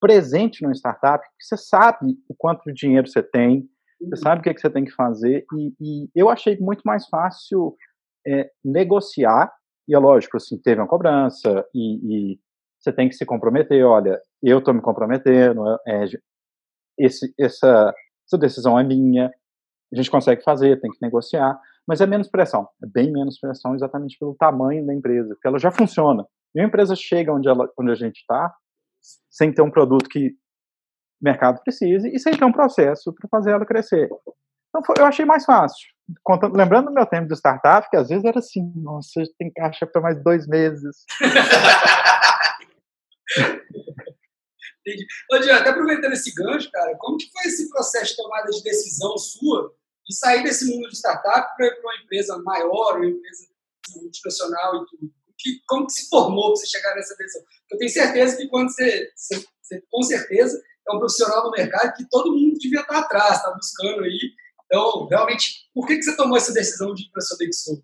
presente 0.00 0.64
no 0.64 0.72
startup, 0.72 1.22
porque 1.22 1.44
você 1.44 1.56
sabe 1.56 2.16
o 2.28 2.34
quanto 2.34 2.64
de 2.64 2.72
dinheiro 2.72 3.06
você 3.06 3.22
tem, 3.22 3.68
você 4.00 4.22
sabe 4.22 4.40
o 4.40 4.42
que, 4.42 4.48
é 4.48 4.54
que 4.54 4.60
você 4.60 4.70
tem 4.70 4.84
que 4.84 4.90
fazer, 4.90 5.44
e, 5.54 5.74
e 5.78 6.08
eu 6.14 6.30
achei 6.30 6.58
muito 6.58 6.82
mais 6.84 7.06
fácil 7.08 7.76
é, 8.26 8.50
negociar, 8.64 9.52
e 9.86 9.94
é 9.94 9.98
lógico, 9.98 10.38
assim, 10.38 10.58
teve 10.58 10.80
uma 10.80 10.88
cobrança, 10.88 11.64
e, 11.74 12.32
e 12.32 12.40
você 12.82 12.92
tem 12.92 13.08
que 13.08 13.14
se 13.14 13.24
comprometer, 13.24 13.84
olha, 13.84 14.20
eu 14.42 14.58
estou 14.58 14.74
me 14.74 14.80
comprometendo, 14.80 15.62
é, 15.86 16.04
esse, 16.98 17.32
essa, 17.38 17.94
essa 18.26 18.38
decisão 18.38 18.78
é 18.78 18.82
minha, 18.82 19.30
a 19.92 19.96
gente 19.96 20.10
consegue 20.10 20.42
fazer, 20.42 20.80
tem 20.80 20.90
que 20.90 20.98
negociar, 21.00 21.58
mas 21.86 22.00
é 22.00 22.06
menos 22.06 22.28
pressão, 22.28 22.68
é 22.82 22.86
bem 22.86 23.12
menos 23.12 23.38
pressão 23.38 23.74
exatamente 23.74 24.16
pelo 24.18 24.34
tamanho 24.34 24.84
da 24.86 24.94
empresa, 24.94 25.28
porque 25.28 25.46
ela 25.46 25.58
já 25.58 25.70
funciona. 25.70 26.26
E 26.54 26.60
a 26.60 26.64
empresa 26.64 26.94
chega 26.96 27.32
onde, 27.32 27.48
ela, 27.48 27.68
onde 27.78 27.92
a 27.92 27.94
gente 27.94 28.18
está, 28.18 28.52
sem 29.30 29.52
ter 29.52 29.62
um 29.62 29.70
produto 29.70 30.08
que 30.08 30.28
o 30.28 30.32
mercado 31.24 31.60
precise 31.62 32.08
e 32.08 32.18
sem 32.18 32.36
ter 32.36 32.44
um 32.44 32.52
processo 32.52 33.12
para 33.12 33.28
fazer 33.28 33.52
ela 33.52 33.66
crescer. 33.66 34.08
Então, 34.68 34.82
foi, 34.84 34.96
eu 34.98 35.06
achei 35.06 35.24
mais 35.24 35.44
fácil. 35.44 35.86
Contando, 36.22 36.56
lembrando 36.56 36.86
do 36.86 36.94
meu 36.94 37.06
tempo 37.06 37.28
de 37.28 37.34
startup, 37.34 37.88
que 37.90 37.96
às 37.96 38.08
vezes 38.08 38.24
era 38.24 38.38
assim, 38.38 38.72
nossa, 38.76 39.22
tem 39.38 39.52
caixa 39.52 39.86
para 39.86 40.00
mais 40.00 40.22
dois 40.22 40.46
meses. 40.48 41.04
Entendi. 44.84 45.06
Ô, 45.30 45.36
até 45.36 45.70
aproveitando 45.70 46.12
esse 46.12 46.34
gancho, 46.34 46.70
cara, 46.70 46.96
como 46.98 47.16
que 47.16 47.30
foi 47.30 47.42
esse 47.44 47.68
processo 47.70 48.10
de 48.10 48.16
tomada 48.16 48.50
de 48.50 48.62
decisão 48.62 49.16
sua 49.16 49.72
de 50.06 50.16
sair 50.16 50.42
desse 50.42 50.66
mundo 50.66 50.88
de 50.88 50.96
startup 50.96 51.56
para 51.56 51.80
uma 51.80 51.96
empresa 52.02 52.36
maior, 52.38 52.96
uma 52.96 53.06
empresa 53.06 53.46
multinacional 53.96 54.76
e 54.76 54.86
tudo? 54.86 55.12
Que, 55.38 55.60
como 55.66 55.86
que 55.86 55.92
se 55.92 56.08
formou 56.08 56.52
para 56.52 56.56
você 56.56 56.66
chegar 56.66 56.94
nessa 56.94 57.16
decisão? 57.16 57.42
Eu 57.70 57.78
tenho 57.78 57.90
certeza 57.90 58.36
que 58.36 58.48
quando 58.48 58.70
você, 58.70 59.10
você, 59.14 59.44
você, 59.60 59.82
com 59.90 60.02
certeza, 60.02 60.60
é 60.88 60.92
um 60.92 60.98
profissional 60.98 61.42
do 61.44 61.50
mercado 61.50 61.94
que 61.94 62.08
todo 62.08 62.32
mundo 62.32 62.58
devia 62.58 62.80
estar 62.80 62.98
atrás, 62.98 63.36
está 63.36 63.50
buscando 63.52 64.04
aí. 64.04 64.18
Então, 64.66 65.06
realmente, 65.06 65.68
por 65.74 65.86
que, 65.86 65.96
que 65.96 66.02
você 66.02 66.16
tomou 66.16 66.36
essa 66.36 66.52
decisão 66.52 66.94
de 66.94 67.04
ir 67.04 67.10
para 67.10 67.20
a 67.20 67.26
Sodexo? 67.26 67.82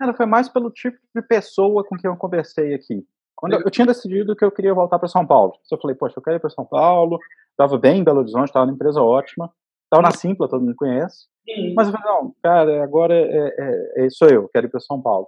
Ela 0.00 0.14
foi 0.14 0.26
mais 0.26 0.48
pelo 0.48 0.70
tipo 0.70 0.98
de 1.14 1.22
pessoa 1.22 1.84
com 1.84 1.96
quem 1.96 2.10
eu 2.10 2.16
conversei 2.16 2.74
aqui. 2.74 3.06
Quando 3.40 3.54
eu, 3.54 3.60
eu 3.60 3.70
tinha 3.70 3.86
decidido 3.86 4.36
que 4.36 4.44
eu 4.44 4.52
queria 4.52 4.74
voltar 4.74 4.98
para 4.98 5.08
São 5.08 5.26
Paulo. 5.26 5.54
Eu 5.70 5.78
falei, 5.78 5.96
poxa, 5.96 6.18
eu 6.18 6.22
quero 6.22 6.36
ir 6.36 6.40
para 6.40 6.50
São 6.50 6.64
Paulo. 6.64 7.18
Estava 7.50 7.78
bem 7.78 8.00
em 8.00 8.04
Belo 8.04 8.20
Horizonte, 8.20 8.48
estava 8.48 8.66
numa 8.66 8.74
empresa 8.74 9.02
ótima. 9.02 9.50
Estava 9.84 10.02
na 10.02 10.10
Simpla, 10.10 10.48
todo 10.48 10.60
mundo 10.60 10.76
conhece. 10.76 11.26
Sim. 11.44 11.74
Mas 11.74 11.88
eu 11.88 11.94
falei, 11.94 12.12
não, 12.12 12.34
cara, 12.42 12.84
agora 12.84 13.14
é, 13.14 13.54
é, 13.58 14.06
é, 14.06 14.10
sou 14.10 14.28
eu, 14.28 14.48
quero 14.48 14.66
ir 14.66 14.70
para 14.70 14.78
São 14.78 15.00
Paulo. 15.00 15.26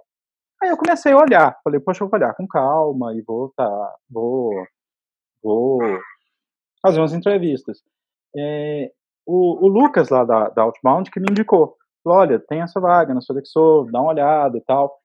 Aí 0.61 0.69
eu 0.69 0.77
comecei 0.77 1.11
a 1.11 1.17
olhar. 1.17 1.59
Falei, 1.63 1.79
poxa, 1.79 2.03
eu 2.03 2.07
vou 2.07 2.17
olhar 2.17 2.33
com 2.35 2.47
calma 2.47 3.13
e 3.13 3.21
vou, 3.21 3.51
tá, 3.57 3.95
vou, 4.09 4.53
vou 5.43 5.79
fazer 6.81 6.99
umas 6.99 7.13
entrevistas. 7.13 7.83
É, 8.35 8.91
o, 9.25 9.65
o, 9.65 9.67
Lucas 9.67 10.09
lá 10.09 10.23
da, 10.23 10.49
da 10.49 10.63
Outbound 10.63 11.11
que 11.11 11.19
me 11.19 11.27
indicou. 11.29 11.75
Falou, 12.03 12.19
olha, 12.19 12.39
tem 12.39 12.61
essa 12.61 12.79
vaga 12.79 13.13
na 13.13 13.21
Sodexo, 13.21 13.87
dá 13.91 13.99
uma 13.99 14.11
olhada 14.11 14.57
e 14.57 14.61
tal. 14.61 14.97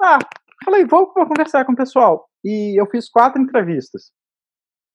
Ah, 0.00 0.18
Falei, 0.64 0.84
vou, 0.84 1.12
vou 1.14 1.26
conversar 1.26 1.64
com 1.64 1.72
o 1.72 1.76
pessoal. 1.76 2.28
E 2.44 2.80
eu 2.80 2.86
fiz 2.86 3.08
quatro 3.08 3.40
entrevistas. 3.40 4.12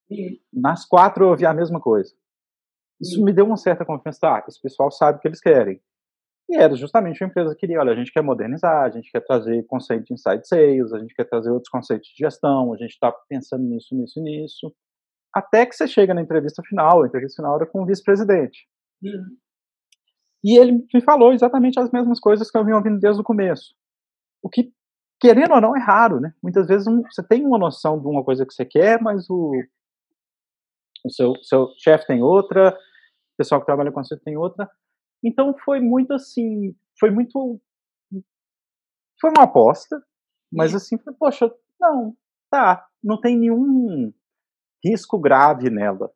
E 0.09 0.39
nas 0.53 0.85
quatro 0.85 1.25
eu 1.25 1.29
ouvi 1.29 1.45
a 1.45 1.53
mesma 1.53 1.79
coisa. 1.79 2.13
Isso 3.01 3.23
me 3.23 3.33
deu 3.33 3.45
uma 3.45 3.57
certa 3.57 3.85
confiança. 3.85 4.27
Ah, 4.27 4.43
esse 4.47 4.61
pessoal 4.61 4.89
sabe 4.91 5.17
o 5.17 5.21
que 5.21 5.27
eles 5.27 5.39
querem. 5.39 5.79
E 6.49 6.55
era 6.55 6.75
justamente 6.75 7.21
uma 7.21 7.29
empresa 7.29 7.53
que 7.53 7.59
queria, 7.59 7.79
olha, 7.79 7.91
a 7.91 7.95
gente 7.95 8.11
quer 8.11 8.23
modernizar, 8.23 8.83
a 8.83 8.89
gente 8.89 9.11
quer 9.11 9.19
trazer 9.19 9.65
conceito 9.65 10.05
de 10.05 10.13
inside 10.13 10.47
sales, 10.47 10.93
a 10.93 10.99
gente 10.99 11.13
quer 11.13 11.25
trazer 11.25 11.51
outros 11.51 11.69
conceitos 11.69 12.07
de 12.07 12.15
gestão, 12.17 12.73
a 12.73 12.77
gente 12.77 12.91
está 12.91 13.11
pensando 13.27 13.65
nisso, 13.65 13.93
nisso, 13.93 14.21
nisso. 14.21 14.73
Até 15.33 15.65
que 15.65 15.75
você 15.75 15.87
chega 15.87 16.13
na 16.13 16.21
entrevista 16.21 16.63
final, 16.63 17.03
a 17.03 17.07
entrevista 17.07 17.41
final 17.41 17.57
era 17.57 17.65
com 17.65 17.81
o 17.81 17.85
vice-presidente. 17.85 18.65
Uhum. 19.03 19.37
E 20.43 20.57
ele 20.57 20.87
me 20.93 21.01
falou 21.01 21.33
exatamente 21.33 21.79
as 21.79 21.91
mesmas 21.91 22.19
coisas 22.19 22.49
que 22.49 22.57
eu 22.57 22.63
vinha 22.63 22.77
ouvindo 22.77 22.99
desde 22.99 23.19
o 23.19 23.25
começo. 23.25 23.75
O 24.41 24.49
que 24.49 24.71
querendo 25.19 25.53
ou 25.53 25.61
não, 25.61 25.75
é 25.75 25.79
raro, 25.79 26.19
né? 26.19 26.33
Muitas 26.41 26.67
vezes 26.67 26.87
um, 26.87 27.01
você 27.03 27.23
tem 27.23 27.45
uma 27.45 27.57
noção 27.57 27.99
de 27.99 28.07
uma 28.07 28.23
coisa 28.23 28.45
que 28.45 28.53
você 28.53 28.65
quer, 28.65 29.01
mas 29.01 29.29
o, 29.29 29.51
o 31.05 31.09
seu, 31.09 31.33
seu 31.43 31.67
chefe 31.77 32.07
tem 32.07 32.21
outra, 32.21 32.69
o 32.69 33.37
pessoal 33.37 33.61
que 33.61 33.65
trabalha 33.65 33.91
com 33.91 34.03
você 34.03 34.17
tem 34.17 34.37
outra. 34.37 34.69
Então 35.23 35.55
foi 35.63 35.79
muito 35.79 36.13
assim, 36.13 36.75
foi 36.99 37.09
muito. 37.09 37.59
Foi 39.19 39.31
uma 39.31 39.45
aposta, 39.45 39.99
mas 40.51 40.75
assim, 40.75 40.97
foi, 40.99 41.13
poxa, 41.13 41.51
não, 41.79 42.15
tá, 42.51 42.87
não 43.03 43.19
tem 43.19 43.37
nenhum 43.37 44.13
risco 44.85 45.19
grave 45.19 45.69
nela. 45.71 46.11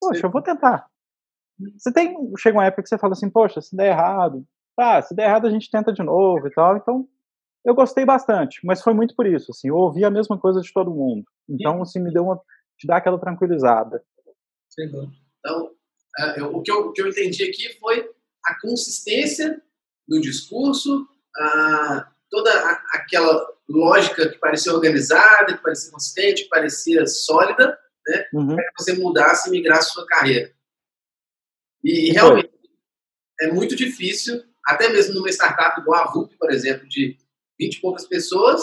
Poxa, 0.00 0.26
eu 0.26 0.30
vou 0.30 0.42
tentar. 0.42 0.88
Você 1.76 1.92
tem, 1.92 2.16
chega 2.38 2.56
uma 2.56 2.64
época 2.64 2.82
que 2.82 2.88
você 2.88 2.98
fala 2.98 3.12
assim, 3.12 3.30
poxa, 3.30 3.60
se 3.60 3.76
der 3.76 3.90
errado, 3.90 4.44
tá, 4.76 5.00
se 5.02 5.14
der 5.14 5.28
errado 5.28 5.46
a 5.46 5.50
gente 5.50 5.70
tenta 5.70 5.92
de 5.92 6.02
novo 6.02 6.46
e 6.48 6.50
tal, 6.50 6.76
então 6.76 7.08
eu 7.64 7.74
gostei 7.74 8.04
bastante, 8.04 8.60
mas 8.64 8.82
foi 8.82 8.94
muito 8.94 9.14
por 9.14 9.26
isso, 9.26 9.50
assim, 9.50 9.68
eu 9.68 9.76
ouvi 9.76 10.04
a 10.04 10.10
mesma 10.10 10.38
coisa 10.38 10.60
de 10.60 10.72
todo 10.72 10.90
mundo. 10.90 11.24
Então, 11.48 11.82
assim, 11.82 12.00
me 12.00 12.12
deu 12.12 12.24
uma, 12.24 12.40
te 12.78 12.86
dá 12.86 12.96
aquela 12.96 13.18
tranquilizada. 13.18 14.02
Então, 15.38 15.70
é, 16.18 16.40
eu, 16.40 16.56
o, 16.56 16.62
que 16.62 16.70
eu, 16.70 16.88
o 16.88 16.92
que 16.92 17.02
eu 17.02 17.08
entendi 17.08 17.44
aqui 17.44 17.78
foi 17.78 18.08
a 18.44 18.58
consistência 18.60 19.62
do 20.08 20.20
discurso, 20.20 21.06
a, 21.36 22.10
toda 22.30 22.50
a, 22.50 22.72
aquela 22.94 23.46
lógica 23.68 24.28
que 24.28 24.38
parecia 24.38 24.72
organizada, 24.72 25.56
que 25.56 25.62
parecia 25.62 25.92
consistente, 25.92 26.44
que 26.44 26.48
parecia 26.48 27.06
sólida, 27.06 27.78
né, 28.06 28.28
uhum. 28.32 28.56
para 28.56 28.64
que 28.64 28.82
você 28.82 28.92
mudasse 28.94 29.48
e 29.48 29.52
migrasse 29.52 29.92
sua 29.92 30.06
carreira. 30.06 30.52
E, 31.84 32.12
realmente, 32.12 32.50
é 33.40 33.52
muito 33.52 33.76
difícil, 33.76 34.42
até 34.66 34.88
mesmo 34.88 35.14
numa 35.14 35.30
startup 35.30 35.80
igual 35.80 36.02
a 36.02 36.10
VUP, 36.10 36.36
por 36.36 36.50
exemplo, 36.50 36.86
de 36.88 37.16
20 37.60 37.74
e 37.74 37.80
poucas 37.80 38.06
pessoas, 38.06 38.62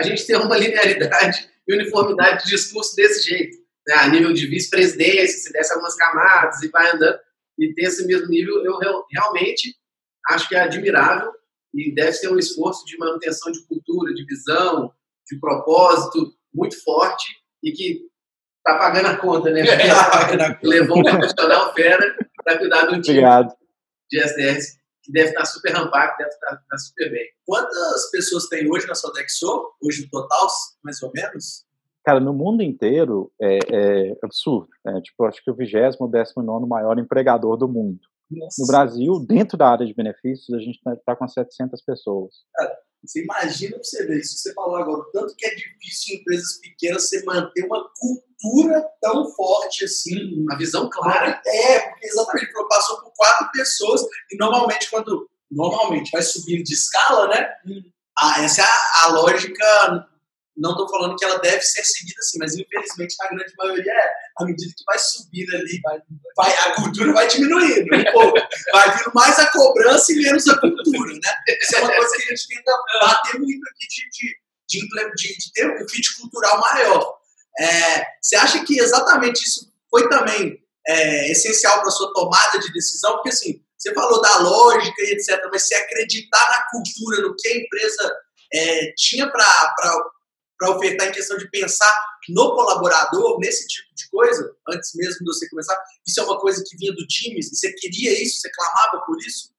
a 0.00 0.04
gente 0.04 0.26
ter 0.26 0.36
uma 0.36 0.56
linearidade 0.58 1.48
e 1.68 1.74
uniformidade 1.74 2.44
de 2.44 2.50
discurso 2.50 2.96
desse 2.96 3.28
jeito. 3.28 3.58
Né? 3.86 3.94
A 3.96 4.08
nível 4.08 4.32
de 4.32 4.46
vice-presidência, 4.46 5.38
se 5.38 5.52
desse 5.52 5.72
algumas 5.72 5.94
camadas 5.94 6.62
e 6.62 6.68
vai 6.68 6.90
andando, 6.90 7.18
e 7.58 7.74
ter 7.74 7.82
esse 7.82 8.06
mesmo 8.06 8.28
nível, 8.28 8.64
eu 8.64 9.04
realmente 9.12 9.76
acho 10.30 10.48
que 10.48 10.54
é 10.54 10.60
admirável 10.60 11.30
e 11.74 11.94
deve 11.94 12.12
ser 12.12 12.28
um 12.32 12.38
esforço 12.38 12.86
de 12.86 12.96
manutenção 12.96 13.52
de 13.52 13.62
cultura, 13.66 14.14
de 14.14 14.24
visão, 14.24 14.90
de 15.30 15.38
propósito 15.38 16.32
muito 16.54 16.82
forte 16.82 17.26
e 17.62 17.70
que 17.72 18.00
está 18.58 18.78
pagando 18.78 19.08
a 19.08 19.16
conta, 19.16 19.50
né? 19.50 19.62
Levou 20.62 20.98
um 20.98 21.02
profissional 21.02 21.74
fera 21.74 22.16
para 22.42 22.58
cuidar 22.58 22.86
do 22.86 23.00
time 23.00 23.18
Obrigado. 23.18 23.54
de 24.10 24.18
SDRs 24.18 24.79
que 25.10 25.12
deve 25.12 25.28
estar 25.30 25.44
super 25.44 25.72
rampado, 25.72 26.16
deve 26.18 26.30
estar, 26.30 26.54
estar, 26.54 26.78
super 26.78 27.10
bem. 27.10 27.26
Quantas 27.44 28.10
pessoas 28.10 28.48
tem 28.48 28.70
hoje 28.70 28.86
na 28.86 28.94
Sodexo? 28.94 29.72
Hoje 29.82 30.04
no 30.04 30.10
total, 30.10 30.48
mais 30.82 31.02
ou 31.02 31.10
menos? 31.12 31.64
Cara, 32.04 32.20
no 32.20 32.32
mundo 32.32 32.62
inteiro 32.62 33.30
é, 33.40 33.58
é 33.70 34.16
absurdo. 34.22 34.68
Né? 34.84 35.00
Tipo, 35.02 35.24
acho 35.24 35.42
que 35.44 35.50
o 35.50 35.54
vigésimo, 35.54 36.08
décimo 36.08 36.42
nono 36.42 36.66
maior 36.66 36.98
empregador 36.98 37.56
do 37.56 37.68
mundo. 37.68 38.00
Nossa. 38.30 38.62
No 38.62 38.66
Brasil, 38.68 39.26
dentro 39.26 39.58
da 39.58 39.68
área 39.68 39.86
de 39.86 39.92
benefícios, 39.92 40.56
a 40.56 40.60
gente 40.60 40.76
está 40.76 40.96
tá 41.04 41.16
com 41.16 41.26
700 41.26 41.82
pessoas. 41.82 42.32
Cara, 42.54 42.78
Você 43.04 43.22
imagina 43.22 43.76
pra 43.76 43.84
você 43.84 44.06
ver 44.06 44.20
isso 44.20 44.34
que 44.34 44.40
você 44.40 44.54
falou 44.54 44.76
agora, 44.76 45.00
o 45.00 45.10
tanto 45.10 45.34
que 45.36 45.46
é 45.46 45.54
difícil 45.54 46.14
em 46.14 46.20
empresas 46.20 46.58
pequenas 46.60 47.08
você 47.08 47.24
manter 47.24 47.64
uma 47.64 47.90
cultura 47.98 48.84
tão 49.00 49.30
forte 49.34 49.84
assim. 49.84 50.42
Uma 50.42 50.56
visão 50.56 50.88
clara. 50.90 51.40
É, 51.46 51.80
porque 51.80 52.06
exatamente, 52.06 52.50
ele 52.54 52.68
passou 52.68 53.00
por 53.00 53.12
quatro 53.16 53.50
pessoas 53.52 54.02
e 54.30 54.36
normalmente 54.36 54.90
quando 54.90 55.28
normalmente 55.50 56.10
vai 56.10 56.22
subindo 56.22 56.62
de 56.62 56.74
escala, 56.74 57.28
né? 57.28 57.48
Ah, 58.18 58.44
essa 58.44 58.60
é 58.60 58.64
a, 58.64 59.04
a 59.04 59.08
lógica 59.08 60.06
não 60.60 60.72
estou 60.72 60.88
falando 60.88 61.16
que 61.16 61.24
ela 61.24 61.38
deve 61.38 61.62
ser 61.62 61.82
seguida 61.84 62.18
assim, 62.18 62.38
mas 62.38 62.54
infelizmente 62.54 63.16
na 63.18 63.28
grande 63.28 63.54
maioria 63.56 63.92
é. 63.92 64.12
À 64.40 64.44
medida 64.44 64.72
que 64.76 64.84
vai 64.84 64.98
subindo 64.98 65.54
ali, 65.54 65.80
vai, 65.82 65.98
vai, 66.36 66.56
a 66.56 66.74
cultura 66.76 67.12
vai 67.12 67.28
diminuindo 67.28 67.94
um 67.94 68.12
pouco. 68.12 68.38
Vai 68.72 68.96
vindo 68.96 69.12
mais 69.14 69.38
a 69.38 69.50
cobrança 69.50 70.12
e 70.12 70.16
menos 70.16 70.48
a 70.48 70.58
cultura, 70.58 71.12
né? 71.12 71.34
Isso 71.60 71.76
é 71.76 71.80
uma 71.80 71.94
coisa 71.94 72.16
que 72.16 72.22
a 72.22 72.36
gente 72.36 72.48
tenta 72.48 72.72
bater 73.00 73.38
muito 73.38 73.62
aqui 73.68 73.86
de, 73.88 74.08
de, 74.68 74.88
de, 74.88 75.38
de, 75.38 75.52
ter 75.52 75.82
um 75.82 75.88
fit 75.88 76.16
cultural 76.18 76.60
maior. 76.60 77.18
É, 77.58 78.06
você 78.22 78.36
acha 78.36 78.64
que 78.64 78.78
exatamente 78.78 79.42
isso 79.42 79.70
foi 79.90 80.08
também 80.08 80.58
é, 80.88 81.30
essencial 81.30 81.80
para 81.80 81.90
sua 81.90 82.12
tomada 82.14 82.58
de 82.58 82.72
decisão? 82.72 83.14
Porque 83.14 83.30
assim, 83.30 83.60
você 83.76 83.94
falou 83.94 84.20
da 84.20 84.38
lógica 84.38 85.02
e 85.02 85.12
etc., 85.12 85.40
mas 85.50 85.66
se 85.66 85.74
acreditar 85.74 86.50
na 86.50 86.66
cultura, 86.70 87.22
no 87.22 87.34
que 87.36 87.48
a 87.48 87.56
empresa 87.56 88.16
é, 88.52 88.92
tinha 88.96 89.30
para 89.30 89.74
para 90.60 90.76
ofertar 90.76 91.08
em 91.08 91.12
questão 91.12 91.38
de 91.38 91.48
pensar 91.48 91.90
no 92.28 92.54
colaborador, 92.54 93.38
nesse 93.40 93.66
tipo 93.66 93.88
de 93.96 94.10
coisa, 94.10 94.54
antes 94.68 94.90
mesmo 94.94 95.20
de 95.20 95.24
você 95.24 95.48
começar? 95.48 95.74
Isso 96.06 96.20
é 96.20 96.22
uma 96.22 96.38
coisa 96.38 96.62
que 96.68 96.76
vinha 96.76 96.92
do 96.92 97.06
time? 97.06 97.42
Você 97.42 97.72
queria 97.72 98.22
isso? 98.22 98.42
Você 98.42 98.50
clamava 98.52 99.02
por 99.06 99.18
isso? 99.20 99.54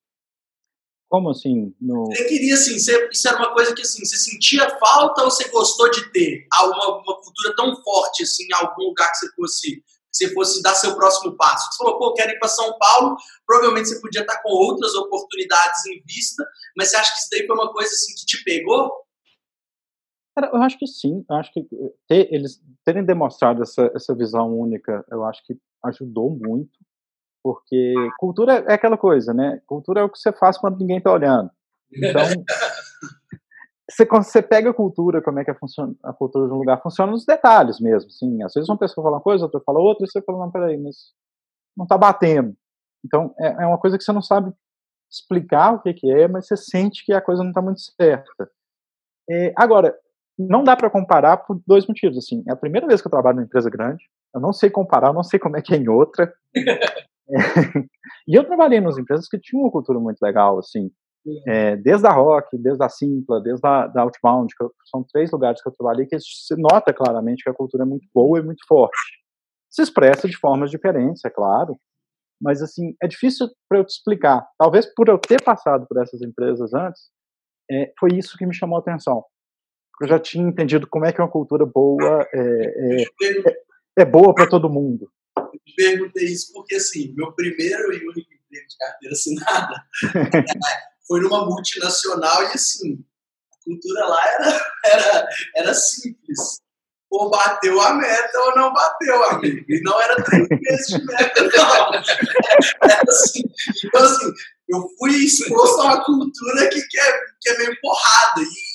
Como 1.09 1.31
assim? 1.31 1.75
No... 1.81 2.05
Você 2.05 2.23
queria, 2.25 2.53
assim, 2.53 2.77
você, 2.77 3.09
isso 3.11 3.27
era 3.27 3.37
uma 3.37 3.51
coisa 3.51 3.73
que, 3.73 3.81
assim, 3.81 4.05
você 4.05 4.15
sentia 4.15 4.69
falta 4.77 5.23
ou 5.23 5.31
você 5.31 5.49
gostou 5.49 5.89
de 5.89 6.09
ter 6.11 6.47
uma, 6.53 6.99
uma 6.99 7.19
cultura 7.19 7.55
tão 7.57 7.75
forte, 7.83 8.21
assim, 8.21 8.45
em 8.45 8.53
algum 8.53 8.83
lugar 8.83 9.11
que 9.11 9.17
você 9.17 9.31
fosse, 9.33 9.83
você 10.11 10.33
fosse 10.33 10.61
dar 10.61 10.75
seu 10.75 10.95
próximo 10.95 11.35
passo? 11.35 11.67
Você 11.71 11.77
falou, 11.79 11.97
pô, 11.97 12.13
quero 12.13 12.31
ir 12.31 12.39
para 12.39 12.47
São 12.47 12.77
Paulo, 12.77 13.17
provavelmente 13.45 13.89
você 13.89 13.99
podia 13.99 14.21
estar 14.21 14.41
com 14.43 14.49
outras 14.51 14.93
oportunidades 14.93 15.83
em 15.87 16.01
vista, 16.05 16.45
mas 16.77 16.89
você 16.89 16.95
acha 16.95 17.11
que 17.11 17.17
isso 17.17 17.27
daí 17.31 17.47
foi 17.47 17.55
uma 17.55 17.73
coisa, 17.73 17.91
assim, 17.91 18.15
que 18.15 18.25
te 18.25 18.43
pegou? 18.43 18.91
Cara, 20.35 20.51
eu 20.53 20.61
acho 20.61 20.77
que 20.77 20.87
sim. 20.87 21.25
Eu 21.29 21.35
acho 21.35 21.51
que 21.51 21.59
eh, 21.59 21.93
ter, 22.07 22.33
eles 22.33 22.61
terem 22.85 23.03
demonstrado 23.03 23.61
essa, 23.61 23.91
essa 23.93 24.15
visão 24.15 24.57
única, 24.57 25.05
eu 25.11 25.25
acho 25.25 25.43
que 25.45 25.57
ajudou 25.83 26.29
muito, 26.29 26.79
porque 27.43 27.93
cultura 28.17 28.63
é 28.67 28.73
aquela 28.73 28.97
coisa, 28.97 29.33
né? 29.33 29.61
Cultura 29.65 30.01
é 30.01 30.03
o 30.03 30.09
que 30.09 30.17
você 30.17 30.31
faz 30.31 30.57
quando 30.57 30.79
ninguém 30.79 30.97
está 30.97 31.11
olhando. 31.11 31.49
Então, 31.91 32.23
você, 33.89 34.05
você 34.05 34.41
pega 34.41 34.69
a 34.69 34.73
cultura, 34.73 35.21
como 35.21 35.39
é 35.39 35.43
que 35.43 35.51
é 35.51 35.55
a 36.03 36.13
cultura 36.13 36.47
de 36.47 36.53
um 36.53 36.57
lugar, 36.57 36.81
funciona 36.81 37.11
nos 37.11 37.25
detalhes 37.25 37.79
mesmo. 37.79 38.09
Assim, 38.09 38.43
às 38.43 38.53
vezes 38.53 38.69
uma 38.69 38.77
pessoa 38.77 39.03
fala 39.03 39.17
uma 39.17 39.23
coisa, 39.23 39.45
outra 39.45 39.59
fala 39.65 39.79
outra, 39.79 40.05
e 40.05 40.09
você 40.09 40.21
fala, 40.21 40.39
não, 40.39 40.51
peraí, 40.51 40.77
mas 40.77 41.13
não 41.75 41.83
está 41.83 41.97
batendo. 41.97 42.55
Então, 43.03 43.33
é, 43.39 43.63
é 43.63 43.67
uma 43.67 43.77
coisa 43.77 43.97
que 43.97 44.03
você 44.03 44.11
não 44.11 44.21
sabe 44.21 44.53
explicar 45.09 45.73
o 45.73 45.81
que, 45.81 45.93
que 45.93 46.11
é, 46.11 46.27
mas 46.27 46.47
você 46.47 46.55
sente 46.55 47.03
que 47.03 47.11
a 47.11 47.21
coisa 47.21 47.43
não 47.43 47.49
está 47.49 47.61
muito 47.61 47.81
certa. 47.81 48.49
É, 49.29 49.53
agora, 49.57 49.97
não 50.47 50.63
dá 50.63 50.75
para 50.75 50.89
comparar 50.89 51.38
por 51.38 51.62
dois 51.65 51.86
motivos. 51.88 52.17
Assim, 52.17 52.43
é 52.47 52.51
a 52.51 52.58
primeira 52.58 52.88
vez 52.88 53.01
que 53.01 53.08
eu 53.08 53.12
trabalho 53.12 53.38
numa 53.38 53.45
empresa 53.45 53.69
grande, 53.69 54.04
eu 54.34 54.41
não 54.41 54.54
sei 54.54 54.69
comparar, 54.69 55.08
eu 55.10 55.13
não 55.13 55.23
sei 55.23 55.39
como 55.39 55.58
é 55.58 55.62
que 55.62 55.73
é 55.73 55.77
em 55.77 55.88
outra. 55.88 56.34
é, 56.56 57.39
e 58.27 58.38
eu 58.38 58.45
trabalhei 58.45 58.80
nas 58.80 58.97
empresas 58.97 59.27
que 59.27 59.39
tinham 59.39 59.63
uma 59.63 59.71
cultura 59.71 59.99
muito 59.99 60.21
legal, 60.21 60.60
assim, 60.60 60.89
é, 61.47 61.75
desde 61.75 62.08
a 62.08 62.12
Rock, 62.12 62.58
desde 62.58 62.84
a 62.84 62.89
Simpla, 62.89 63.41
desde 63.41 63.65
a 63.65 63.88
da 63.88 64.01
Outbound, 64.01 64.54
que 64.56 64.63
eu, 64.63 64.71
são 64.89 65.06
três 65.12 65.32
lugares 65.32 65.62
que 65.62 65.69
eu 65.69 65.73
trabalhei 65.73 66.06
que 66.06 66.19
se 66.19 66.56
nota 66.58 66.93
claramente 66.93 67.43
que 67.43 67.49
a 67.49 67.54
cultura 67.54 67.84
é 67.84 67.86
muito 67.86 68.08
boa 68.13 68.39
e 68.39 68.43
muito 68.43 68.65
forte. 68.67 68.97
Se 69.69 69.82
expressa 69.82 70.27
de 70.27 70.38
formas 70.38 70.71
diferentes, 70.71 71.23
é 71.23 71.30
claro, 71.30 71.77
mas 72.41 72.62
assim 72.62 72.95
é 73.01 73.08
difícil 73.08 73.47
para 73.69 73.80
eu 73.80 73.86
te 73.86 73.91
explicar. 73.91 74.45
Talvez 74.58 74.86
por 74.95 75.08
eu 75.08 75.19
ter 75.19 75.41
passado 75.43 75.86
por 75.88 76.01
essas 76.01 76.21
empresas 76.21 76.73
antes, 76.73 77.01
é, 77.69 77.93
foi 77.99 78.10
isso 78.13 78.38
que 78.38 78.45
me 78.45 78.54
chamou 78.54 78.77
a 78.77 78.82
atenção 78.82 79.23
eu 80.01 80.07
já 80.07 80.19
tinha 80.19 80.47
entendido 80.47 80.87
como 80.87 81.05
é 81.05 81.13
que 81.13 81.21
uma 81.21 81.29
cultura 81.29 81.65
boa 81.65 82.27
é, 82.33 82.39
é, 82.39 83.03
é, 83.03 83.57
é 83.97 84.05
boa 84.05 84.33
para 84.33 84.49
todo 84.49 84.69
mundo. 84.69 85.11
Eu 85.37 85.59
te 85.63 85.75
perguntei 85.75 86.25
isso 86.25 86.51
porque, 86.53 86.75
assim, 86.75 87.13
meu 87.15 87.31
primeiro 87.33 87.93
e 87.93 87.97
único 88.07 88.33
emprego 88.33 88.67
de 88.67 88.77
carteira 88.77 89.13
assinada 89.13 89.83
foi 91.07 91.21
numa 91.21 91.45
multinacional 91.45 92.43
e, 92.43 92.47
assim, 92.47 93.03
a 93.53 93.63
cultura 93.63 94.05
lá 94.07 94.27
era, 94.27 94.65
era, 94.85 95.29
era 95.55 95.73
simples. 95.73 96.61
Ou 97.11 97.29
bateu 97.29 97.79
a 97.81 97.93
meta 97.93 98.39
ou 98.39 98.55
não 98.55 98.73
bateu, 98.73 99.23
amigo. 99.25 99.65
E 99.67 99.81
não 99.81 100.01
era 100.01 100.23
três 100.23 100.47
meses 100.49 100.87
de 100.87 101.05
meta, 101.05 101.43
não. 101.43 101.93
Era 102.89 103.03
assim. 103.09 103.43
Então, 103.83 104.01
assim, 104.01 104.33
eu 104.69 104.89
fui 104.97 105.11
exposto 105.11 105.81
a 105.81 105.85
uma 105.85 106.05
cultura 106.05 106.69
que, 106.69 106.81
que, 106.81 106.99
é, 106.99 107.19
que 107.41 107.49
é 107.49 107.57
meio 107.57 107.77
porrada. 107.81 108.41
E, 108.41 108.70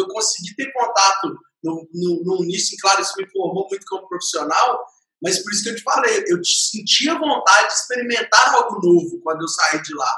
eu 0.00 0.08
consegui 0.08 0.54
ter 0.54 0.72
contato 0.72 1.38
no, 1.62 1.88
no, 1.92 2.22
no 2.24 2.44
início, 2.44 2.76
claro, 2.80 3.02
isso 3.02 3.14
me 3.16 3.28
formou 3.30 3.66
muito 3.68 3.84
como 3.86 4.08
profissional, 4.08 4.84
mas 5.22 5.42
por 5.42 5.52
isso 5.52 5.64
que 5.64 5.70
eu 5.70 5.76
te 5.76 5.82
falei, 5.82 6.24
eu 6.28 6.42
sentia 6.44 7.18
vontade 7.18 7.68
de 7.68 7.74
experimentar 7.74 8.54
algo 8.54 8.80
novo 8.80 9.20
quando 9.22 9.42
eu 9.42 9.48
saí 9.48 9.82
de 9.82 9.94
lá, 9.94 10.16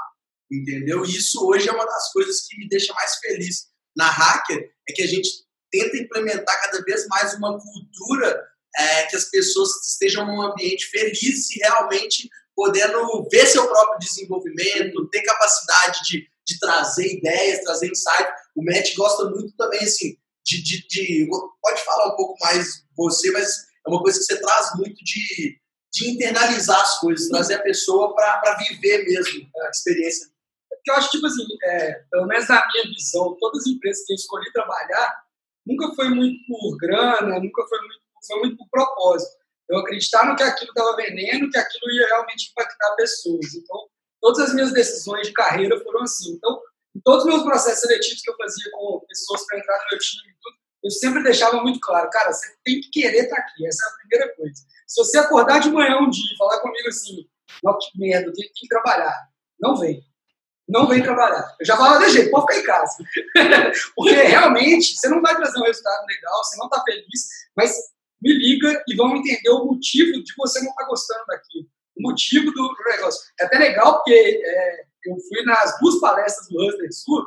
entendeu? 0.50 1.04
E 1.04 1.16
isso 1.16 1.46
hoje 1.46 1.68
é 1.68 1.72
uma 1.72 1.86
das 1.86 2.12
coisas 2.12 2.46
que 2.46 2.58
me 2.58 2.68
deixa 2.68 2.92
mais 2.92 3.16
feliz 3.16 3.68
na 3.96 4.08
Hacker, 4.08 4.70
é 4.88 4.92
que 4.92 5.02
a 5.02 5.06
gente 5.06 5.28
tenta 5.70 5.96
implementar 5.96 6.60
cada 6.62 6.82
vez 6.82 7.06
mais 7.06 7.34
uma 7.34 7.58
cultura 7.58 8.50
é, 8.76 9.06
que 9.06 9.16
as 9.16 9.24
pessoas 9.24 9.70
estejam 9.86 10.26
num 10.26 10.42
ambiente 10.42 10.86
feliz 10.86 11.50
e 11.50 11.58
realmente 11.60 12.28
podendo 12.54 13.26
ver 13.30 13.46
seu 13.46 13.66
próprio 13.66 13.98
desenvolvimento, 14.00 15.08
ter 15.08 15.22
capacidade 15.22 16.00
de 16.04 16.26
de 16.50 16.58
trazer 16.58 17.16
ideias, 17.16 17.62
trazer 17.62 17.90
insight. 17.90 18.28
O 18.56 18.64
Matt 18.64 18.94
gosta 18.96 19.24
muito 19.30 19.54
também, 19.56 19.80
assim, 19.80 20.16
de, 20.44 20.62
de, 20.62 20.86
de, 20.88 21.28
Pode 21.62 21.84
falar 21.84 22.12
um 22.12 22.16
pouco 22.16 22.36
mais 22.40 22.84
você, 22.96 23.30
mas 23.30 23.48
é 23.86 23.88
uma 23.88 24.02
coisa 24.02 24.18
que 24.18 24.24
você 24.24 24.40
traz 24.40 24.70
muito 24.76 24.96
de, 25.04 25.60
de 25.92 26.10
internalizar 26.10 26.80
as 26.80 26.98
coisas, 26.98 27.28
trazer 27.28 27.54
a 27.54 27.62
pessoa 27.62 28.14
para 28.14 28.56
viver 28.56 29.04
mesmo 29.04 29.48
a 29.66 29.70
experiência. 29.70 30.28
Porque 30.68 30.90
eu 30.90 30.94
acho, 30.94 31.10
tipo 31.10 31.26
assim, 31.26 31.46
é, 31.62 31.92
pelo 32.10 32.26
menos 32.26 32.48
na 32.48 32.62
minha 32.72 32.84
visão, 32.94 33.36
todas 33.38 33.62
as 33.62 33.66
empresas 33.68 34.04
que 34.06 34.12
eu 34.12 34.16
escolhi 34.16 34.52
trabalhar 34.52 35.22
nunca 35.66 35.94
foi 35.94 36.08
muito 36.08 36.38
por 36.46 36.76
grana, 36.78 37.38
nunca 37.38 37.66
foi 37.68 37.78
muito, 37.80 38.00
foi 38.26 38.40
muito 38.40 38.56
por 38.56 38.68
propósito. 38.70 39.38
Eu 39.68 39.78
acreditava 39.78 40.34
que 40.34 40.42
aquilo 40.42 40.70
estava 40.70 40.96
vendendo, 40.96 41.48
que 41.48 41.58
aquilo 41.58 41.90
ia 41.92 42.06
realmente 42.06 42.50
impactar 42.50 42.96
pessoas. 42.96 43.54
Então, 43.54 43.88
todas 44.20 44.48
as 44.48 44.54
minhas 44.54 44.72
decisões 44.72 45.26
de 45.26 45.33
carreira 45.33 45.78
foram 45.83 46.02
assim. 46.02 46.33
Então, 46.35 46.61
em 46.94 47.00
todos 47.00 47.24
os 47.24 47.30
meus 47.30 47.42
processos 47.42 47.80
seletivos 47.80 48.22
que 48.22 48.30
eu 48.30 48.37
fazia 48.37 48.70
com 48.72 49.04
pessoas 49.09 49.46
para 49.46 49.59
entrar 49.59 49.78
no 49.78 49.85
meu 49.90 49.98
time, 49.98 50.30
eu 50.83 50.90
sempre 50.90 51.22
deixava 51.22 51.61
muito 51.62 51.78
claro, 51.80 52.09
cara, 52.11 52.33
você 52.33 52.54
tem 52.64 52.80
que 52.80 52.90
querer 52.90 53.24
estar 53.24 53.37
tá 53.37 53.42
aqui, 53.42 53.66
essa 53.66 53.85
é 53.85 53.88
a 53.88 53.98
primeira 53.98 54.35
coisa. 54.35 54.62
Se 54.87 55.04
você 55.04 55.18
acordar 55.18 55.61
de 55.61 55.70
manhã 55.70 55.98
um 55.98 56.09
dia 56.09 56.33
e 56.33 56.37
falar 56.38 56.59
comigo 56.61 56.88
assim, 56.88 57.28
não, 57.62 57.76
que 57.78 57.98
merda, 57.98 58.28
eu 58.28 58.33
tenho, 58.33 58.50
que 58.54 58.66
trabalhar, 58.66 59.14
não 59.61 59.76
vem. 59.76 60.02
Não 60.66 60.87
vem 60.87 61.02
trabalhar. 61.02 61.54
Eu 61.59 61.66
já 61.66 61.76
falava 61.76 62.09
de 62.09 62.30
pode 62.30 62.54
ficar 62.54 62.59
em 62.59 62.62
casa. 62.62 62.96
Porque 63.94 64.14
realmente 64.14 64.96
você 64.96 65.09
não 65.09 65.20
vai 65.20 65.37
trazer 65.37 65.59
um 65.59 65.64
resultado 65.64 66.06
legal, 66.06 66.44
você 66.44 66.56
não 66.56 66.66
está 66.66 66.83
feliz, 66.83 67.28
mas 67.56 67.74
me 68.22 68.33
liga 68.33 68.83
e 68.88 68.94
vamos 68.94 69.20
entender 69.20 69.50
o 69.50 69.66
motivo 69.66 70.12
de 70.22 70.33
você 70.38 70.61
não 70.61 70.70
estar 70.70 70.83
tá 70.83 70.88
gostando 70.88 71.26
daquilo 71.26 71.68
motivo 71.98 72.50
do 72.50 72.74
negócio. 72.87 73.20
É 73.40 73.44
até 73.44 73.59
legal 73.59 73.94
porque 73.94 74.42
é, 74.44 74.81
eu 75.07 75.16
fui 75.29 75.42
nas 75.44 75.79
duas 75.81 76.00
palestras 76.00 76.48
do 76.48 76.66
Hustler 76.66 76.92
Sul, 76.92 77.26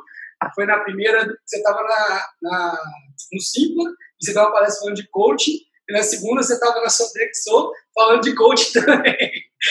foi 0.54 0.66
na 0.66 0.78
primeira, 0.80 1.24
você 1.44 1.56
estava 1.56 1.82
na, 1.82 2.28
na, 2.42 2.78
no 3.32 3.40
Simpla, 3.40 3.90
e 3.90 4.24
você 4.24 4.30
estava 4.30 4.52
palestra 4.52 4.92
de 4.92 5.08
coaching, 5.08 5.58
e 5.88 5.92
na 5.92 6.02
segunda 6.02 6.42
você 6.42 6.54
estava 6.54 6.80
na 6.80 6.88
Sodexo 6.88 7.72
falando 7.94 8.22
de 8.22 8.34
coaching 8.34 8.72
também. 8.80 9.16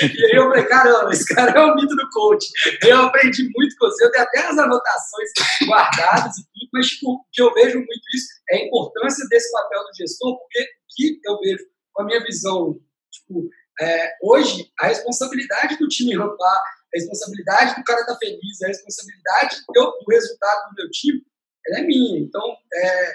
E 0.01 0.25
aí 0.25 0.31
eu 0.33 0.47
falei, 0.47 0.63
caramba, 0.65 1.11
esse 1.11 1.33
cara 1.33 1.51
é 1.51 1.63
o 1.63 1.75
mito 1.75 1.95
do 1.95 2.09
coaching. 2.09 2.51
Eu 2.83 3.01
aprendi 3.03 3.49
muito 3.55 3.75
com 3.77 3.85
você, 3.85 4.05
eu 4.05 4.11
tenho 4.11 4.23
até 4.23 4.39
as 4.47 4.57
anotações 4.57 5.29
guardadas 5.67 6.33
mas 6.73 6.87
tipo, 6.87 7.13
o 7.13 7.25
que 7.31 7.41
eu 7.41 7.53
vejo 7.53 7.77
muito 7.77 8.01
isso 8.15 8.27
é 8.49 8.57
a 8.57 8.65
importância 8.65 9.27
desse 9.29 9.51
papel 9.51 9.83
do 9.83 9.95
gestor, 9.95 10.39
porque 10.39 10.59
o 10.61 10.65
que 10.95 11.19
eu 11.23 11.39
vejo 11.39 11.63
com 11.93 12.01
a 12.01 12.05
minha 12.05 12.23
visão, 12.23 12.79
tipo, 13.11 13.47
é, 13.81 14.13
hoje, 14.21 14.71
a 14.79 14.87
responsabilidade 14.87 15.77
do 15.77 15.87
time 15.87 16.15
rampar, 16.15 16.57
a 16.57 16.97
responsabilidade 16.97 17.75
do 17.75 17.83
cara 17.83 18.01
estar 18.01 18.13
tá 18.13 18.19
feliz, 18.19 18.61
a 18.61 18.67
responsabilidade 18.67 19.57
do, 19.73 19.99
do, 20.05 20.11
resultado 20.11 20.69
do 20.69 20.75
meu 20.75 20.91
time, 20.91 21.21
ela 21.67 21.79
é 21.79 21.81
minha. 21.83 22.19
Então, 22.19 22.41
é, 22.73 23.13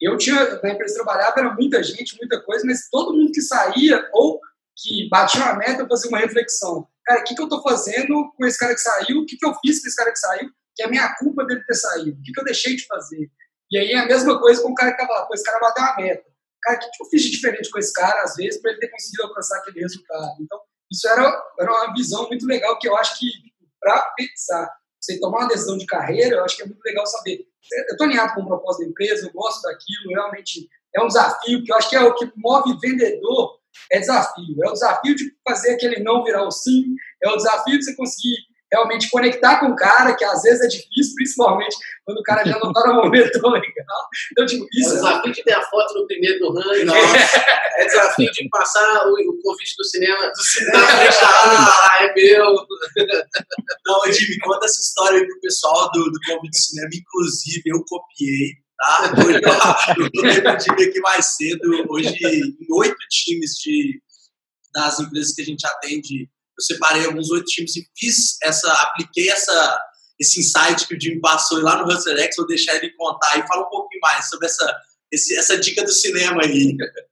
eu 0.00 0.16
tinha, 0.16 0.60
na 0.62 0.70
empresa 0.70 0.94
trabalhava, 0.94 1.40
era 1.40 1.54
muita 1.54 1.82
gente, 1.82 2.16
muita 2.18 2.40
coisa, 2.42 2.64
mas 2.66 2.88
todo 2.90 3.16
mundo 3.16 3.32
que 3.32 3.42
saía 3.42 4.08
ou 4.12 4.40
que 4.76 5.08
batia 5.08 5.42
uma 5.42 5.56
meta, 5.56 5.86
fazia 5.86 6.08
uma 6.08 6.18
reflexão. 6.18 6.86
Cara, 7.04 7.20
o 7.20 7.24
que, 7.24 7.34
que 7.34 7.40
eu 7.40 7.46
estou 7.46 7.62
fazendo 7.62 8.32
com 8.36 8.46
esse 8.46 8.58
cara 8.58 8.74
que 8.74 8.80
saiu? 8.80 9.20
O 9.20 9.26
que, 9.26 9.36
que 9.36 9.46
eu 9.46 9.54
fiz 9.56 9.80
com 9.80 9.88
esse 9.88 9.96
cara 9.96 10.12
que 10.12 10.18
saiu? 10.18 10.50
que 10.80 10.82
é 10.82 10.88
minha 10.88 11.14
culpa 11.16 11.44
dele 11.44 11.62
ter 11.64 11.74
saído? 11.74 12.18
O 12.18 12.22
que, 12.22 12.32
que 12.32 12.40
eu 12.40 12.44
deixei 12.44 12.74
de 12.74 12.86
fazer? 12.86 13.30
E 13.70 13.78
aí 13.78 13.92
é 13.92 13.98
a 13.98 14.06
mesma 14.06 14.40
coisa 14.40 14.62
com 14.62 14.70
o 14.70 14.74
cara 14.74 14.92
que 14.92 14.98
tava 14.98 15.12
lá, 15.12 15.26
pô, 15.26 15.34
esse 15.34 15.44
cara 15.44 15.60
bateu 15.60 15.84
uma 15.84 15.96
meta. 15.96 16.29
Cara, 16.62 16.76
o 16.76 16.80
que, 16.80 17.02
eu 17.02 17.06
fiz 17.06 17.22
de 17.22 17.30
diferente 17.30 17.70
com 17.70 17.78
esse 17.78 17.92
cara, 17.92 18.22
às 18.22 18.36
vezes, 18.36 18.60
para 18.60 18.72
ele 18.72 18.80
ter 18.80 18.88
conseguido 18.88 19.24
alcançar 19.24 19.58
aquele 19.58 19.80
resultado? 19.80 20.36
Então, 20.40 20.60
isso 20.90 21.08
era, 21.08 21.42
era 21.58 21.70
uma 21.70 21.94
visão 21.94 22.28
muito 22.28 22.46
legal 22.46 22.78
que 22.78 22.88
eu 22.88 22.96
acho 22.96 23.18
que, 23.18 23.30
para 23.80 24.00
pensar, 24.16 24.68
você 25.00 25.18
tomar 25.18 25.38
uma 25.38 25.48
decisão 25.48 25.78
de 25.78 25.86
carreira, 25.86 26.36
eu 26.36 26.44
acho 26.44 26.56
que 26.56 26.62
é 26.62 26.66
muito 26.66 26.82
legal 26.84 27.06
saber. 27.06 27.46
Eu 27.72 27.92
estou 27.92 28.06
alinhado 28.06 28.34
com 28.34 28.42
o 28.42 28.46
propósito 28.46 28.82
da 28.82 28.90
empresa, 28.90 29.26
eu 29.26 29.32
gosto 29.32 29.62
daquilo, 29.62 30.14
realmente 30.14 30.68
é 30.94 31.02
um 31.02 31.06
desafio, 31.06 31.64
que 31.64 31.72
eu 31.72 31.76
acho 31.76 31.88
que 31.88 31.96
é 31.96 32.02
o 32.02 32.14
que 32.14 32.30
move 32.36 32.76
vendedor, 32.80 33.58
é 33.92 34.00
desafio. 34.00 34.56
É 34.64 34.68
o 34.68 34.72
desafio 34.72 35.14
de 35.14 35.32
fazer 35.48 35.74
aquele 35.74 36.02
não 36.02 36.24
virar 36.24 36.44
o 36.46 36.50
sim, 36.50 36.94
é 37.22 37.28
o 37.28 37.36
desafio 37.36 37.78
de 37.78 37.84
você 37.84 37.94
conseguir 37.94 38.36
realmente 38.72 39.10
conectar 39.10 39.58
com 39.58 39.66
o 39.66 39.76
cara, 39.76 40.14
que 40.14 40.24
às 40.24 40.42
vezes 40.42 40.60
é 40.60 40.68
difícil, 40.68 41.14
principalmente 41.16 41.76
quando 42.04 42.18
o 42.18 42.22
cara 42.22 42.44
já 42.44 42.58
não 42.58 42.70
está 42.70 42.86
no 42.86 42.94
momento 42.94 43.40
tão 43.40 43.50
legal. 43.50 44.08
Então, 44.32 44.46
tipo, 44.46 44.66
isso 44.72 44.90
é 44.90 44.94
desafio 44.94 45.32
de 45.32 45.42
ter 45.42 45.52
a 45.52 45.62
foto 45.62 45.94
no 45.94 46.06
primeiro 46.06 46.38
do 46.38 46.52
ranking. 46.52 46.90
É. 46.90 47.82
é 47.82 47.86
desafio 47.86 48.30
de 48.30 48.48
passar 48.48 49.06
o, 49.06 49.12
o 49.12 49.42
convite 49.42 49.74
do 49.76 49.84
cinema 49.84 50.30
do 50.30 50.42
cinema 50.42 50.86
frente 50.86 51.20
da 51.20 51.98
é 52.00 52.14
meu. 52.14 52.54
Não, 53.86 54.12
Jimmy, 54.12 54.38
conta 54.38 54.66
essa 54.66 54.80
história 54.80 55.18
aí 55.18 55.26
pro 55.26 55.40
pessoal 55.40 55.90
do, 55.92 56.04
do 56.04 56.18
convite 56.26 56.50
do 56.50 56.56
cinema. 56.56 56.90
Inclusive, 56.94 57.62
eu 57.66 57.84
copiei, 57.84 58.52
tá? 58.78 59.12
Hoje, 60.24 60.42
eu 60.44 60.58
tive 60.58 60.90
aqui 60.90 61.00
mais 61.00 61.36
cedo, 61.36 61.86
hoje, 61.88 62.14
em 62.24 62.66
oito 62.72 62.96
times 63.10 63.54
de, 63.56 64.00
das 64.74 65.00
empresas 65.00 65.34
que 65.34 65.42
a 65.42 65.44
gente 65.44 65.66
atende 65.66 66.28
eu 66.60 66.62
separei 66.62 67.06
alguns 67.06 67.30
oito 67.30 67.46
times 67.46 67.74
e 67.76 67.86
fiz 67.96 68.36
essa, 68.42 68.70
apliquei 68.82 69.30
essa, 69.30 69.80
esse 70.20 70.40
insight 70.40 70.86
que 70.86 70.94
o 70.94 71.00
Jimmy 71.00 71.20
passou 71.20 71.60
lá 71.62 71.78
no 71.78 71.88
Hustler 71.90 72.18
X, 72.18 72.36
vou 72.36 72.46
deixar 72.46 72.76
ele 72.76 72.90
contar 72.90 73.38
e 73.38 73.46
falar 73.46 73.66
um 73.66 73.70
pouquinho 73.70 74.00
mais 74.02 74.28
sobre 74.28 74.46
essa, 74.46 74.80
esse, 75.10 75.36
essa 75.36 75.58
dica 75.58 75.82
do 75.82 75.92
cinema 75.92 76.42
aí. 76.42 76.76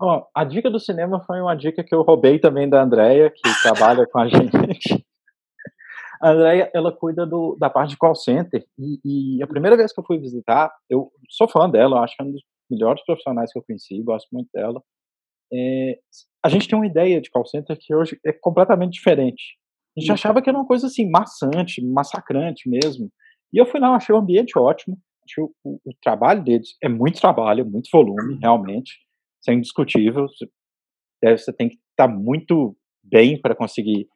Oh, 0.00 0.22
a 0.32 0.44
dica 0.44 0.70
do 0.70 0.78
cinema 0.78 1.20
foi 1.26 1.40
uma 1.40 1.56
dica 1.56 1.82
que 1.82 1.92
eu 1.92 2.02
roubei 2.02 2.38
também 2.38 2.68
da 2.68 2.80
Andrea, 2.80 3.30
que 3.30 3.42
trabalha 3.64 4.06
com 4.06 4.20
a 4.20 4.28
gente. 4.28 5.04
A 6.22 6.30
Andrea, 6.30 6.70
ela 6.72 6.92
cuida 6.92 7.26
do, 7.26 7.56
da 7.58 7.68
parte 7.68 7.90
de 7.90 7.96
call 7.96 8.14
center, 8.14 8.64
e, 8.78 9.00
e, 9.04 9.42
a 9.42 9.46
primeira 9.48 9.76
vez 9.76 9.92
que 9.92 9.98
eu 9.98 10.04
fui 10.04 10.16
visitar, 10.16 10.72
eu 10.88 11.10
sou 11.28 11.48
fã 11.48 11.68
dela, 11.68 12.04
acho 12.04 12.14
que 12.14 12.22
é 12.22 12.26
um 12.26 12.30
dos 12.30 12.42
melhores 12.70 13.04
profissionais 13.04 13.52
que 13.52 13.58
eu 13.58 13.64
conheci, 13.64 14.00
gosto 14.00 14.28
muito 14.30 14.48
dela. 14.54 14.80
É, 15.52 15.98
a 16.44 16.48
gente 16.48 16.68
tem 16.68 16.78
uma 16.78 16.86
ideia 16.86 17.20
de 17.20 17.30
call 17.30 17.46
center 17.46 17.76
que 17.78 17.94
hoje 17.94 18.18
é 18.24 18.32
completamente 18.32 18.92
diferente. 18.92 19.58
A 19.96 20.00
gente 20.00 20.12
achava 20.12 20.40
que 20.40 20.48
era 20.48 20.58
uma 20.58 20.66
coisa 20.66 20.86
assim, 20.86 21.10
maçante, 21.10 21.84
massacrante 21.84 22.68
mesmo. 22.68 23.10
E 23.52 23.58
eu 23.58 23.66
fui 23.66 23.80
lá, 23.80 23.94
achei 23.94 24.14
o 24.14 24.18
ambiente 24.18 24.58
ótimo, 24.58 24.96
achei 25.24 25.42
o, 25.42 25.52
o, 25.64 25.80
o 25.84 25.94
trabalho 26.02 26.44
deles 26.44 26.76
é 26.82 26.88
muito 26.88 27.20
trabalho, 27.20 27.66
muito 27.66 27.88
volume, 27.92 28.38
realmente. 28.40 28.92
Isso 29.40 29.50
é 29.50 29.54
indiscutível. 29.54 30.28
Você, 30.28 30.48
você 31.36 31.52
tem 31.52 31.68
que 31.68 31.76
estar 31.90 32.08
tá 32.08 32.08
muito 32.08 32.76
bem 33.02 33.40
para 33.40 33.54
conseguir 33.54 34.08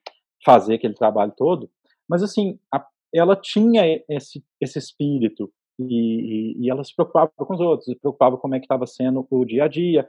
fazer 0.44 0.74
aquele 0.74 0.94
trabalho 0.94 1.32
todo. 1.36 1.70
Mas, 2.08 2.22
assim, 2.22 2.58
a, 2.72 2.84
ela 3.14 3.36
tinha 3.36 3.82
esse, 4.08 4.44
esse 4.60 4.78
espírito 4.78 5.52
e, 5.78 5.84
e, 5.84 6.64
e, 6.64 6.70
ela 6.70 6.84
se 6.84 6.94
preocupava 6.94 7.30
com 7.36 7.54
os 7.54 7.60
outros, 7.60 7.86
se 7.86 7.96
preocupava 7.96 8.36
como 8.36 8.54
é 8.54 8.58
que 8.58 8.64
estava 8.64 8.86
sendo 8.86 9.26
o 9.30 9.44
dia 9.44 9.64
a 9.64 9.68
dia. 9.68 10.08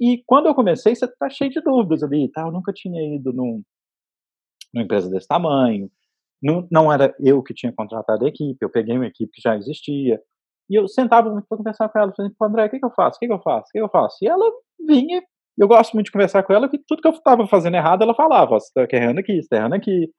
E, 0.00 0.22
quando 0.26 0.46
eu 0.46 0.54
comecei, 0.54 0.94
você 0.94 1.08
tá 1.08 1.28
cheio 1.28 1.50
de 1.50 1.60
dúvidas 1.60 2.02
ali, 2.02 2.30
tá? 2.30 2.42
Eu 2.42 2.52
nunca 2.52 2.72
tinha 2.72 3.16
ido 3.16 3.32
num, 3.32 3.62
numa 4.72 4.84
empresa 4.84 5.10
desse 5.10 5.26
tamanho. 5.26 5.90
Não, 6.40 6.66
não 6.70 6.92
era 6.92 7.14
eu 7.20 7.42
que 7.42 7.54
tinha 7.54 7.72
contratado 7.72 8.24
a 8.24 8.28
equipe, 8.28 8.58
eu 8.60 8.70
peguei 8.70 8.96
uma 8.96 9.06
equipe 9.06 9.32
que 9.32 9.42
já 9.42 9.56
existia. 9.56 10.20
E 10.70 10.74
eu 10.74 10.88
sentava 10.88 11.30
muito 11.30 11.46
para 11.48 11.58
conversar 11.58 11.88
com 11.88 11.98
ela, 11.98 12.12
falando, 12.14 12.34
André, 12.54 12.66
o 12.66 12.70
que, 12.70 12.78
que 12.78 12.84
eu 12.84 12.90
faço? 12.90 13.16
O 13.16 13.20
que, 13.20 13.26
que 13.26 13.32
eu 13.32 13.42
faço? 13.42 13.68
O 13.68 13.72
que, 13.72 13.78
que 13.78 13.84
eu 13.84 13.90
faço? 13.90 14.16
E 14.22 14.28
ela 14.28 14.50
vinha, 14.86 15.22
eu 15.58 15.68
gosto 15.68 15.94
muito 15.94 16.06
de 16.06 16.12
conversar 16.12 16.42
com 16.42 16.52
ela, 16.52 16.68
que 16.68 16.78
tudo 16.78 17.02
que 17.02 17.08
eu 17.08 17.12
estava 17.12 17.46
fazendo 17.46 17.76
errado, 17.76 18.02
ela 18.02 18.14
falava, 18.14 18.58
você 18.58 18.68
está 18.80 18.96
errando 18.96 19.20
aqui, 19.20 19.34
você 19.34 19.40
está 19.40 19.56
errando 19.56 19.74
aqui. 19.74 20.10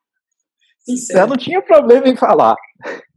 Sincero. 0.80 1.20
Ela 1.20 1.28
não 1.30 1.38
tinha 1.38 1.62
problema 1.62 2.08
em 2.08 2.16
falar. 2.16 2.56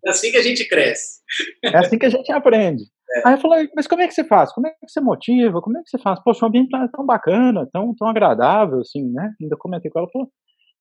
É 0.04 0.10
assim 0.10 0.30
que 0.30 0.36
a 0.36 0.42
gente 0.42 0.68
cresce. 0.68 1.20
É 1.64 1.76
assim 1.76 1.98
que 1.98 2.06
a 2.06 2.10
gente 2.10 2.30
aprende. 2.30 2.84
É. 3.10 3.28
Aí 3.28 3.34
eu 3.34 3.38
falei, 3.38 3.70
mas 3.74 3.86
como 3.86 4.02
é 4.02 4.08
que 4.08 4.14
você 4.14 4.24
faz? 4.24 4.52
Como 4.52 4.66
é 4.66 4.70
que 4.70 4.88
você 4.88 5.00
motiva? 5.00 5.60
Como 5.62 5.78
é 5.78 5.82
que 5.82 5.88
você 5.88 5.98
faz? 5.98 6.20
Poxa, 6.22 6.44
o 6.44 6.48
ambiente 6.48 6.70
tá 6.70 6.88
tão 6.88 7.06
bacana, 7.06 7.68
tão, 7.72 7.94
tão 7.94 8.08
agradável, 8.08 8.80
assim, 8.80 9.04
né? 9.12 9.34
Ainda 9.40 9.56
comentei 9.56 9.90
com 9.90 10.00
ela, 10.00 10.08
falou, 10.10 10.30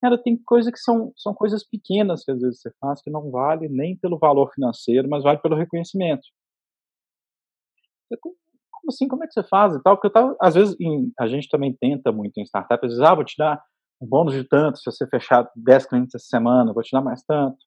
cara, 0.02 0.18
tem 0.18 0.38
coisas 0.46 0.72
que 0.72 0.80
são, 0.80 1.12
são 1.16 1.34
coisas 1.34 1.64
pequenas 1.68 2.24
que 2.24 2.32
às 2.32 2.40
vezes 2.42 2.62
você 2.62 2.72
faz 2.80 3.02
que 3.02 3.12
não 3.12 3.30
vale 3.30 3.70
nem 3.70 3.96
pelo 3.98 4.18
valor 4.18 4.52
financeiro, 4.54 5.08
mas 5.10 5.24
vale 5.24 5.40
pelo 5.40 5.56
reconhecimento. 5.56 6.24
Eu, 8.10 8.18
como 8.20 8.36
assim? 8.90 9.08
Como 9.08 9.24
é 9.24 9.28
que 9.28 9.34
você 9.34 9.44
faz 9.44 9.76
e 9.76 9.82
tal? 9.84 9.96
Porque 9.96 10.08
eu 10.08 10.14
tava, 10.14 10.36
às 10.42 10.56
vezes, 10.56 10.76
em, 10.80 11.12
a 11.20 11.28
gente 11.28 11.50
também 11.50 11.74
tenta 11.80 12.12
muito 12.12 12.38
em 12.40 12.44
startup, 12.44 12.84
às 12.86 12.92
vezes, 12.92 13.06
ah, 13.06 13.16
vou 13.16 13.24
te 13.26 13.36
dar 13.38 13.62
um 14.02 14.08
bônus 14.08 14.34
de 14.34 14.44
tanto 14.44 14.78
se 14.80 14.86
você 14.86 15.08
fechar 15.08 15.50
10 15.56 15.86
clientes 15.88 16.16
essa 16.16 16.26
semana, 16.28 16.74
vou 16.74 16.84
te 16.84 16.92
dar 16.92 17.02
mais 17.02 17.24
tanto. 17.24 17.58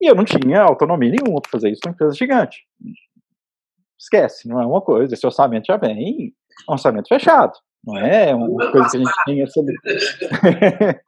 E 0.00 0.10
eu 0.10 0.14
não 0.14 0.24
tinha 0.24 0.62
autonomia 0.62 1.10
nenhuma 1.10 1.40
para 1.42 1.50
fazer 1.50 1.70
isso 1.70 1.80
numa 1.84 1.92
empresa 1.92 2.14
gigante 2.14 2.64
esquece, 4.00 4.48
não 4.48 4.60
é 4.60 4.66
uma 4.66 4.80
coisa. 4.80 5.14
Esse 5.14 5.26
orçamento 5.26 5.66
já 5.66 5.76
vem 5.76 6.34
um 6.68 6.72
orçamento 6.72 7.08
fechado. 7.08 7.52
Não 7.84 7.96
é 7.96 8.34
uma 8.34 8.70
coisa 8.72 8.90
que 8.90 8.96
a 8.96 9.00
gente 9.00 9.24
tem 9.24 9.42
essa. 9.42 9.60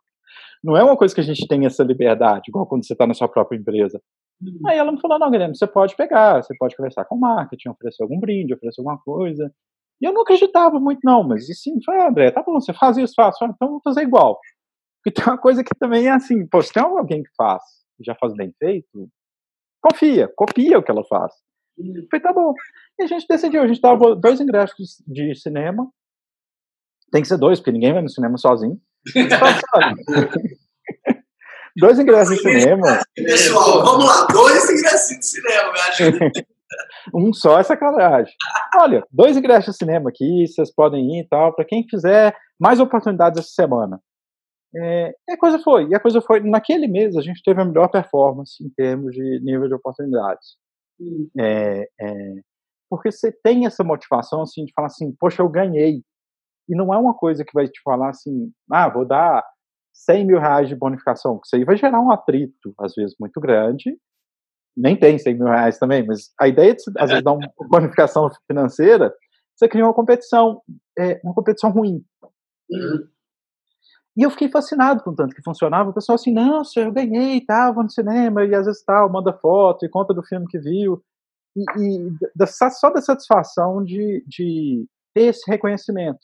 não 0.63 0.77
é 0.77 0.85
uma 0.85 0.97
coisa 0.97 1.15
que 1.15 1.21
a 1.21 1.25
gente 1.25 1.47
tem 1.47 1.67
essa 1.67 1.83
liberdade, 1.83 2.45
igual 2.49 2.67
quando 2.67 2.87
você 2.87 2.93
está 2.93 3.07
na 3.07 3.15
sua 3.15 3.29
própria 3.29 3.59
empresa. 3.59 4.01
Uhum. 4.41 4.61
Aí 4.67 4.79
ela 4.79 4.93
me 4.93 5.01
falou: 5.01 5.19
não, 5.19 5.31
Guilherme, 5.31 5.57
você 5.57 5.67
pode 5.67 5.97
pegar, 5.97 6.43
você 6.43 6.55
pode 6.57 6.77
conversar 6.77 7.05
com 7.05 7.17
o 7.17 7.21
marketing, 7.21 7.71
oferecer 7.71 8.03
algum 8.03 8.19
brinde, 8.19 8.55
oferecer 8.55 8.81
alguma 8.81 8.99
coisa. 8.99 9.53
E 10.01 10.05
eu 10.05 10.13
não 10.13 10.23
acreditava 10.23 10.81
muito, 10.81 11.01
não, 11.05 11.23
mas 11.23 11.49
e 11.49 11.55
sim, 11.55 11.79
falei, 11.85 12.01
ah, 12.01 12.09
André, 12.09 12.31
tá 12.33 12.43
bom, 12.43 12.55
você 12.55 12.73
faz 12.73 12.97
isso, 12.97 13.15
faz, 13.15 13.37
então 13.41 13.69
vou 13.69 13.81
fazer 13.85 14.03
igual. 14.03 14.41
Porque 14.97 15.21
tem 15.21 15.33
uma 15.33 15.39
coisa 15.39 15.63
que 15.63 15.75
também 15.79 16.09
é 16.09 16.11
assim, 16.11 16.45
pô, 16.47 16.61
se 16.61 16.73
tem 16.73 16.83
alguém 16.83 17.23
que 17.23 17.31
faz, 17.37 17.63
já 18.05 18.15
faz 18.17 18.35
bem 18.35 18.53
feito, 18.59 19.09
confia, 19.81 20.29
copia 20.35 20.79
o 20.79 20.83
que 20.83 20.91
ela 20.91 21.05
faz. 21.05 21.33
E 21.83 22.07
falei, 22.09 22.23
tá 22.23 22.33
bom. 22.33 22.55
E 22.99 23.03
a 23.03 23.07
gente 23.07 23.27
decidiu, 23.29 23.63
a 23.63 23.67
gente 23.67 23.81
dava 23.81 24.15
dois 24.15 24.41
ingressos 24.41 25.03
de 25.07 25.35
cinema. 25.35 25.91
Tem 27.11 27.23
que 27.23 27.29
ser 27.29 27.37
dois, 27.37 27.59
porque 27.59 27.73
ninguém 27.73 27.93
vai 27.93 28.03
no 28.03 28.09
cinema 28.09 28.39
sozinho. 28.39 28.81
dois 31.77 31.99
ingressos 31.99 32.37
de 32.37 32.43
cinema. 32.43 33.01
Pessoal, 33.15 33.85
vamos 33.85 34.07
lá, 34.07 34.27
dois 34.33 34.71
ingressos 34.71 35.19
de 35.19 35.27
cinema, 35.27 35.73
acho. 35.73 36.05
um 37.15 37.33
só 37.33 37.59
é 37.59 37.63
sacanagem. 37.63 38.35
Olha, 38.77 39.05
dois 39.11 39.37
ingressos 39.37 39.73
de 39.73 39.79
cinema 39.79 40.11
aqui, 40.11 40.47
vocês 40.47 40.73
podem 40.73 41.19
ir 41.19 41.23
e 41.23 41.29
tal, 41.29 41.55
para 41.55 41.65
quem 41.65 41.87
quiser 41.87 42.37
mais 42.59 42.81
oportunidades 42.81 43.41
essa 43.41 43.51
semana. 43.51 44.01
É, 44.75 45.15
e 45.29 45.33
a 45.33 45.37
coisa 45.37 45.59
foi, 45.59 45.87
e 45.89 45.95
a 45.95 46.01
coisa 46.01 46.23
foi, 46.23 46.41
naquele 46.41 46.89
mês 46.89 47.15
a 47.15 47.21
gente 47.21 47.43
teve 47.45 47.61
a 47.61 47.65
melhor 47.65 47.89
performance 47.89 48.65
em 48.65 48.71
termos 48.71 49.13
de 49.13 49.41
nível 49.43 49.69
de 49.69 49.75
oportunidades. 49.75 50.57
É, 51.39 51.89
é, 52.01 52.35
porque 52.91 53.11
você 53.11 53.33
tem 53.33 53.67
essa 53.67 53.83
motivação 53.83 54.43
assim 54.43 54.65
de 54.65 54.73
falar 54.75 54.89
assim, 54.89 55.15
poxa, 55.19 55.43
eu 55.43 55.49
ganhei. 55.49 56.03
E 56.69 56.77
não 56.77 56.93
é 56.93 56.99
uma 56.99 57.15
coisa 57.15 57.45
que 57.45 57.55
vai 57.55 57.67
te 57.67 57.81
falar 57.83 58.11
assim, 58.11 58.53
ah, 58.71 58.89
vou 58.89 59.05
dar 59.07 59.45
100 59.93 60.27
mil 60.27 60.39
reais 60.39 60.69
de 60.69 60.77
bonificação, 60.77 61.39
que 61.39 61.47
isso 61.47 61.57
aí 61.57 61.65
vai 61.65 61.77
gerar 61.77 62.01
um 62.01 62.11
atrito, 62.11 62.75
às 62.79 62.95
vezes, 62.95 63.17
muito 63.19 63.41
grande. 63.41 63.97
Nem 64.77 64.97
tem 64.97 65.19
100 65.19 65.35
mil 65.35 65.47
reais 65.47 65.79
também, 65.79 66.05
mas 66.07 66.31
a 66.41 66.49
ideia 66.49 66.75
de, 66.75 66.83
às 66.99 67.11
vezes, 67.11 67.25
dar 67.25 67.33
uma 67.33 67.51
bonificação 67.69 68.31
financeira, 68.47 69.13
você 69.55 69.69
cria 69.69 69.85
uma 69.85 69.95
competição, 69.95 70.63
é, 70.99 71.21
uma 71.23 71.35
competição 71.35 71.71
ruim. 71.71 72.03
Uhum. 72.71 73.09
E 74.17 74.23
eu 74.23 74.31
fiquei 74.31 74.51
fascinado 74.51 75.03
com 75.03 75.15
tanto 75.15 75.35
que 75.35 75.43
funcionava. 75.43 75.91
O 75.91 75.95
pessoal 75.95 76.17
assim, 76.17 76.33
não, 76.33 76.63
senhor, 76.65 76.87
eu 76.87 76.93
ganhei, 76.93 77.41
tava 77.45 77.83
no 77.83 77.91
cinema, 77.91 78.45
e 78.45 78.55
às 78.55 78.67
vezes 78.67 78.85
tal, 78.85 79.11
manda 79.11 79.33
foto 79.33 79.87
e 79.87 79.89
conta 79.89 80.13
do 80.13 80.23
filme 80.23 80.47
que 80.49 80.59
viu. 80.59 81.03
E, 81.57 81.65
e 81.79 82.11
da, 82.35 82.47
só 82.47 82.91
da 82.91 83.01
satisfação 83.01 83.83
de, 83.83 84.23
de 84.27 84.87
ter 85.15 85.25
esse 85.25 85.51
reconhecimento. 85.51 86.21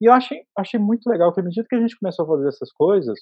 E 0.00 0.06
eu 0.06 0.12
achei, 0.12 0.42
achei 0.56 0.78
muito 0.78 1.08
legal 1.08 1.32
que, 1.32 1.40
à 1.40 1.42
medida 1.42 1.66
que 1.68 1.76
a 1.76 1.80
gente 1.80 1.98
começou 1.98 2.24
a 2.24 2.28
fazer 2.28 2.48
essas 2.48 2.72
coisas, 2.72 3.18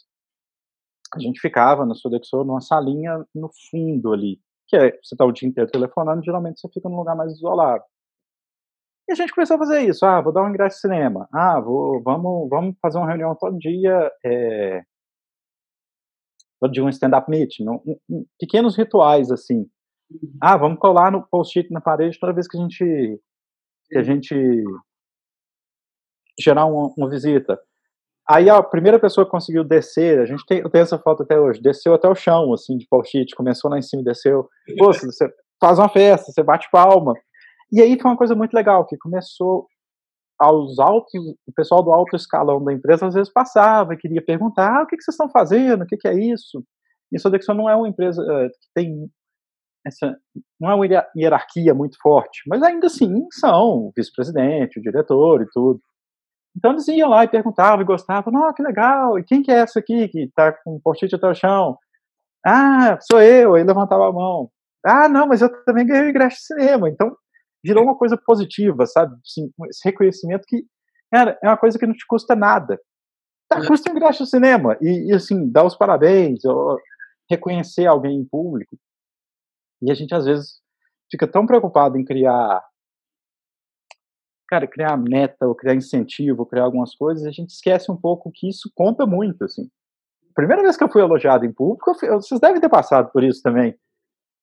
a 1.14 1.18
gente 1.20 1.40
ficava 1.40 1.86
na 1.86 1.94
Sodexo 1.94 2.42
numa 2.44 2.60
salinha 2.60 3.24
no 3.34 3.50
fundo 3.70 4.12
ali, 4.12 4.40
que 4.66 4.76
é, 4.76 4.90
você 5.02 5.14
está 5.14 5.24
o 5.24 5.32
dia 5.32 5.48
inteiro 5.48 5.70
telefonando, 5.70 6.24
geralmente 6.24 6.60
você 6.60 6.68
fica 6.68 6.88
num 6.88 6.96
lugar 6.96 7.14
mais 7.14 7.32
isolado. 7.32 7.84
E 9.08 9.12
a 9.12 9.14
gente 9.14 9.34
começou 9.34 9.56
a 9.56 9.58
fazer 9.58 9.80
isso. 9.82 10.04
Ah, 10.04 10.20
vou 10.20 10.32
dar 10.32 10.42
um 10.42 10.48
ingresso 10.48 10.76
de 10.76 10.80
cinema. 10.80 11.28
Ah, 11.32 11.60
vou, 11.60 12.02
vamos, 12.02 12.48
vamos 12.48 12.76
fazer 12.80 12.98
uma 12.98 13.08
reunião 13.08 13.34
todo 13.34 13.58
dia. 13.58 14.10
É, 14.24 14.82
todo 16.60 16.72
dia 16.72 16.84
um 16.84 16.88
stand-up 16.88 17.30
meeting. 17.30 17.68
Um, 17.68 17.98
um, 18.08 18.26
pequenos 18.38 18.76
rituais, 18.76 19.30
assim. 19.30 19.66
Ah, 20.40 20.56
vamos 20.56 20.78
colar 20.78 21.10
no 21.10 21.26
post-it 21.26 21.70
na 21.70 21.80
parede 21.80 22.18
toda 22.18 22.32
vez 22.32 22.48
que 22.48 22.56
a 22.56 22.60
gente, 22.60 23.20
que 23.90 23.98
a 23.98 24.02
gente 24.02 24.64
gerar 26.40 26.66
uma, 26.66 26.92
uma 26.96 27.10
visita. 27.10 27.58
Aí 28.28 28.48
a 28.48 28.62
primeira 28.62 28.98
pessoa 28.98 29.26
que 29.26 29.30
conseguiu 29.30 29.62
descer, 29.62 30.18
a 30.18 30.24
gente 30.24 30.46
tem, 30.46 30.60
eu 30.60 30.70
tenho 30.70 30.82
essa 30.82 30.98
foto 30.98 31.22
até 31.22 31.38
hoje, 31.38 31.60
desceu 31.60 31.92
até 31.92 32.08
o 32.08 32.14
chão, 32.14 32.54
assim, 32.54 32.78
de 32.78 32.86
post-it, 32.88 33.34
começou 33.34 33.70
lá 33.70 33.78
em 33.78 33.82
cima 33.82 34.00
e 34.00 34.04
desceu. 34.04 34.48
Pô, 34.78 34.92
você 34.92 35.28
faz 35.60 35.78
uma 35.78 35.90
festa, 35.90 36.32
você 36.32 36.42
bate 36.42 36.68
palma. 36.70 37.12
E 37.74 37.82
aí 37.82 37.98
foi 38.00 38.08
uma 38.08 38.16
coisa 38.16 38.37
muito 38.37 38.54
legal, 38.54 38.87
que 38.87 38.96
começou 38.96 39.66
aos 40.38 40.78
altos, 40.78 41.12
o 41.44 41.52
pessoal 41.56 41.82
do 41.82 41.92
alto 41.92 42.14
escalão 42.14 42.62
da 42.62 42.72
empresa 42.72 43.08
às 43.08 43.14
vezes 43.14 43.32
passava 43.32 43.94
e 43.94 43.96
queria 43.96 44.24
perguntar, 44.24 44.78
ah, 44.78 44.82
o 44.84 44.87
que, 44.87 44.96
que 44.96 45.02
vocês 45.02 45.14
estão 45.14 45.28
fazendo, 45.28 45.82
o 45.82 45.87
que, 45.87 45.96
que 45.96 46.06
é 46.06 46.14
isso? 46.14 46.64
E 47.10 47.18
Sodexo 47.18 47.52
não 47.52 47.68
é 47.68 47.74
uma 47.74 47.88
empresa 47.88 48.22
uh, 48.22 48.48
que 48.48 48.68
tem 48.72 49.10
essa, 49.84 50.16
não 50.60 50.70
é 50.70 50.74
uma 50.76 50.87
hierarquia 51.16 51.74
muito 51.74 51.96
forte, 52.00 52.42
mas 52.46 52.62
ainda 52.62 52.87
assim 52.87 53.26
são 53.32 53.87
o 53.87 53.92
vice-presidente, 53.96 54.78
o 54.78 54.82
diretor 54.82 55.42
e 55.42 55.46
tudo. 55.52 55.80
Então 56.56 56.70
eles 56.70 56.87
iam 56.87 57.10
lá 57.10 57.24
e 57.24 57.28
perguntavam 57.28 57.80
e 57.80 57.84
gostavam, 57.84 58.32
não, 58.32 58.54
que 58.54 58.62
legal, 58.62 59.18
e 59.18 59.24
quem 59.24 59.42
que 59.42 59.50
é 59.50 59.56
essa 59.56 59.80
aqui 59.80 60.06
que 60.06 60.20
está 60.26 60.52
com 60.52 60.76
um 60.76 60.80
post-it 60.80 61.12
até 61.12 61.26
o 61.26 61.34
chão? 61.34 61.76
Ah, 62.46 62.98
sou 63.10 63.20
eu, 63.20 63.56
aí 63.56 63.64
levantava 63.64 64.08
a 64.08 64.12
mão. 64.12 64.48
Ah, 64.87 65.08
não, 65.08 65.26
mas 65.26 65.42
eu 65.42 65.50
também 65.64 65.84
ganhei 65.84 66.06
o 66.06 66.10
ingresso 66.10 66.37
de 66.37 66.46
cinema, 66.46 66.88
então 66.88 67.16
virou 67.64 67.83
uma 67.83 67.96
coisa 67.96 68.16
positiva, 68.16 68.85
sabe? 68.87 69.16
Assim, 69.24 69.50
esse 69.70 69.81
reconhecimento 69.85 70.44
que, 70.46 70.64
cara, 71.11 71.38
é 71.42 71.48
uma 71.48 71.57
coisa 71.57 71.79
que 71.79 71.87
não 71.87 71.94
te 71.94 72.07
custa 72.07 72.37
nada. 72.37 72.79
Tá, 73.48 73.59
é. 73.59 73.66
custa 73.66 73.90
um 73.90 73.96
ingresso 73.96 74.24
de 74.24 74.31
cinema, 74.31 74.77
e, 74.81 75.11
e 75.11 75.12
assim, 75.12 75.50
dar 75.50 75.64
os 75.64 75.77
parabéns, 75.77 76.44
ou 76.44 76.79
reconhecer 77.31 77.87
alguém 77.87 78.18
em 78.18 78.24
público. 78.24 78.77
E 79.83 79.90
a 79.90 79.94
gente, 79.94 80.14
às 80.14 80.27
vezes, 80.27 80.61
fica 81.11 81.27
tão 81.27 81.46
preocupado 81.46 81.98
em 81.98 82.05
criar 82.05 82.62
cara, 84.46 84.66
criar 84.68 84.96
meta, 84.96 85.46
ou 85.46 85.55
criar 85.55 85.74
incentivo, 85.74 86.40
ou 86.40 86.46
criar 86.46 86.64
algumas 86.64 86.94
coisas, 86.94 87.24
a 87.24 87.31
gente 87.31 87.50
esquece 87.50 87.90
um 87.90 87.96
pouco 87.96 88.31
que 88.33 88.48
isso 88.48 88.70
conta 88.74 89.07
muito, 89.07 89.44
assim. 89.44 89.68
Primeira 90.35 90.62
vez 90.62 90.77
que 90.77 90.85
eu 90.85 90.90
fui 90.90 91.00
elogiado 91.00 91.44
em 91.44 91.53
público, 91.53 91.94
vocês 91.94 92.40
devem 92.40 92.61
ter 92.61 92.68
passado 92.68 93.11
por 93.11 93.24
isso 93.24 93.40
também. 93.42 93.74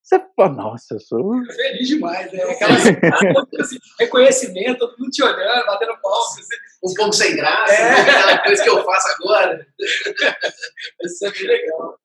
Você 0.03 0.19
fala, 0.35 0.49
nossa, 0.49 0.95
eu 0.95 0.99
sou. 0.99 1.45
Feliz 1.45 1.87
demais, 1.87 2.31
né? 2.33 2.41
Aquela 2.43 2.73
assim, 3.59 3.77
reconhecimento, 3.99 4.79
todo 4.79 4.97
mundo 4.97 5.11
te 5.11 5.23
olhando, 5.23 5.65
batendo 5.65 5.95
palmas. 6.01 6.39
Assim. 6.39 6.55
Um 6.83 6.93
pouco 6.95 7.13
sem 7.13 7.35
graça, 7.35 7.73
é. 7.73 7.89
né? 7.89 7.99
aquela 8.01 8.43
coisa 8.43 8.63
que 8.63 8.69
eu 8.69 8.83
faço 8.83 9.07
agora. 9.19 9.67
Isso 11.03 11.25
é 11.25 11.31
bem 11.31 11.47
legal. 11.47 11.99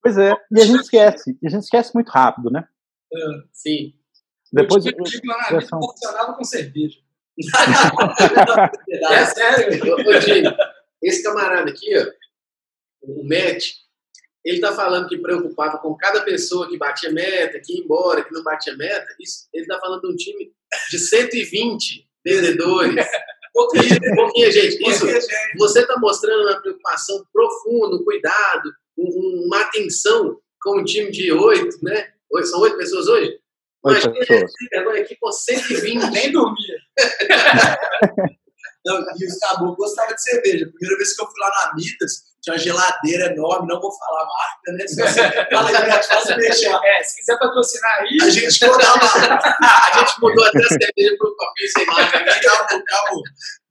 Pois 0.00 0.16
é, 0.18 0.32
e 0.50 0.60
a 0.60 0.64
gente 0.64 0.82
esquece, 0.82 1.38
e 1.42 1.46
a 1.46 1.50
gente 1.50 1.64
esquece 1.64 1.92
muito 1.94 2.08
rápido, 2.08 2.50
né? 2.50 2.66
É, 3.12 3.18
sim. 3.52 3.94
Depois 4.52 4.86
eu 4.86 4.92
tive 5.02 5.26
lá 5.26 5.38
na 5.38 5.58
vida 5.58 5.68
funcionava 5.68 6.34
com 6.34 6.44
cerveja. 6.44 6.98
é 9.10 9.24
sério. 9.26 9.94
Ô, 9.94 9.96
esse 11.02 11.22
camarada 11.22 11.70
aqui, 11.70 11.88
ó, 11.98 12.06
o 13.02 13.24
Matt, 13.24 13.81
ele 14.44 14.60
tá 14.60 14.72
falando 14.72 15.08
que 15.08 15.18
preocupava 15.18 15.78
com 15.78 15.94
cada 15.94 16.22
pessoa 16.22 16.68
que 16.68 16.76
batia 16.76 17.12
meta, 17.12 17.60
que 17.60 17.74
ia 17.74 17.84
embora, 17.84 18.24
que 18.24 18.32
não 18.32 18.42
batia 18.42 18.76
meta. 18.76 19.06
Isso, 19.20 19.48
ele 19.52 19.66
tá 19.66 19.78
falando 19.78 20.02
de 20.02 20.12
um 20.12 20.16
time 20.16 20.52
de 20.90 20.98
120 20.98 22.08
vendedores. 22.24 22.94
Pouquinho, 23.54 24.00
pouquinho, 24.16 24.50
gente. 24.50 24.82
Isso, 24.88 25.04
você 25.58 25.80
está 25.80 25.98
mostrando 25.98 26.48
uma 26.48 26.58
preocupação 26.58 27.22
profunda, 27.30 27.96
um 27.96 28.02
cuidado, 28.02 28.72
um, 28.96 29.44
uma 29.44 29.60
atenção 29.60 30.40
com 30.62 30.80
um 30.80 30.84
time 30.84 31.10
de 31.10 31.30
oito, 31.30 31.76
né? 31.82 32.14
São 32.44 32.60
oito 32.60 32.78
pessoas 32.78 33.08
hoje? 33.08 33.38
Imagina 33.84 34.14
aqui 34.98 35.16
com 35.20 35.30
120, 35.30 36.10
nem 36.12 36.32
dormia. 36.32 36.78
Não, 38.84 38.98
e 38.98 39.26
o 39.26 39.38
Cabo 39.40 39.76
gostava 39.76 40.12
de 40.12 40.22
cerveja. 40.22 40.66
A 40.66 40.72
primeira 40.72 40.96
vez 40.96 41.14
que 41.14 41.22
eu 41.22 41.26
fui 41.26 41.40
lá 41.40 41.48
na 41.48 41.74
Midas, 41.74 42.32
tinha 42.42 42.54
uma 42.54 42.58
geladeira 42.58 43.26
enorme, 43.32 43.68
não 43.68 43.80
vou 43.80 43.96
falar 43.96 44.22
a 44.22 44.26
marca, 44.26 44.72
né? 44.72 44.86
Se 44.88 44.96
você 44.96 45.22
fala 45.54 45.68
aí, 45.68 46.02
faz 46.02 46.24
deixar. 46.36 46.80
É, 46.84 47.02
se 47.04 47.16
quiser 47.18 47.38
patrocinar 47.38 47.98
aí. 48.00 48.18
A 48.22 48.30
gente 48.30 48.66
mudou, 48.66 48.80
a 48.90 49.98
gente 49.98 50.20
mudou 50.20 50.44
até 50.44 50.58
a 50.58 50.68
cerveja 50.68 51.16
para 51.16 51.28
o 51.28 51.36
papel 51.36 51.68
sem 51.76 51.86
marca. 51.86 52.18
Né? 52.20 52.40
Calma, 52.42 52.84
calma. 52.84 53.22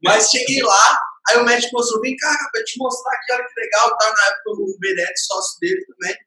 Mas 0.02 0.30
cheguei 0.30 0.64
lá, 0.64 0.98
aí 1.30 1.38
o 1.38 1.44
médico 1.44 1.74
mostrou: 1.74 2.02
vem 2.02 2.16
cá, 2.16 2.34
pra 2.54 2.64
te 2.64 2.78
mostrar 2.80 3.14
aqui, 3.14 3.34
olha 3.34 3.44
que 3.44 3.60
legal. 3.60 3.98
Tava 3.98 4.14
na 4.14 4.26
época 4.28 4.52
o 4.52 4.78
Benete, 4.80 5.20
sócio 5.20 5.60
dele 5.60 5.86
também. 5.86 6.18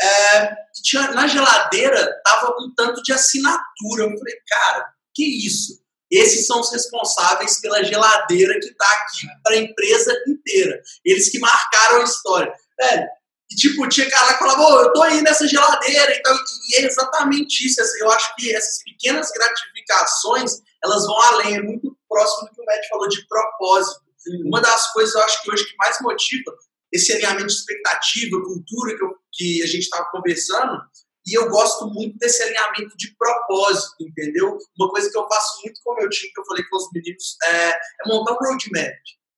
É, 0.00 0.54
tinha, 0.82 1.10
na 1.10 1.26
geladeira 1.26 2.20
tava 2.24 2.50
um 2.58 2.72
tanto 2.74 3.02
de 3.02 3.12
assinatura. 3.12 4.04
Eu 4.04 4.18
falei, 4.18 4.36
cara, 4.48 4.86
que 5.14 5.46
isso? 5.46 5.81
Esses 6.12 6.46
são 6.46 6.60
os 6.60 6.70
responsáveis 6.70 7.58
pela 7.60 7.82
geladeira 7.82 8.52
que 8.60 8.66
está 8.66 8.84
aqui 8.84 9.26
para 9.42 9.54
a 9.54 9.58
empresa 9.58 10.12
inteira. 10.28 10.82
Eles 11.02 11.30
que 11.30 11.38
marcaram 11.38 12.02
a 12.02 12.04
história. 12.04 12.52
Velho, 12.78 13.08
e 13.50 13.54
tipo, 13.54 13.88
tinha 13.88 14.10
cara 14.10 14.34
que 14.34 14.38
falava, 14.40 14.62
oh, 14.62 14.80
eu 14.82 14.92
tô 14.92 15.02
aí 15.02 15.22
nessa 15.22 15.48
geladeira. 15.48 16.14
Então, 16.14 16.36
e 16.68 16.76
é 16.76 16.84
exatamente 16.84 17.66
isso. 17.66 17.80
Eu 17.98 18.10
acho 18.10 18.34
que 18.36 18.54
essas 18.54 18.82
pequenas 18.84 19.30
gratificações, 19.30 20.60
elas 20.84 21.06
vão 21.06 21.18
além. 21.22 21.56
É 21.56 21.62
muito 21.62 21.96
próximo 22.06 22.48
do 22.48 22.54
que 22.54 22.60
o 22.60 22.64
Matt 22.66 22.88
falou 22.90 23.08
de 23.08 23.26
propósito. 23.26 24.02
Uma 24.44 24.60
das 24.60 24.92
coisas, 24.92 25.14
eu 25.14 25.22
acho 25.22 25.42
que 25.42 25.50
hoje 25.50 25.64
que 25.64 25.76
mais 25.76 25.98
motiva 26.02 26.52
esse 26.92 27.10
alinhamento 27.12 27.46
de 27.46 27.54
expectativa, 27.54 28.42
cultura 28.42 28.96
que, 28.96 29.02
eu, 29.02 29.14
que 29.32 29.62
a 29.62 29.66
gente 29.66 29.84
estava 29.84 30.04
conversando, 30.10 30.78
e 31.26 31.36
eu 31.36 31.48
gosto 31.48 31.86
muito 31.86 32.18
desse 32.18 32.42
alinhamento 32.42 32.96
de 32.96 33.14
propósito, 33.16 33.96
entendeu? 34.00 34.58
Uma 34.78 34.90
coisa 34.90 35.10
que 35.10 35.16
eu 35.16 35.26
faço 35.28 35.62
muito 35.62 35.80
com 35.84 35.92
o 35.92 35.96
meu 35.96 36.08
time, 36.08 36.32
que 36.32 36.40
eu 36.40 36.44
falei 36.44 36.64
com 36.64 36.76
os 36.76 36.88
meninos, 36.92 37.36
é, 37.44 37.70
é 37.70 37.74
montar 38.06 38.32
um 38.32 38.36
roadmap. 38.36 38.92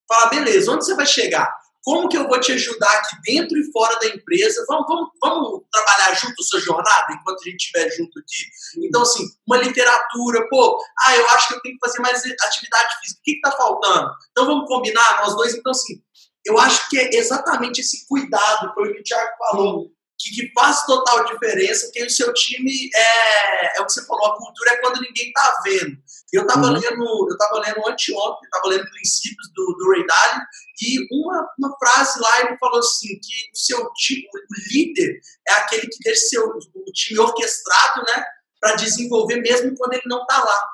Falar, 0.08 0.30
beleza, 0.30 0.72
onde 0.72 0.84
você 0.84 0.94
vai 0.94 1.06
chegar? 1.06 1.52
Como 1.84 2.08
que 2.08 2.16
eu 2.16 2.26
vou 2.26 2.40
te 2.40 2.50
ajudar 2.52 2.90
aqui 2.90 3.16
dentro 3.26 3.58
e 3.58 3.70
fora 3.70 3.98
da 3.98 4.06
empresa? 4.06 4.64
Vamos, 4.66 4.86
vamos, 4.88 5.10
vamos 5.20 5.62
trabalhar 5.70 6.14
junto 6.14 6.34
a 6.40 6.44
sua 6.44 6.60
jornada 6.60 7.12
enquanto 7.12 7.40
a 7.40 7.50
gente 7.50 7.60
estiver 7.60 7.90
junto 7.90 8.18
aqui? 8.18 8.86
Então, 8.86 9.02
assim, 9.02 9.22
uma 9.46 9.58
literatura, 9.58 10.48
pô, 10.48 10.82
ah, 11.00 11.16
eu 11.16 11.28
acho 11.28 11.48
que 11.48 11.54
eu 11.54 11.60
tenho 11.60 11.74
que 11.74 11.86
fazer 11.86 12.00
mais 12.00 12.22
atividade 12.24 13.00
física. 13.00 13.20
O 13.20 13.22
que 13.22 13.32
está 13.32 13.52
faltando? 13.52 14.10
Então 14.30 14.46
vamos 14.46 14.66
combinar, 14.66 15.20
nós 15.20 15.36
dois. 15.36 15.54
Então, 15.54 15.72
assim, 15.72 16.02
eu 16.46 16.58
acho 16.58 16.88
que 16.88 16.98
é 16.98 17.16
exatamente 17.16 17.82
esse 17.82 18.06
cuidado, 18.08 18.72
foi 18.72 18.88
o 18.88 18.94
que 18.94 19.00
o 19.00 19.04
Thiago 19.04 19.32
falou, 19.38 19.90
que, 20.24 20.34
que 20.34 20.52
faz 20.54 20.86
total 20.86 21.24
diferença, 21.26 21.90
que 21.92 22.02
o 22.02 22.10
seu 22.10 22.32
time 22.32 22.90
é, 22.94 23.78
é 23.78 23.80
o 23.82 23.86
que 23.86 23.92
você 23.92 24.06
falou, 24.06 24.26
a 24.26 24.36
cultura 24.36 24.70
é 24.70 24.76
quando 24.76 25.02
ninguém 25.02 25.30
tá 25.32 25.60
vendo. 25.64 25.98
Eu 26.32 26.42
estava 26.42 26.68
uhum. 26.68 26.72
lendo, 26.72 27.28
eu 27.30 27.36
tava 27.36 27.60
lendo 27.60 27.86
anteontem, 27.86 28.44
estava 28.44 28.68
lendo 28.68 28.90
princípios 28.90 29.50
do, 29.54 29.76
do 29.78 29.90
Ray 29.90 30.06
Dalio, 30.06 30.42
e 30.82 31.06
uma, 31.12 31.48
uma 31.58 31.78
frase 31.78 32.18
lá 32.18 32.40
ele 32.40 32.56
falou 32.58 32.78
assim, 32.78 33.08
que 33.08 33.50
o 33.52 33.56
seu 33.56 33.92
time, 33.92 34.26
o 34.26 34.72
líder 34.72 35.20
é 35.46 35.52
aquele 35.52 35.86
que 35.86 35.98
deixa 36.02 36.26
seu, 36.26 36.46
o 36.48 36.92
time 36.92 37.20
orquestrado, 37.20 38.02
né, 38.06 38.24
para 38.60 38.76
desenvolver 38.76 39.36
mesmo 39.42 39.76
quando 39.76 39.92
ele 39.92 40.02
não 40.06 40.22
está 40.22 40.42
lá. 40.42 40.68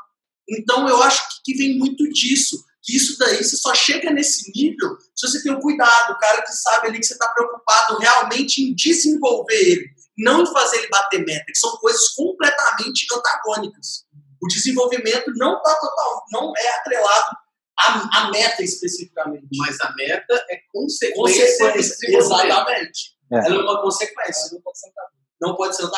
Então 0.48 0.88
eu 0.88 1.02
acho 1.02 1.20
que 1.44 1.56
vem 1.56 1.76
muito 1.76 2.08
disso 2.10 2.56
que 2.82 2.96
isso 2.96 3.18
daí 3.18 3.42
você 3.42 3.56
só 3.56 3.74
chega 3.74 4.10
nesse 4.10 4.50
nível 4.54 4.96
se 5.14 5.28
você 5.28 5.42
tem 5.42 5.52
um 5.52 5.60
cuidado, 5.60 6.12
o 6.12 6.18
cara 6.18 6.42
que 6.42 6.52
sabe 6.52 6.88
ali 6.88 6.98
que 6.98 7.06
você 7.06 7.12
está 7.12 7.28
preocupado 7.28 7.98
realmente 7.98 8.62
em 8.62 8.74
desenvolver 8.74 9.54
ele, 9.54 9.86
não 10.18 10.42
em 10.42 10.46
fazer 10.52 10.78
ele 10.78 10.88
bater 10.88 11.24
meta, 11.24 11.44
que 11.46 11.58
são 11.58 11.76
coisas 11.76 12.08
completamente 12.14 13.06
antagônicas. 13.12 14.04
O 14.42 14.48
desenvolvimento 14.48 15.30
não 15.36 15.60
tá 15.62 15.74
total, 15.74 16.24
não 16.32 16.52
é 16.56 16.68
atrelado 16.78 17.36
à, 17.78 18.18
à 18.18 18.30
meta 18.30 18.62
especificamente. 18.62 19.48
Mas 19.58 19.78
a 19.82 19.92
meta 19.94 20.46
é 20.48 20.58
consequência. 20.72 21.14
consequência 21.14 22.18
exatamente. 22.18 23.20
É. 23.32 23.46
Ela 23.46 23.56
é 23.56 23.58
uma 23.58 23.82
consequência. 23.82 24.50
não 24.52 24.62
pode 24.62 24.78
ser 24.78 24.92
Não 25.40 25.56
pode 25.56 25.76
ser 25.76 25.90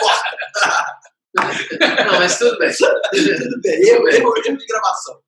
Corta. 0.00 0.34
não, 2.06 2.18
mas 2.20 2.38
tudo 2.38 2.56
bem. 2.58 2.72
tudo 2.72 3.60
bem. 3.60 3.88
Eu, 3.88 4.08
eu, 4.08 4.32
eu 4.36 4.56
de 4.56 4.66
gravação. 4.66 5.20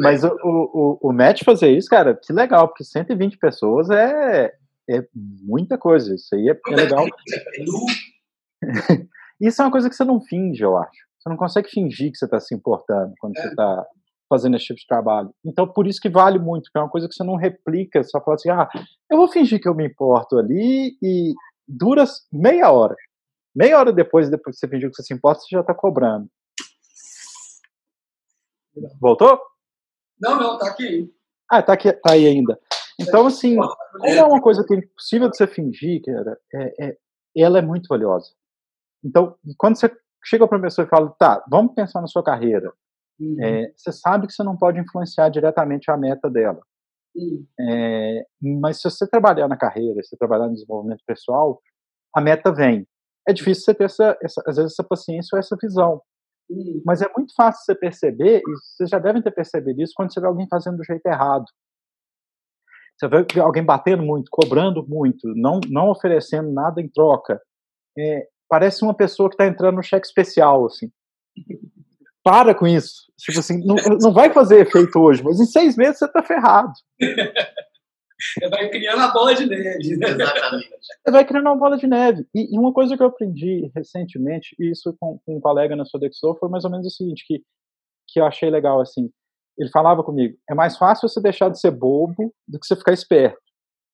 Mas 0.00 0.24
o, 0.24 0.36
o, 0.42 0.98
o 1.02 1.12
Matt 1.12 1.44
fazer 1.44 1.70
isso, 1.70 1.88
cara, 1.88 2.14
que 2.14 2.32
legal, 2.32 2.68
porque 2.68 2.84
120 2.84 3.38
pessoas 3.38 3.90
é, 3.90 4.52
é 4.90 5.06
muita 5.14 5.78
coisa. 5.78 6.14
Isso 6.14 6.34
aí 6.34 6.48
é, 6.48 6.58
é 6.72 6.74
legal. 6.74 7.06
isso 9.40 9.62
é 9.62 9.64
uma 9.64 9.70
coisa 9.70 9.88
que 9.88 9.94
você 9.94 10.04
não 10.04 10.20
finge, 10.20 10.62
eu 10.62 10.76
acho. 10.76 11.08
Você 11.18 11.28
não 11.28 11.36
consegue 11.36 11.68
fingir 11.68 12.10
que 12.10 12.18
você 12.18 12.24
está 12.24 12.40
se 12.40 12.54
importando 12.54 13.12
quando 13.20 13.36
é. 13.36 13.42
você 13.42 13.48
está 13.48 13.86
fazendo 14.28 14.56
esse 14.56 14.66
tipo 14.66 14.78
de 14.78 14.86
trabalho. 14.86 15.32
Então, 15.44 15.66
por 15.66 15.86
isso 15.86 16.00
que 16.00 16.08
vale 16.08 16.38
muito, 16.38 16.64
porque 16.64 16.78
é 16.78 16.82
uma 16.82 16.90
coisa 16.90 17.08
que 17.08 17.14
você 17.14 17.24
não 17.24 17.36
replica, 17.36 18.04
só 18.04 18.20
fala 18.20 18.34
assim, 18.34 18.50
ah, 18.50 18.68
eu 19.10 19.16
vou 19.16 19.28
fingir 19.28 19.60
que 19.60 19.68
eu 19.68 19.74
me 19.74 19.86
importo 19.86 20.38
ali 20.38 20.96
e 21.02 21.34
dura 21.66 22.04
meia 22.32 22.70
hora. 22.70 22.94
Meia 23.54 23.78
hora 23.78 23.92
depois, 23.92 24.30
depois 24.30 24.56
que 24.56 24.60
você 24.60 24.68
fingiu 24.68 24.90
que 24.90 24.96
você 24.96 25.02
se 25.02 25.14
importa, 25.14 25.40
você 25.40 25.48
já 25.50 25.60
está 25.60 25.74
cobrando. 25.74 26.28
Voltou? 29.00 29.40
Não, 30.20 30.38
não, 30.38 30.58
tá 30.58 30.68
aqui. 30.68 31.12
Ah, 31.50 31.62
tá, 31.62 31.72
aqui, 31.72 31.92
tá 31.92 32.12
aí 32.12 32.26
ainda. 32.26 32.58
Então, 33.00 33.26
assim, 33.26 33.56
como 33.56 34.06
é 34.06 34.22
uma 34.24 34.40
coisa 34.40 34.64
que 34.66 34.74
é 34.74 34.78
impossível 34.78 35.30
de 35.30 35.36
você 35.36 35.46
fingir, 35.46 36.02
cara, 36.02 36.38
é, 36.52 36.86
é, 36.86 36.96
ela 37.36 37.58
é 37.58 37.62
muito 37.62 37.86
valiosa. 37.88 38.32
Então, 39.04 39.36
quando 39.56 39.78
você 39.78 39.90
chega 40.24 40.46
para 40.46 40.56
uma 40.56 40.64
pessoa 40.64 40.84
e 40.84 40.88
fala, 40.88 41.14
tá, 41.18 41.44
vamos 41.48 41.74
pensar 41.74 42.00
na 42.00 42.08
sua 42.08 42.22
carreira, 42.22 42.72
uhum. 43.20 43.36
é, 43.40 43.72
você 43.76 43.92
sabe 43.92 44.26
que 44.26 44.32
você 44.32 44.42
não 44.42 44.56
pode 44.56 44.80
influenciar 44.80 45.28
diretamente 45.28 45.90
a 45.90 45.96
meta 45.96 46.28
dela. 46.28 46.60
Hum. 47.16 47.44
É, 47.60 48.24
mas 48.60 48.80
se 48.80 48.90
você 48.90 49.08
trabalhar 49.08 49.48
na 49.48 49.56
carreira, 49.56 50.02
se 50.02 50.10
você 50.10 50.16
trabalhar 50.16 50.46
no 50.46 50.54
desenvolvimento 50.54 51.02
pessoal, 51.06 51.60
a 52.14 52.20
meta 52.20 52.52
vem. 52.52 52.86
É 53.26 53.32
difícil 53.32 53.64
você 53.64 53.74
ter 53.74 53.84
essa, 53.84 54.16
essa 54.22 54.42
às 54.46 54.56
vezes 54.56 54.72
essa 54.72 54.84
paciência 54.84 55.34
ou 55.34 55.38
essa 55.38 55.56
visão. 55.60 56.00
Mas 56.84 57.02
é 57.02 57.10
muito 57.16 57.34
fácil 57.34 57.64
você 57.64 57.74
perceber, 57.74 58.38
e 58.38 58.52
vocês 58.52 58.88
já 58.88 58.98
devem 58.98 59.20
ter 59.20 59.30
percebido 59.30 59.82
isso 59.82 59.92
quando 59.94 60.12
você 60.12 60.20
vê 60.20 60.26
alguém 60.26 60.46
fazendo 60.48 60.78
do 60.78 60.84
jeito 60.84 61.04
errado. 61.06 61.44
Você 62.96 63.06
vê 63.06 63.40
alguém 63.40 63.64
batendo 63.64 64.02
muito, 64.02 64.28
cobrando 64.30 64.84
muito, 64.88 65.28
não, 65.36 65.60
não 65.68 65.88
oferecendo 65.90 66.50
nada 66.50 66.80
em 66.80 66.88
troca. 66.88 67.40
É, 67.96 68.26
parece 68.48 68.82
uma 68.82 68.94
pessoa 68.94 69.28
que 69.28 69.34
está 69.34 69.46
entrando 69.46 69.76
no 69.76 69.82
cheque 69.82 70.06
especial, 70.06 70.66
assim. 70.66 70.90
Para 72.24 72.54
com 72.54 72.66
isso. 72.66 73.10
Tipo 73.16 73.38
assim, 73.38 73.64
não, 73.64 73.76
não 74.00 74.12
vai 74.12 74.32
fazer 74.32 74.60
efeito 74.60 74.98
hoje, 74.98 75.22
mas 75.22 75.40
em 75.40 75.46
seis 75.46 75.76
meses 75.76 75.98
você 75.98 76.04
está 76.06 76.22
ferrado. 76.22 76.72
Vai 78.50 78.68
criando 78.68 79.00
a 79.00 79.08
bola 79.08 79.34
de 79.34 79.46
neve. 79.46 79.96
Né? 79.96 80.08
Exatamente. 80.08 80.70
Você 80.80 81.10
vai 81.10 81.24
criando 81.24 81.46
uma 81.46 81.56
bola 81.56 81.76
de 81.76 81.86
neve. 81.86 82.26
E, 82.34 82.54
e 82.54 82.58
uma 82.58 82.72
coisa 82.72 82.96
que 82.96 83.02
eu 83.02 83.06
aprendi 83.06 83.70
recentemente, 83.74 84.56
e 84.58 84.70
isso 84.70 84.94
com, 84.98 85.18
com, 85.24 85.36
um 85.36 85.40
colega 85.40 85.76
na 85.76 85.84
Sodexo, 85.84 86.36
foi 86.38 86.48
mais 86.48 86.64
ou 86.64 86.70
menos 86.70 86.86
o 86.86 86.90
seguinte, 86.90 87.24
que, 87.26 87.42
que 88.08 88.20
eu 88.20 88.26
achei 88.26 88.50
legal, 88.50 88.80
assim. 88.80 89.10
Ele 89.56 89.70
falava 89.70 90.04
comigo, 90.04 90.36
é 90.48 90.54
mais 90.54 90.76
fácil 90.76 91.08
você 91.08 91.20
deixar 91.20 91.48
de 91.48 91.60
ser 91.60 91.70
bobo 91.70 92.32
do 92.46 92.58
que 92.58 92.66
você 92.66 92.76
ficar 92.76 92.92
esperto. 92.92 93.38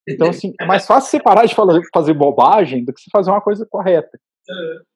Então, 0.07 0.29
assim, 0.29 0.53
é 0.61 0.67
mais 0.67 0.87
fácil 0.87 1.11
você 1.11 1.23
parar 1.23 1.47
de 1.47 1.55
falar, 1.55 1.81
fazer 1.93 2.13
bobagem 2.13 2.85
do 2.85 2.93
que 2.93 3.01
você 3.01 3.09
fazer 3.11 3.31
uma 3.31 3.41
coisa 3.41 3.67
correta. 3.67 4.19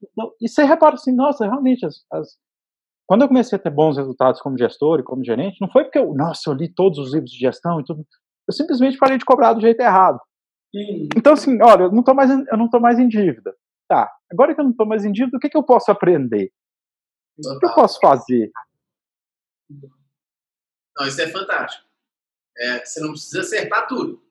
Então, 0.03 0.33
e 0.41 0.49
você 0.49 0.65
repara 0.65 0.95
assim, 0.95 1.13
nossa, 1.13 1.47
realmente, 1.47 1.85
as, 1.87 2.05
as, 2.13 2.37
quando 3.07 3.23
eu 3.23 3.29
comecei 3.29 3.57
a 3.57 3.61
ter 3.61 3.71
bons 3.71 3.97
resultados 3.97 4.41
como 4.41 4.59
gestor 4.59 5.01
e 5.01 5.03
como 5.03 5.25
gerente, 5.25 5.61
não 5.61 5.71
foi 5.71 5.85
porque 5.85 5.99
eu, 5.99 6.13
nossa, 6.13 6.51
eu 6.51 6.55
li 6.55 6.69
todos 6.69 6.99
os 6.99 7.15
livros 7.15 7.31
de 7.31 7.39
gestão 7.39 7.81
e 7.81 7.85
tudo. 7.85 8.05
Eu 8.49 8.53
simplesmente 8.55 8.97
parei 8.97 9.19
de 9.19 9.25
cobrar 9.25 9.53
do 9.53 9.61
jeito 9.61 9.81
errado. 9.81 10.19
Sim. 10.75 11.09
Então, 11.17 11.35
assim, 11.35 11.61
olha, 11.63 11.85
eu 11.85 11.93
não 11.93 12.01
estou 12.01 12.15
mais, 12.15 12.31
eu 12.31 12.57
não 12.57 12.71
tô 12.71 12.81
mais 12.81 12.99
em 12.99 13.09
dívida. 13.09 13.55
Tá, 13.87 14.11
agora 14.31 14.55
que 14.55 14.61
eu 14.61 14.65
não 14.65 14.71
estou 14.71 14.87
mais 14.87 15.05
em 15.05 15.13
dívida, 15.13 15.37
o 15.37 15.41
que, 15.41 15.49
que 15.49 15.57
eu 15.57 15.63
posso 15.63 15.91
aprender? 15.91 16.53
O 17.39 17.59
que 17.59 17.67
eu 17.67 17.75
posso 17.75 17.99
fazer? 18.01 18.51
Não, 20.97 21.07
isso 21.07 21.21
é 21.21 21.29
fantástico. 21.29 21.87
É, 22.59 22.85
você 22.85 23.01
não 23.01 23.13
precisa 23.13 23.41
acertar 23.41 23.87
tudo. 23.87 24.23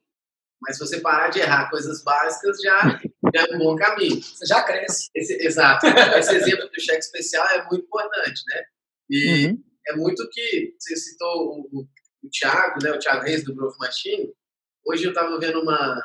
Mas 0.61 0.77
se 0.77 0.85
você 0.85 0.99
parar 0.99 1.29
de 1.29 1.39
errar 1.39 1.69
coisas 1.69 2.03
básicas, 2.03 2.59
já, 2.61 2.99
já 3.33 3.45
é 3.47 3.55
um 3.55 3.59
bom 3.59 3.75
caminho. 3.75 4.21
Você 4.21 4.45
já 4.45 4.61
cresce. 4.63 5.09
Esse, 5.15 5.33
exato. 5.33 5.85
Esse 6.17 6.35
exemplo 6.35 6.67
do 6.67 6.81
cheque 6.81 6.99
especial 6.99 7.47
é 7.49 7.63
muito 7.65 7.85
importante, 7.85 8.41
né? 8.47 8.63
E 9.09 9.47
uhum. 9.47 9.63
é 9.87 9.95
muito 9.95 10.27
que 10.29 10.75
você 10.77 10.95
citou 10.97 11.67
o, 11.71 11.79
o 11.79 11.87
Thiago, 12.29 12.79
né? 12.83 12.91
O 12.91 12.99
Thiago 12.99 13.23
Reis 13.23 13.43
do 13.43 13.55
Growth 13.55 13.77
Machine. 13.79 14.33
Hoje 14.85 15.03
eu 15.03 15.09
estava 15.09 15.37
vendo 15.39 15.61
uma, 15.61 16.01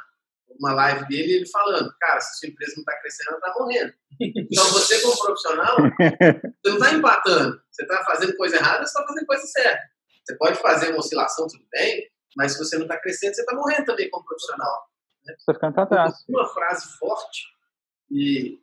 uma 0.58 0.72
live 0.74 1.06
dele 1.08 1.34
ele 1.34 1.46
falando, 1.48 1.94
cara, 2.00 2.20
se 2.20 2.38
sua 2.38 2.48
empresa 2.48 2.72
não 2.76 2.82
está 2.82 3.00
crescendo, 3.00 3.28
ela 3.28 3.38
está 3.38 3.54
morrendo. 3.58 3.92
Então 4.20 4.64
você 4.66 5.00
como 5.00 5.18
profissional, 5.18 5.76
você 5.76 6.68
não 6.68 6.74
está 6.74 6.92
empatando. 6.92 7.62
Você 7.70 7.82
está 7.82 8.04
fazendo 8.04 8.36
coisa 8.36 8.56
errada, 8.56 8.84
você 8.84 8.90
está 8.98 9.06
fazendo 9.06 9.26
coisa 9.26 9.46
certa. 9.46 9.82
Você 10.24 10.36
pode 10.36 10.58
fazer 10.60 10.90
uma 10.90 10.98
oscilação, 10.98 11.46
tudo 11.48 11.64
bem, 11.70 12.08
mas 12.36 12.52
se 12.52 12.58
você 12.58 12.76
não 12.76 12.84
está 12.84 12.98
crescendo, 12.98 13.34
você 13.34 13.40
está 13.40 13.54
morrendo 13.54 13.86
também 13.86 14.08
como 14.10 14.24
profissional. 14.24 14.88
Né? 15.24 15.34
Você 15.38 15.52
ficando 15.52 15.74
para 15.74 15.86
trás. 15.86 16.24
Uma 16.28 16.46
frase 16.48 16.86
forte, 16.98 17.46
e 18.10 18.60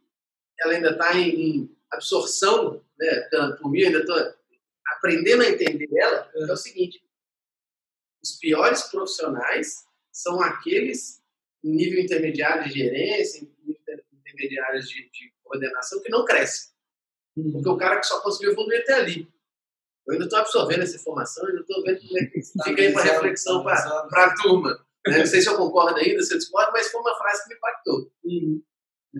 ela 0.60 0.74
ainda 0.74 0.92
está 0.92 1.14
em, 1.16 1.30
em, 1.30 1.78
absorção, 1.92 2.84
né, 3.00 3.30
por 3.60 3.72
mim, 3.72 3.84
ainda 3.84 4.00
estou 4.00 4.16
aprendendo 4.96 5.42
a 5.42 5.50
entender 5.50 5.90
ela, 5.98 6.30
é 6.36 6.52
o 6.52 6.58
seguinte, 6.58 7.02
os 8.24 8.38
piores 8.38 8.84
profissionais 8.84 9.86
são 10.12 10.42
aqueles 10.42 11.22
em 11.64 11.72
nível 11.72 12.00
intermediário 12.00 12.64
de 12.64 12.78
gerência, 12.78 13.40
em 13.40 13.52
nível 13.66 14.04
intermediário 14.14 14.82
de, 14.82 15.10
de 15.10 15.34
coordenação, 15.44 16.02
que 16.02 16.10
não 16.10 16.26
crescem. 16.26 16.70
Uhum. 17.36 17.52
Porque 17.54 17.70
o 17.70 17.78
cara 17.78 18.00
que 18.00 18.08
só 18.08 18.22
conseguiu 18.22 18.52
evoluir 18.52 18.82
até 18.82 18.94
ali. 18.94 19.28
Eu 20.08 20.14
ainda 20.14 20.26
estou 20.26 20.40
absorvendo 20.40 20.84
essa 20.84 20.96
informação, 20.96 21.46
ainda 21.46 21.62
estou 21.62 21.84
vendo 21.84 22.00
como 22.00 22.18
é 22.18 22.26
que 22.26 22.42
fica 22.42 22.82
aí 22.82 22.92
uma 22.92 23.02
reflexão 23.02 23.64
para 23.64 24.26
a 24.26 24.36
turma. 24.36 24.86
Né? 25.08 25.20
Não 25.20 25.26
sei 25.26 25.42
se 25.42 25.50
eu 25.50 25.56
concordo 25.56 26.00
ainda, 26.00 26.22
se 26.24 26.34
eu 26.34 26.38
discordo, 26.38 26.72
mas 26.74 26.88
foi 26.90 27.02
uma 27.02 27.16
frase 27.16 27.44
que 27.44 27.50
me 27.50 27.56
impactou. 27.56 28.12
Uhum. 28.24 28.64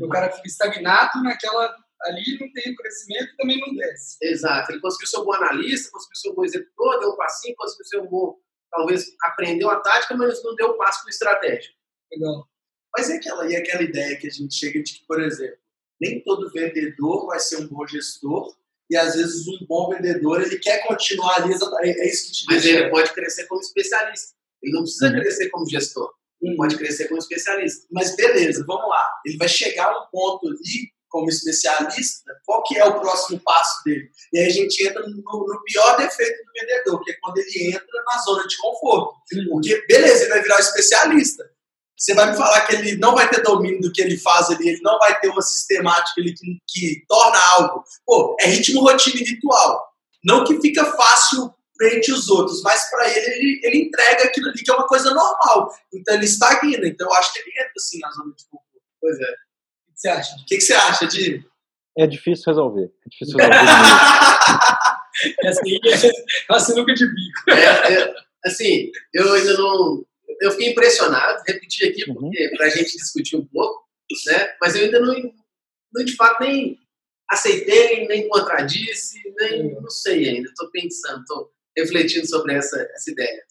O 0.02 0.10
cara 0.10 0.32
fica 0.32 0.48
estagnado 0.48 1.24
naquela. 1.24 1.76
Ali 2.02 2.38
não 2.40 2.52
tem 2.54 2.74
crescimento 2.76 3.36
também 3.36 3.60
não 3.60 3.76
desce. 3.76 4.18
Exato. 4.22 4.72
Ele 4.72 4.80
conseguiu 4.80 5.08
ser 5.08 5.18
um 5.18 5.26
bom 5.26 5.34
analista, 5.34 5.92
conseguiu 5.92 6.16
ser 6.16 6.30
um 6.30 6.36
bom 6.36 6.46
executor, 6.46 7.00
deu 7.00 7.10
um 7.10 7.18
passinho, 7.18 7.56
conseguiu 7.58 7.86
ser 7.86 8.00
um 8.00 8.08
bom. 8.08 8.40
Talvez 8.72 9.06
aprendeu 9.24 9.70
a 9.70 9.80
tática, 9.80 10.16
mas 10.16 10.44
não 10.44 10.56
deu 10.56 10.68
o 10.70 10.78
passo 10.78 11.02
para 11.02 11.08
o 11.08 11.10
estratégico. 11.10 11.76
Legal. 12.12 12.48
Mas 12.96 13.10
é 13.10 13.18
aquela, 13.18 13.48
e 13.50 13.56
aquela 13.56 13.84
ideia 13.84 14.18
que 14.18 14.28
a 14.28 14.32
gente 14.32 14.54
chega 14.54 14.82
de 14.82 14.94
que, 14.94 15.06
por 15.06 15.22
exemplo, 15.22 15.58
nem 16.02 16.24
todo 16.24 16.52
vendedor 16.52 17.28
vai 17.28 17.40
ser 17.40 17.58
um 17.58 17.68
bom 17.68 17.86
gestor, 17.86 18.56
e 18.90 18.98
às 18.98 19.16
vezes 19.16 19.48
um 19.48 19.66
bom 19.68 19.90
vendedor 19.90 20.42
ele 20.42 20.58
quer 20.58 20.86
continuar 20.88 21.36
ali, 21.38 21.54
é, 21.54 21.90
é 21.90 22.10
isso 22.10 22.28
que 22.28 22.32
te 22.32 22.46
Mas 22.48 22.64
deixa... 22.64 22.80
ele 22.80 22.90
pode 22.90 23.14
crescer 23.14 23.46
como 23.46 23.62
especialista. 23.62 24.34
Ele 24.64 24.74
não 24.74 24.82
precisa 24.82 25.08
uhum. 25.08 25.20
crescer 25.20 25.50
como 25.50 25.70
gestor. 25.70 26.12
Ele 26.42 26.52
uhum. 26.52 26.58
pode 26.58 26.78
crescer 26.78 27.08
como 27.08 27.20
especialista. 27.20 27.88
Mas 27.92 28.16
beleza, 28.16 28.64
vamos 28.66 28.90
lá. 28.90 29.08
Ele 29.26 29.38
vai 29.38 29.48
chegar 29.48 29.92
no 29.94 30.08
ponto 30.12 30.48
ali 30.48 30.92
como 31.10 31.30
especialista, 31.30 32.32
qual 32.46 32.64
que 32.64 32.78
é 32.78 32.86
o 32.86 33.00
próximo 33.00 33.40
passo 33.44 33.84
dele? 33.84 34.10
E 34.34 34.40
aí 34.40 34.48
a 34.48 34.50
gente 34.50 34.88
entra 34.88 35.02
no, 35.02 35.16
no 35.16 35.64
pior 35.64 35.98
defeito 35.98 36.44
do 36.46 36.52
vendedor, 36.54 37.04
que 37.04 37.12
é 37.12 37.16
quando 37.22 37.38
ele 37.38 37.74
entra 37.74 38.04
na 38.06 38.22
zona 38.22 38.48
de 38.48 38.58
conforto. 38.58 39.16
Porque, 39.50 39.86
beleza, 39.88 40.24
ele 40.24 40.30
vai 40.30 40.42
virar 40.42 40.58
um 40.58 40.60
especialista. 40.60 41.50
Você 41.98 42.14
vai 42.14 42.32
me 42.32 42.38
falar 42.38 42.62
que 42.66 42.76
ele 42.76 42.96
não 42.96 43.14
vai 43.14 43.30
ter 43.30 43.42
domínio 43.42 43.82
do 43.82 43.92
que 43.92 44.02
ele 44.02 44.18
faz 44.18 44.50
ali, 44.50 44.70
ele 44.70 44.82
não 44.82 44.98
vai 45.00 45.20
ter 45.20 45.28
uma 45.28 45.42
sistemática 45.42 46.22
ali 46.22 46.34
que, 46.34 46.58
que 46.68 47.06
torna 47.08 47.38
algo. 47.58 47.84
Pô, 48.06 48.38
é 48.40 48.46
ritmo, 48.46 48.82
rotina 48.82 49.20
e 49.20 49.26
ritual. 49.26 49.86
Não 50.24 50.46
que 50.46 50.62
fica 50.62 50.86
fácil 50.86 51.54
frente 51.78 52.12
os 52.12 52.30
outros, 52.30 52.62
mas 52.62 52.90
para 52.90 53.10
ele, 53.10 53.26
ele, 53.26 53.62
ele 53.64 53.78
entrega 53.84 54.26
aquilo 54.26 54.50
ali 54.50 54.62
que 54.62 54.70
é 54.70 54.74
uma 54.74 54.88
coisa 54.88 55.14
normal. 55.14 55.70
Então 55.94 56.16
ele 56.16 56.26
estagna. 56.26 56.88
Então 56.88 57.08
eu 57.08 57.14
acho 57.14 57.34
que 57.34 57.40
ele 57.40 57.52
entra 57.52 57.74
assim 57.78 58.00
na 58.00 58.12
zona 58.12 58.34
de 58.36 58.46
conforto. 58.46 58.82
Pois 59.02 59.20
é. 59.20 59.36
O 60.00 60.02
que 60.02 60.08
você 60.08 60.08
acha? 60.08 60.36
O 60.36 60.46
que 60.46 60.62
você 60.62 60.74
acha, 60.74 61.08
Di? 61.08 61.46
É 61.98 62.08
difícil 62.08 62.46
resolver. 62.48 62.86
É 63.06 63.10
difícil 63.10 63.36
resolver. 63.38 63.58
é 65.44 65.48
assim, 65.50 65.76
é 65.76 66.54
uma 66.54 66.60
sinuca 66.60 66.94
de 66.94 67.06
bico. 67.06 67.52
É, 67.52 67.94
é, 67.94 68.16
assim, 68.46 68.92
eu 69.14 69.34
ainda 69.34 69.58
não 69.58 70.06
eu 70.42 70.52
fiquei 70.52 70.70
impressionado, 70.70 71.44
repetir 71.46 71.90
aqui, 71.90 72.10
uhum. 72.10 72.16
porque 72.16 72.46
uhum. 72.46 72.58
para 72.58 72.68
a 72.68 72.70
gente 72.70 72.96
discutir 72.96 73.36
um 73.36 73.46
pouco, 73.46 73.86
né? 74.28 74.56
mas 74.62 74.76
eu 74.76 74.86
ainda 74.86 75.02
não, 75.02 75.14
não 75.94 76.06
de 76.06 76.16
fato 76.16 76.42
nem 76.42 76.80
aceitei, 77.30 78.08
nem 78.08 78.30
contradisse, 78.30 79.20
nem 79.38 79.74
uhum. 79.74 79.82
não 79.82 79.90
sei 79.90 80.30
ainda. 80.30 80.48
Estou 80.48 80.72
pensando, 80.72 81.20
estou 81.20 81.52
refletindo 81.78 82.26
sobre 82.26 82.54
essa, 82.54 82.80
essa 82.94 83.12
ideia. 83.12 83.44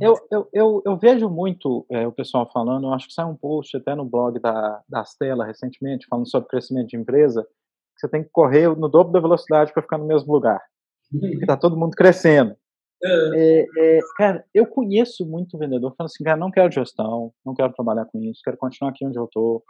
Eu, 0.00 0.16
eu, 0.30 0.48
eu, 0.54 0.82
eu 0.86 0.96
vejo 0.96 1.28
muito 1.28 1.84
é, 1.90 2.06
o 2.06 2.12
pessoal 2.12 2.50
falando, 2.50 2.86
eu 2.86 2.94
acho 2.94 3.08
que 3.08 3.12
saiu 3.12 3.28
um 3.28 3.36
post 3.36 3.76
até 3.76 3.94
no 3.94 4.06
blog 4.06 4.40
da, 4.40 4.82
da 4.88 5.04
Stella 5.04 5.44
recentemente, 5.44 6.06
falando 6.08 6.30
sobre 6.30 6.48
crescimento 6.48 6.88
de 6.88 6.96
empresa, 6.96 7.42
que 7.42 8.00
você 8.00 8.08
tem 8.08 8.22
que 8.22 8.30
correr 8.30 8.74
no 8.74 8.88
dobro 8.88 9.12
da 9.12 9.20
velocidade 9.20 9.72
para 9.74 9.82
ficar 9.82 9.98
no 9.98 10.06
mesmo 10.06 10.32
lugar. 10.32 10.62
Porque 11.10 11.36
está 11.36 11.56
todo 11.56 11.76
mundo 11.76 11.94
crescendo. 11.94 12.56
É, 13.04 13.66
é, 13.78 13.98
cara, 14.16 14.44
eu 14.54 14.66
conheço 14.66 15.26
muito 15.26 15.58
vendedor 15.58 15.94
falando 15.96 16.10
assim, 16.10 16.24
cara, 16.24 16.36
não 16.36 16.50
quero 16.50 16.72
gestão, 16.72 17.32
não 17.44 17.54
quero 17.54 17.72
trabalhar 17.74 18.06
com 18.06 18.18
isso, 18.22 18.40
quero 18.42 18.56
continuar 18.56 18.90
aqui 18.90 19.06
onde 19.06 19.18
eu 19.18 19.24
estou. 19.24 19.62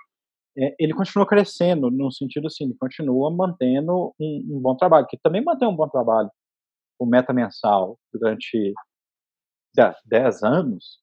É, 0.57 0.75
ele 0.79 0.95
continua 0.95 1.27
crescendo, 1.27 1.91
no 1.91 2.11
sentido 2.13 2.47
assim, 2.47 2.65
ele 2.65 2.77
continua 2.79 3.31
mantendo 3.31 4.15
um, 4.19 4.57
um, 4.57 4.61
bom 4.61 4.77
trabalho, 4.77 5.07
que 5.09 5.19
também 5.19 5.45
mantém 5.45 5.69
um 5.69 5.77
bom 5.77 5.89
trabalho. 5.89 6.31
O 6.99 7.05
meta 7.05 7.33
mensal 7.33 7.99
durante 8.13 8.73
10 10.05 10.43
anos 10.43 11.01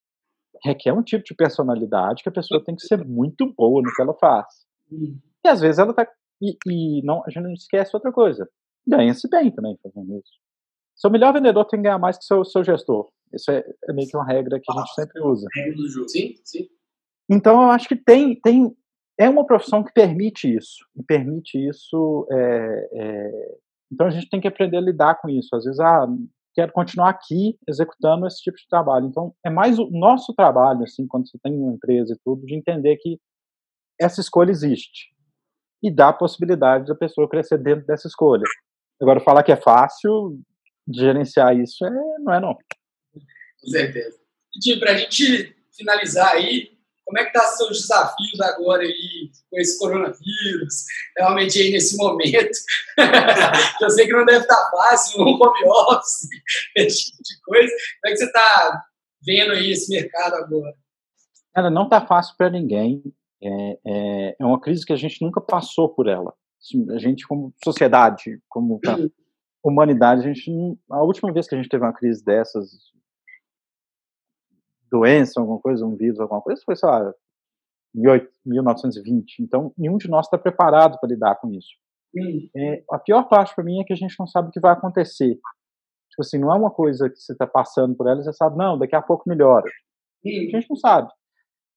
requer 0.64 0.92
um 0.92 1.02
tipo 1.02 1.24
de 1.24 1.34
personalidade 1.34 2.22
que 2.22 2.28
a 2.28 2.32
pessoa 2.32 2.64
tem 2.64 2.74
que 2.74 2.86
ser 2.86 3.04
muito 3.04 3.52
boa 3.54 3.82
no 3.82 3.92
que 3.92 4.00
ela 4.00 4.14
faz. 4.14 4.46
E 4.90 5.48
às 5.48 5.60
vezes 5.60 5.78
ela 5.78 5.92
tá. 5.92 6.08
E, 6.40 6.56
e 6.66 7.02
não, 7.02 7.22
a 7.24 7.30
gente 7.30 7.42
não 7.42 7.52
esquece 7.52 7.90
outra 7.94 8.12
coisa. 8.12 8.48
Ganha-se 8.86 9.28
bem 9.28 9.50
também 9.50 9.78
fazendo 9.82 10.18
isso. 10.18 10.32
Seu 10.94 11.10
melhor 11.10 11.32
vendedor 11.32 11.64
tem 11.64 11.78
que 11.78 11.84
ganhar 11.84 11.98
mais 11.98 12.16
que 12.16 12.24
seu, 12.24 12.44
seu 12.44 12.62
gestor. 12.62 13.10
Isso 13.32 13.50
é, 13.50 13.64
é 13.88 13.92
meio 13.92 14.08
que 14.08 14.16
uma 14.16 14.26
regra 14.26 14.60
que 14.60 14.70
a 14.70 14.80
gente 14.80 14.94
sempre 14.94 15.20
usa. 15.22 15.46
Sim, 16.08 16.34
sim. 16.44 16.68
Então, 17.28 17.62
eu 17.62 17.70
acho 17.70 17.88
que 17.88 17.96
tem, 17.96 18.38
tem 18.40 18.76
é 19.18 19.28
uma 19.28 19.46
profissão 19.46 19.82
que 19.82 19.92
permite 19.92 20.54
isso. 20.54 20.86
E 20.96 21.02
permite 21.02 21.58
isso. 21.58 22.26
É, 22.30 22.88
é, 22.92 23.56
então, 23.92 24.06
a 24.06 24.10
gente 24.10 24.28
tem 24.28 24.40
que 24.40 24.48
aprender 24.48 24.76
a 24.76 24.82
lidar 24.82 25.20
com 25.20 25.28
isso. 25.28 25.54
Às 25.54 25.64
vezes, 25.64 25.80
ah, 25.80 26.06
quero 26.54 26.72
continuar 26.72 27.10
aqui 27.10 27.58
executando 27.68 28.26
esse 28.26 28.42
tipo 28.42 28.56
de 28.56 28.68
trabalho. 28.68 29.06
Então, 29.06 29.34
é 29.44 29.50
mais 29.50 29.78
o 29.78 29.90
nosso 29.90 30.32
trabalho, 30.34 30.84
assim, 30.84 31.06
quando 31.06 31.28
você 31.28 31.38
tem 31.42 31.52
uma 31.52 31.74
empresa 31.74 32.14
e 32.14 32.18
tudo, 32.24 32.46
de 32.46 32.54
entender 32.54 32.96
que 32.96 33.18
essa 34.00 34.20
escolha 34.20 34.50
existe. 34.50 35.12
E 35.82 35.90
dá 35.90 36.08
a 36.08 36.12
possibilidade 36.12 36.86
da 36.86 36.94
pessoa 36.94 37.28
crescer 37.28 37.58
dentro 37.58 37.86
dessa 37.86 38.08
escolha. 38.08 38.44
Agora, 39.00 39.20
falar 39.20 39.42
que 39.42 39.52
é 39.52 39.56
fácil, 39.56 40.38
de 40.86 41.00
gerenciar 41.00 41.56
isso 41.56 41.84
é, 41.84 41.90
não 42.20 42.32
é 42.32 42.40
não. 42.40 42.54
Com 42.54 43.70
certeza. 43.70 44.18
E, 44.64 44.76
para 44.78 44.92
a 44.92 44.96
gente 44.96 45.56
finalizar 45.76 46.32
aí, 46.32 46.73
como 47.04 47.18
é 47.18 47.24
que 47.24 47.32
tá 47.32 47.40
seus 47.40 47.82
desafios 47.82 48.40
agora 48.40 48.82
aí 48.82 49.30
com 49.50 49.58
esse 49.58 49.78
coronavírus, 49.78 50.84
realmente 51.16 51.60
aí 51.60 51.70
nesse 51.70 51.96
momento? 51.96 52.58
Eu 53.80 53.90
sei 53.90 54.06
que 54.06 54.12
não 54.12 54.24
deve 54.24 54.42
estar 54.42 54.56
tá 54.56 54.70
fácil, 54.70 55.22
um 55.22 55.34
home 55.34 55.68
office, 55.68 56.28
esse 56.76 57.04
tipo 57.04 57.22
de 57.22 57.40
coisa. 57.42 57.72
Como 58.02 58.06
é 58.06 58.10
que 58.10 58.16
você 58.16 58.24
está 58.24 58.84
vendo 59.24 59.52
aí 59.52 59.70
esse 59.70 59.90
mercado 59.90 60.34
agora? 60.36 60.74
Cara, 61.54 61.70
não 61.70 61.84
está 61.84 62.04
fácil 62.04 62.34
para 62.36 62.50
ninguém. 62.50 63.02
É, 63.42 63.78
é, 63.84 64.36
é, 64.40 64.44
uma 64.44 64.60
crise 64.60 64.86
que 64.86 64.92
a 64.92 64.96
gente 64.96 65.22
nunca 65.22 65.40
passou 65.40 65.88
por 65.88 66.08
ela. 66.08 66.32
Assim, 66.60 66.90
a 66.90 66.98
gente, 66.98 67.26
como 67.26 67.54
sociedade, 67.62 68.40
como 68.48 68.80
humanidade, 69.62 70.22
a 70.22 70.32
gente, 70.32 70.50
a 70.90 71.02
última 71.02 71.30
vez 71.30 71.46
que 71.46 71.54
a 71.54 71.58
gente 71.58 71.68
teve 71.68 71.84
uma 71.84 71.92
crise 71.92 72.24
dessas, 72.24 72.70
doença, 74.94 75.40
alguma 75.40 75.58
coisa, 75.58 75.84
um 75.84 75.96
vírus, 75.96 76.20
alguma 76.20 76.40
coisa, 76.40 76.62
foi, 76.64 76.76
sei 76.76 76.88
lá, 76.88 77.12
1920. 78.44 79.42
Então, 79.42 79.72
nenhum 79.76 79.96
de 79.96 80.08
nós 80.08 80.26
está 80.26 80.38
preparado 80.38 80.98
para 80.98 81.08
lidar 81.08 81.36
com 81.36 81.50
isso. 81.50 81.74
É, 82.56 82.84
a 82.92 82.98
pior 82.98 83.28
parte 83.28 83.54
para 83.54 83.64
mim 83.64 83.80
é 83.80 83.84
que 83.84 83.92
a 83.92 83.96
gente 83.96 84.14
não 84.18 84.26
sabe 84.26 84.48
o 84.48 84.50
que 84.52 84.60
vai 84.60 84.72
acontecer. 84.72 85.34
Tipo 86.10 86.20
assim, 86.20 86.38
não 86.38 86.52
é 86.52 86.56
uma 86.56 86.70
coisa 86.70 87.10
que 87.10 87.16
você 87.16 87.32
está 87.32 87.46
passando 87.46 87.96
por 87.96 88.06
ela 88.06 88.20
e 88.20 88.24
você 88.24 88.32
sabe, 88.32 88.56
não, 88.56 88.78
daqui 88.78 88.94
a 88.94 89.02
pouco 89.02 89.28
melhora. 89.28 89.66
A 90.24 90.28
gente 90.28 90.70
não 90.70 90.76
sabe. 90.76 91.10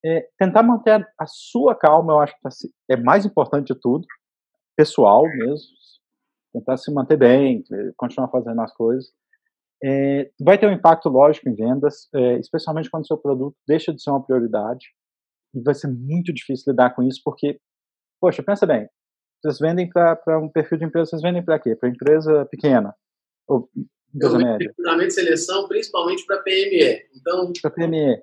É, 0.05 0.30
tentar 0.38 0.61
manter 0.61 1.05
a 1.20 1.26
sua 1.26 1.76
calma, 1.76 2.13
eu 2.13 2.20
acho 2.20 2.36
que 2.36 2.41
tá 2.41 2.49
é 2.89 2.95
mais 2.97 3.26
importante 3.26 3.74
de 3.74 3.80
tudo, 3.80 4.05
pessoal 4.76 5.24
mesmo. 5.24 5.68
Tentar 6.53 6.78
se 6.78 6.93
manter 6.93 7.18
bem, 7.18 7.63
continuar 7.97 8.30
fazendo 8.30 8.61
as 8.61 8.74
coisas. 8.74 9.11
É, 9.84 10.30
vai 10.39 10.57
ter 10.57 10.67
um 10.67 10.71
impacto 10.71 11.07
lógico 11.07 11.47
em 11.49 11.55
vendas, 11.55 12.07
é, 12.13 12.39
especialmente 12.39 12.89
quando 12.89 13.03
o 13.03 13.07
seu 13.07 13.17
produto 13.17 13.55
deixa 13.67 13.93
de 13.93 14.01
ser 14.01 14.09
uma 14.09 14.23
prioridade. 14.23 14.88
E 15.53 15.61
vai 15.61 15.73
ser 15.73 15.88
muito 15.88 16.34
difícil 16.34 16.71
lidar 16.71 16.95
com 16.95 17.03
isso, 17.03 17.21
porque, 17.23 17.59
poxa, 18.19 18.43
pensa 18.43 18.65
bem, 18.65 18.88
vocês 19.41 19.59
vendem 19.59 19.89
para 19.89 20.39
um 20.39 20.49
perfil 20.49 20.78
de 20.80 20.86
empresa, 20.86 21.11
vocês 21.11 21.21
vendem 21.21 21.43
para 21.43 21.59
quê? 21.59 21.75
Para 21.75 21.89
empresa 21.89 22.45
pequena? 22.45 22.93
Ou 23.47 23.69
empresa 24.13 24.38
média? 24.38 24.73
De 24.78 25.11
seleção, 25.11 25.67
principalmente 25.67 26.25
para 26.25 26.39
PME. 26.39 27.05
Então, 27.15 27.51
para 27.61 27.71
PME. 27.71 28.21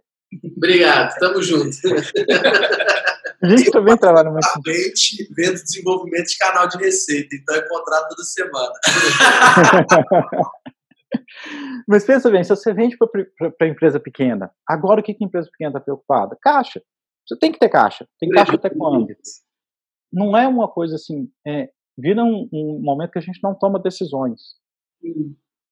Obrigado, 0.57 1.16
tamo 1.18 1.40
junto. 1.40 1.76
A 3.42 3.48
gente 3.48 3.70
também 3.70 3.96
trabalha 3.96 4.30
muito. 4.30 4.48
vendo 5.36 5.62
desenvolvimento 5.62 6.26
de 6.26 6.38
canal 6.38 6.66
de 6.66 6.78
receita, 6.78 7.36
então 7.36 7.55
é 7.55 7.68
contrato 7.68 8.09
toda 8.09 8.22
semana. 8.24 8.72
Mas 11.88 12.04
pensa 12.04 12.30
bem, 12.30 12.42
se 12.42 12.50
você 12.50 12.72
vende 12.72 12.96
para 12.96 13.68
empresa 13.68 14.00
pequena, 14.00 14.50
agora 14.66 15.00
o 15.00 15.04
que, 15.04 15.14
que 15.14 15.24
a 15.24 15.26
empresa 15.26 15.48
pequena 15.50 15.70
está 15.70 15.80
preocupada? 15.80 16.36
Caixa. 16.40 16.82
Você 17.26 17.38
tem 17.38 17.52
que 17.52 17.58
ter 17.58 17.68
caixa. 17.68 18.06
Tem 18.20 18.28
caixa 18.28 18.54
até 18.54 18.70
quando? 18.70 19.06
Não 20.12 20.36
é 20.36 20.46
uma 20.46 20.68
coisa 20.68 20.96
assim. 20.96 21.30
É, 21.46 21.70
vira 21.96 22.22
um, 22.22 22.48
um, 22.52 22.80
momento 22.80 23.12
que 23.12 23.18
a 23.18 23.22
gente 23.22 23.40
não 23.42 23.54
toma 23.54 23.78
decisões. 23.78 24.40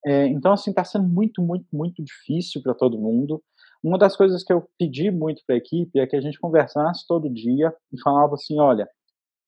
É, 0.05 0.27
então, 0.27 0.53
assim, 0.53 0.71
está 0.71 0.85
sendo 0.85 1.07
muito, 1.07 1.43
muito, 1.43 1.67
muito 1.73 2.03
difícil 2.03 2.63
para 2.63 2.75
todo 2.75 2.99
mundo. 2.99 3.43
Uma 3.83 3.99
das 3.99 4.17
coisas 4.17 4.43
que 4.43 4.53
eu 4.53 4.67
pedi 4.79 5.11
muito 5.11 5.43
para 5.47 5.57
a 5.57 5.59
equipe 5.59 5.99
é 5.99 6.07
que 6.07 6.17
a 6.17 6.21
gente 6.21 6.41
conversasse 6.41 7.07
todo 7.07 7.33
dia 7.33 7.75
e 7.93 8.01
falava 8.01 8.35
assim: 8.35 8.59
olha, 8.59 8.89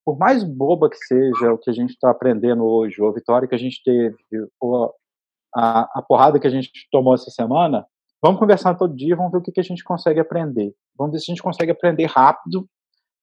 por 0.04 0.18
mais 0.18 0.44
boba 0.44 0.90
que 0.90 0.98
seja 0.98 1.52
o 1.52 1.58
que 1.58 1.70
a 1.70 1.72
gente 1.72 1.90
está 1.90 2.10
aprendendo 2.10 2.64
hoje, 2.64 3.00
ou 3.00 3.08
a 3.08 3.14
vitória 3.14 3.48
que 3.48 3.54
a 3.54 3.58
gente 3.58 3.82
teve, 3.82 4.16
ou 4.60 4.92
a, 5.54 5.98
a 5.98 6.02
porrada 6.02 6.38
que 6.40 6.46
a 6.46 6.50
gente 6.50 6.70
tomou 6.90 7.14
essa 7.14 7.30
semana, 7.30 7.86
vamos 8.22 8.38
conversar 8.38 8.74
todo 8.74 8.96
dia, 8.96 9.16
vamos 9.16 9.32
ver 9.32 9.38
o 9.38 9.42
que, 9.42 9.52
que 9.52 9.60
a 9.60 9.64
gente 9.64 9.84
consegue 9.84 10.20
aprender. 10.20 10.74
Vamos 10.96 11.12
ver 11.12 11.18
se 11.18 11.30
a 11.30 11.34
gente 11.34 11.42
consegue 11.42 11.72
aprender 11.72 12.06
rápido 12.06 12.68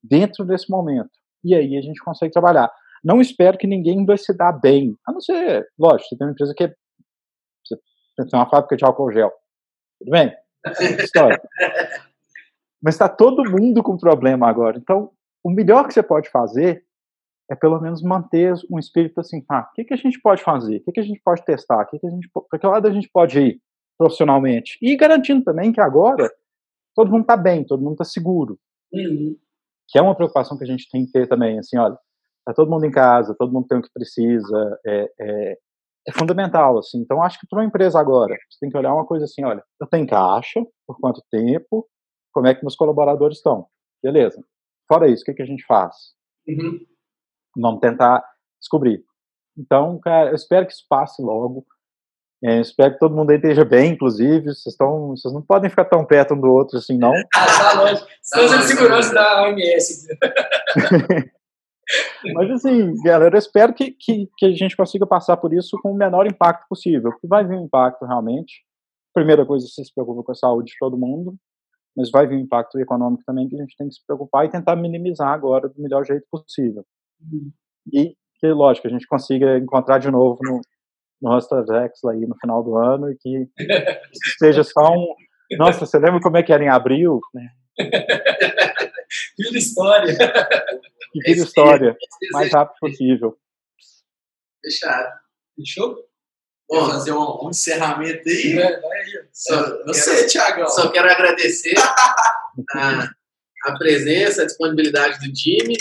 dentro 0.03 0.45
desse 0.45 0.69
momento. 0.69 1.11
E 1.43 1.55
aí 1.55 1.77
a 1.77 1.81
gente 1.81 1.99
consegue 2.03 2.31
trabalhar. 2.31 2.71
Não 3.03 3.19
espero 3.19 3.57
que 3.57 3.67
ninguém 3.67 4.05
vai 4.05 4.17
se 4.17 4.35
dar 4.35 4.51
bem. 4.51 4.95
A 5.07 5.11
não 5.11 5.19
ser, 5.19 5.67
lógico, 5.77 6.09
você 6.09 6.17
tem 6.17 6.27
uma 6.27 6.33
empresa 6.33 6.53
que 6.55 6.63
é. 6.65 6.73
Você 7.65 8.29
tem 8.29 8.39
uma 8.39 8.49
fábrica 8.49 8.75
de 8.75 8.85
álcool 8.85 9.11
gel. 9.11 9.31
Tudo 9.99 10.11
bem? 10.11 10.31
É 10.65 11.03
história. 11.03 11.41
Mas 12.81 12.95
está 12.95 13.09
todo 13.09 13.49
mundo 13.49 13.81
com 13.81 13.97
problema 13.97 14.47
agora. 14.47 14.77
Então, 14.77 15.11
o 15.43 15.49
melhor 15.49 15.87
que 15.87 15.93
você 15.93 16.03
pode 16.03 16.29
fazer 16.29 16.83
é 17.51 17.55
pelo 17.55 17.81
menos 17.81 18.01
manter 18.01 18.53
um 18.71 18.79
espírito 18.79 19.19
assim, 19.19 19.43
ah, 19.49 19.67
o 19.69 19.73
que, 19.73 19.83
que 19.83 19.93
a 19.93 19.97
gente 19.97 20.21
pode 20.21 20.41
fazer? 20.41 20.77
O 20.77 20.83
que, 20.85 20.93
que 20.93 20.99
a 21.01 21.03
gente 21.03 21.21
pode 21.21 21.43
testar? 21.43 21.83
O 21.83 21.85
que, 21.85 21.99
que 21.99 22.07
a 22.07 22.09
gente, 22.09 22.29
para 22.49 22.57
que 22.57 22.65
lado 22.65 22.87
a 22.87 22.91
gente 22.91 23.09
pode 23.11 23.37
ir 23.39 23.61
profissionalmente? 23.97 24.77
E 24.81 24.95
garantindo 24.95 25.43
também 25.43 25.73
que 25.73 25.81
agora 25.81 26.31
todo 26.95 27.11
mundo 27.11 27.23
está 27.23 27.35
bem, 27.35 27.65
todo 27.65 27.83
mundo 27.83 27.93
está 27.93 28.05
seguro. 28.05 28.57
Uhum. 28.93 29.35
Que 29.89 29.99
é 29.99 30.01
uma 30.01 30.15
preocupação 30.15 30.57
que 30.57 30.63
a 30.63 30.67
gente 30.67 30.89
tem 30.89 31.05
que 31.05 31.11
ter 31.11 31.27
também, 31.27 31.59
assim, 31.59 31.77
olha, 31.77 31.97
tá 32.45 32.53
todo 32.53 32.71
mundo 32.71 32.85
em 32.85 32.91
casa, 32.91 33.35
todo 33.37 33.51
mundo 33.51 33.67
tem 33.67 33.79
o 33.79 33.81
que 33.81 33.91
precisa, 33.93 34.79
é, 34.87 35.11
é, 35.19 35.57
é 36.07 36.11
fundamental, 36.13 36.77
assim. 36.77 36.99
Então, 36.99 37.21
acho 37.21 37.37
que 37.37 37.47
para 37.49 37.59
uma 37.59 37.65
empresa 37.65 37.99
agora, 37.99 38.33
você 38.49 38.59
tem 38.61 38.69
que 38.69 38.77
olhar 38.77 38.93
uma 38.93 39.05
coisa 39.05 39.25
assim, 39.25 39.43
olha, 39.43 39.61
eu 39.77 39.87
tenho 39.87 40.07
caixa, 40.07 40.65
por 40.87 40.97
quanto 41.01 41.21
tempo, 41.29 41.85
como 42.31 42.47
é 42.47 42.55
que 42.55 42.63
meus 42.63 42.77
colaboradores 42.77 43.39
estão? 43.39 43.67
Beleza. 44.01 44.41
Fora 44.87 45.09
isso, 45.09 45.23
o 45.23 45.25
que, 45.25 45.33
que 45.33 45.41
a 45.41 45.45
gente 45.45 45.65
faz? 45.65 45.93
Uhum. 46.47 46.79
Vamos 47.55 47.79
tentar 47.79 48.23
descobrir. 48.59 49.03
Então, 49.57 49.99
cara, 49.99 50.29
eu 50.29 50.35
espero 50.35 50.65
que 50.65 50.73
isso 50.73 50.85
passe 50.89 51.21
logo. 51.21 51.65
É, 52.43 52.59
espero 52.59 52.93
que 52.93 52.99
todo 52.99 53.15
mundo 53.15 53.29
aí 53.29 53.35
esteja 53.35 53.63
bem, 53.63 53.91
inclusive. 53.91 54.45
Vocês, 54.45 54.67
estão, 54.67 55.09
vocês 55.09 55.33
não 55.33 55.41
podem 55.41 55.69
ficar 55.69 55.85
tão 55.85 56.03
perto 56.05 56.33
um 56.33 56.39
do 56.39 56.51
outro 56.51 56.77
assim, 56.77 56.97
não. 56.97 57.13
Ah, 57.35 57.45
tá 57.45 57.81
longe. 57.81 58.03
Estamos 58.21 58.57
de 58.57 58.63
segurança 58.63 59.13
da 59.13 59.43
OMS. 59.43 60.07
Mas 62.33 62.51
assim, 62.51 62.93
galera, 63.03 63.35
eu 63.35 63.39
espero 63.39 63.73
que, 63.73 63.91
que, 63.91 64.29
que, 64.37 64.45
a 64.45 64.51
gente 64.51 64.75
consiga 64.75 65.05
passar 65.05 65.37
por 65.37 65.53
isso 65.53 65.77
com 65.81 65.91
o 65.91 65.95
menor 65.95 66.25
impacto 66.27 66.67
possível. 66.67 67.11
Porque 67.11 67.27
vai 67.27 67.45
vir 67.45 67.57
um 67.57 67.65
impacto 67.65 68.05
realmente. 68.05 68.63
Primeira 69.13 69.45
coisa, 69.45 69.67
você 69.67 69.83
se 69.83 69.93
preocupa 69.93 70.23
com 70.23 70.31
a 70.31 70.35
saúde 70.35 70.71
de 70.71 70.77
todo 70.79 70.97
mundo, 70.97 71.35
mas 71.95 72.09
vai 72.09 72.25
vir 72.25 72.37
um 72.37 72.41
impacto 72.41 72.79
econômico 72.79 73.23
também 73.25 73.47
que 73.47 73.55
a 73.55 73.59
gente 73.59 73.75
tem 73.75 73.87
que 73.87 73.95
se 73.95 74.05
preocupar 74.05 74.45
e 74.45 74.49
tentar 74.49 74.75
minimizar 74.75 75.29
agora 75.29 75.67
do 75.67 75.81
melhor 75.81 76.05
jeito 76.05 76.25
possível. 76.31 76.85
E 77.93 78.15
que, 78.39 78.47
lógico, 78.47 78.87
a 78.87 78.89
gente 78.89 79.07
consiga 79.07 79.57
encontrar 79.57 79.99
de 79.99 80.09
novo 80.09 80.39
no, 80.41 80.61
no 81.21 81.39
X 81.39 82.03
aí 82.05 82.21
no 82.21 82.35
final 82.37 82.63
do 82.63 82.75
ano 82.75 83.11
e 83.11 83.17
que 83.17 83.47
seja 84.39 84.63
só 84.63 84.93
um. 84.93 85.15
Nossa, 85.57 85.85
você 85.85 85.99
lembra 85.99 86.21
como 86.21 86.37
é 86.37 86.43
que 86.43 86.53
era 86.53 86.63
em 86.63 86.69
abril? 86.69 87.19
Né? 87.33 87.49
Vira 89.37 89.57
história. 89.57 90.17
E 91.13 91.19
vira 91.21 91.45
história, 91.45 91.97
mais 92.31 92.53
rápido 92.53 92.77
possível. 92.79 93.37
Fechado. 94.63 95.09
Fechou? 95.57 95.97
Bom, 96.69 96.89
fazer 96.89 97.11
um, 97.11 97.45
um, 97.45 97.49
encerramento 97.49 98.29
aí. 98.29 98.57
É. 98.57 98.81
Só, 99.33 99.83
você, 99.83 100.27
Thiagão. 100.27 100.67
Só 100.69 100.89
quero 100.89 101.11
agradecer 101.11 101.75
a, 102.75 103.09
a 103.65 103.77
presença, 103.77 104.43
a 104.43 104.45
disponibilidade 104.45 105.19
do 105.19 105.33
time, 105.33 105.75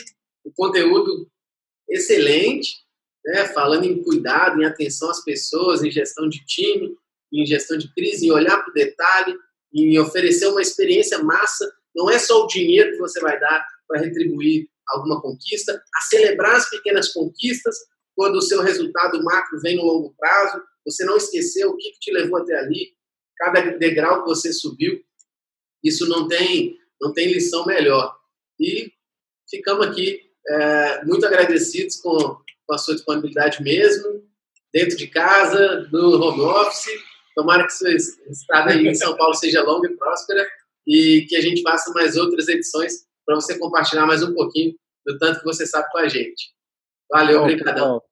o 0.44 0.52
conteúdo 0.52 1.28
excelente, 1.88 2.76
né, 3.24 3.46
falando 3.48 3.84
em 3.84 4.02
cuidado, 4.02 4.60
em 4.60 4.64
atenção 4.64 5.10
às 5.10 5.22
pessoas, 5.22 5.82
em 5.82 5.90
gestão 5.90 6.28
de 6.28 6.44
time, 6.44 6.96
em 7.32 7.46
gestão 7.46 7.76
de 7.76 7.92
crise, 7.92 8.26
em 8.26 8.32
olhar 8.32 8.58
para 8.58 8.70
o 8.70 8.74
detalhe, 8.74 9.36
em 9.72 9.98
oferecer 9.98 10.46
uma 10.46 10.62
experiência 10.62 11.18
massa. 11.22 11.70
Não 11.94 12.10
é 12.10 12.18
só 12.18 12.44
o 12.44 12.46
dinheiro 12.46 12.92
que 12.92 12.98
você 12.98 13.20
vai 13.20 13.38
dar 13.38 13.66
para 13.86 14.00
retribuir 14.00 14.68
alguma 14.88 15.20
conquista, 15.20 15.82
a 15.94 16.00
celebrar 16.02 16.56
as 16.56 16.68
pequenas 16.68 17.12
conquistas 17.12 17.76
quando 18.16 18.36
o 18.36 18.42
seu 18.42 18.60
resultado 18.60 19.22
macro 19.22 19.60
vem 19.60 19.76
no 19.76 19.84
longo 19.84 20.14
prazo, 20.18 20.62
você 20.84 21.04
não 21.04 21.16
esqueceu 21.16 21.70
o 21.70 21.76
que, 21.76 21.92
que 21.92 21.98
te 22.00 22.12
levou 22.12 22.38
até 22.38 22.58
ali, 22.58 22.92
cada 23.36 23.60
degrau 23.78 24.22
que 24.22 24.28
você 24.28 24.52
subiu, 24.52 25.00
isso 25.82 26.06
não 26.08 26.28
tem, 26.28 26.76
não 27.00 27.12
tem 27.12 27.32
lição 27.32 27.64
melhor. 27.64 28.14
E 28.58 28.92
ficamos 29.48 29.86
aqui 29.86 30.29
é, 30.48 31.04
muito 31.04 31.26
agradecidos 31.26 31.96
com, 31.96 32.16
com, 32.66 32.74
a 32.74 32.78
sua 32.78 32.94
disponibilidade 32.94 33.62
mesmo, 33.62 34.22
dentro 34.72 34.96
de 34.96 35.06
casa, 35.06 35.88
no 35.92 36.22
home 36.22 36.42
office. 36.42 36.90
Tomara 37.34 37.64
que 37.64 37.72
sua 37.72 37.90
estada 37.94 38.72
aí 38.72 38.86
em 38.86 38.94
São 38.94 39.16
Paulo 39.16 39.34
seja 39.34 39.62
longa 39.62 39.88
e 39.88 39.96
próspera 39.96 40.46
e 40.86 41.26
que 41.28 41.36
a 41.36 41.40
gente 41.40 41.62
faça 41.62 41.92
mais 41.92 42.16
outras 42.16 42.48
edições 42.48 43.06
para 43.24 43.36
você 43.36 43.58
compartilhar 43.58 44.06
mais 44.06 44.22
um 44.22 44.34
pouquinho 44.34 44.74
do 45.06 45.18
tanto 45.18 45.38
que 45.38 45.44
você 45.44 45.66
sabe 45.66 45.88
com 45.90 45.98
a 45.98 46.08
gente. 46.08 46.52
Valeu, 47.10 47.42
obrigado. 47.42 48.02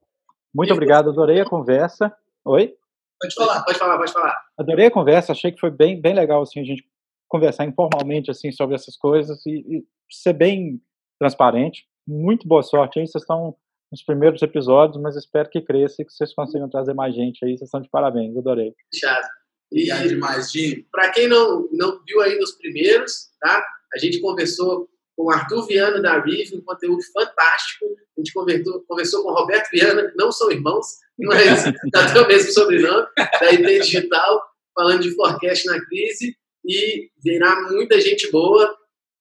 Muito 0.55 0.73
obrigado, 0.73 1.11
adorei 1.11 1.41
a 1.41 1.45
conversa. 1.45 2.15
Oi? 2.45 2.75
Pode 3.21 3.35
falar, 3.35 3.63
pode 3.65 3.79
falar, 3.79 3.99
pode 3.99 4.13
falar. 4.13 4.37
Adorei 4.57 4.87
a 4.87 4.91
conversa, 4.91 5.33
achei 5.33 5.51
que 5.51 5.61
foi 5.61 5.71
bem, 5.71 6.01
bem 6.01 6.15
legal 6.15 6.43
assim, 6.43 6.61
a 6.61 6.65
gente 6.65 6.85
conversar 7.29 7.65
informalmente 7.65 8.31
assim 8.31 8.51
sobre 8.51 8.75
essas 8.75 8.97
coisas 8.97 9.45
e, 9.45 9.51
e 9.51 9.85
ser 10.11 10.33
bem 10.33 10.81
transparente 11.19 11.85
muito 12.09 12.49
boa 12.49 12.63
sorte 12.63 12.99
aí. 12.99 13.07
Vocês 13.07 13.23
estão 13.23 13.55
nos 13.93 14.03
primeiros 14.03 14.41
episódios, 14.41 15.01
mas 15.01 15.15
espero 15.15 15.51
que 15.51 15.61
cresça 15.61 16.03
e 16.03 16.05
que 16.05 16.13
vocês 16.13 16.35
consigam 16.35 16.69
trazer 16.69 16.95
mais 16.95 17.15
gente 17.15 17.45
aí. 17.45 17.51
Vocês 17.51 17.69
estão 17.69 17.81
de 17.81 17.91
parabéns, 17.91 18.37
adorei. 18.37 18.75
Fechado. 18.93 19.29
Obrigado 19.71 20.09
demais, 20.09 20.51
Jim. 20.51 20.87
Para 20.91 21.11
quem 21.11 21.29
não, 21.29 21.69
não 21.73 22.01
viu 22.07 22.21
aí 22.23 22.39
nos 22.39 22.53
primeiros, 22.53 23.29
tá? 23.39 23.63
A 23.95 23.99
gente 23.99 24.21
conversou 24.21 24.89
com 25.15 25.25
o 25.25 25.31
Arthur 25.31 25.67
Viana 25.67 26.01
da 26.01 26.21
Rive, 26.23 26.57
um 26.57 26.63
conteúdo 26.63 27.03
fantástico. 27.13 27.85
A 28.17 28.21
gente 28.21 28.33
conversou, 28.33 28.83
conversou 28.89 29.23
com 29.23 29.31
o 29.31 29.35
Roberto 29.35 29.69
Viana, 29.71 30.09
que 30.09 30.17
não 30.17 30.33
são 30.33 30.51
irmãos, 30.51 30.87
mas 31.19 31.67
até 31.95 32.21
o 32.21 32.27
mesmo 32.27 32.53
sobrenome, 32.53 33.07
da 33.17 33.53
IP 33.53 33.81
Digital, 33.81 34.43
falando 34.75 35.03
de 35.03 35.15
forecast 35.15 35.67
na 35.67 35.85
crise. 35.85 36.35
E 36.65 37.11
virá 37.23 37.69
muita 37.71 38.01
gente 38.01 38.31
boa 38.31 38.75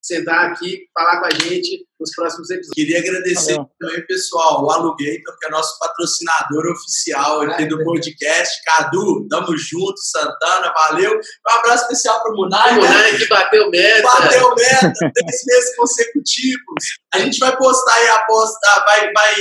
sentar 0.07 0.51
aqui, 0.51 0.79
falar 0.93 1.19
com 1.19 1.25
a 1.25 1.29
gente 1.31 1.85
nos 1.99 2.11
próximos 2.15 2.49
episódios. 2.49 2.73
Queria 2.73 2.99
agradecer 2.99 3.55
Valeu. 3.55 3.69
também, 3.79 4.07
pessoal, 4.07 4.63
o 4.63 4.71
Alugator, 4.71 5.37
que 5.39 5.47
é 5.47 5.49
nosso 5.49 5.77
patrocinador 5.79 6.71
oficial 6.71 7.41
aqui 7.41 7.65
do 7.65 7.83
podcast. 7.83 8.63
Cadu, 8.65 9.27
tamo 9.29 9.57
junto, 9.57 9.97
Santana, 9.97 10.71
valeu. 10.73 11.13
Um 11.13 11.59
abraço 11.59 11.83
especial 11.83 12.21
pro 12.23 12.35
Munai. 12.35 12.71
O 12.71 12.75
Munai 12.75 13.11
né? 13.11 13.17
que 13.17 13.27
bateu 13.27 13.69
meta. 13.69 14.01
Bateu 14.03 14.55
meta, 14.55 14.93
três 15.13 15.45
meses 15.45 15.75
consecutivos. 15.75 16.83
A 17.13 17.19
gente 17.19 17.37
vai 17.39 17.55
postar 17.57 17.93
aí 17.93 18.07
a 18.07 18.15
aposta, 18.15 18.85
vai, 18.89 19.11
vai 19.11 19.35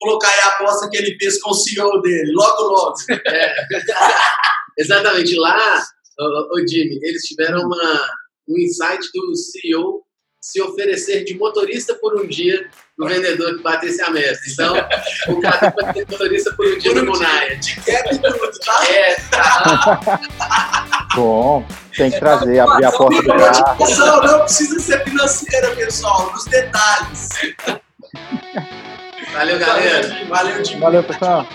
colocar 0.00 0.28
aí 0.28 0.40
a 0.40 0.48
aposta 0.48 0.88
que 0.90 0.96
ele 0.98 1.16
fez 1.18 1.40
com 1.40 1.50
o 1.50 1.54
CEO 1.54 2.02
dele, 2.02 2.32
logo, 2.32 2.62
logo. 2.64 2.96
É. 3.10 3.54
Exatamente, 4.78 5.36
lá, 5.36 5.82
o, 6.18 6.56
o 6.56 6.66
Jimmy, 6.66 6.98
eles 7.02 7.22
tiveram 7.22 7.60
uma 7.60 8.08
um 8.48 8.58
insight 8.58 9.00
do 9.12 9.34
CEO 9.34 10.02
se 10.42 10.60
oferecer 10.60 11.24
de 11.24 11.38
motorista 11.38 11.94
por 11.94 12.20
um 12.20 12.26
dia 12.26 12.68
no 12.98 13.06
vendedor 13.06 13.56
que 13.56 13.62
batesse 13.62 14.02
a 14.02 14.10
meta. 14.10 14.40
Então, 14.50 14.74
o 15.28 15.40
cara 15.40 15.70
pode 15.70 15.92
ser 15.98 16.06
motorista 16.10 16.52
por 16.56 16.66
um 16.66 16.78
dia 16.78 16.92
por 16.92 17.02
no 17.04 17.12
Munaia. 17.12 17.56
De 17.56 17.76
cap 17.76 18.08
tudo, 18.18 18.58
tá? 18.58 18.84
É, 18.90 19.14
tá. 19.30 20.20
Bom, 21.14 21.64
tem 21.96 22.10
que 22.10 22.18
trazer, 22.18 22.58
abrir 22.58 22.84
a 22.84 22.92
porta 22.92 23.22
do 23.22 23.28
carro. 23.28 24.26
Não 24.26 24.40
precisa 24.40 24.80
ser 24.80 25.04
financeira, 25.04 25.76
pessoal, 25.76 26.32
nos 26.32 26.44
detalhes. 26.46 27.28
Valeu, 29.32 29.58
galera. 29.60 30.26
Valeu, 30.28 30.62
Tim. 30.62 30.80
Valeu, 30.80 31.04
pessoal. 31.04 31.46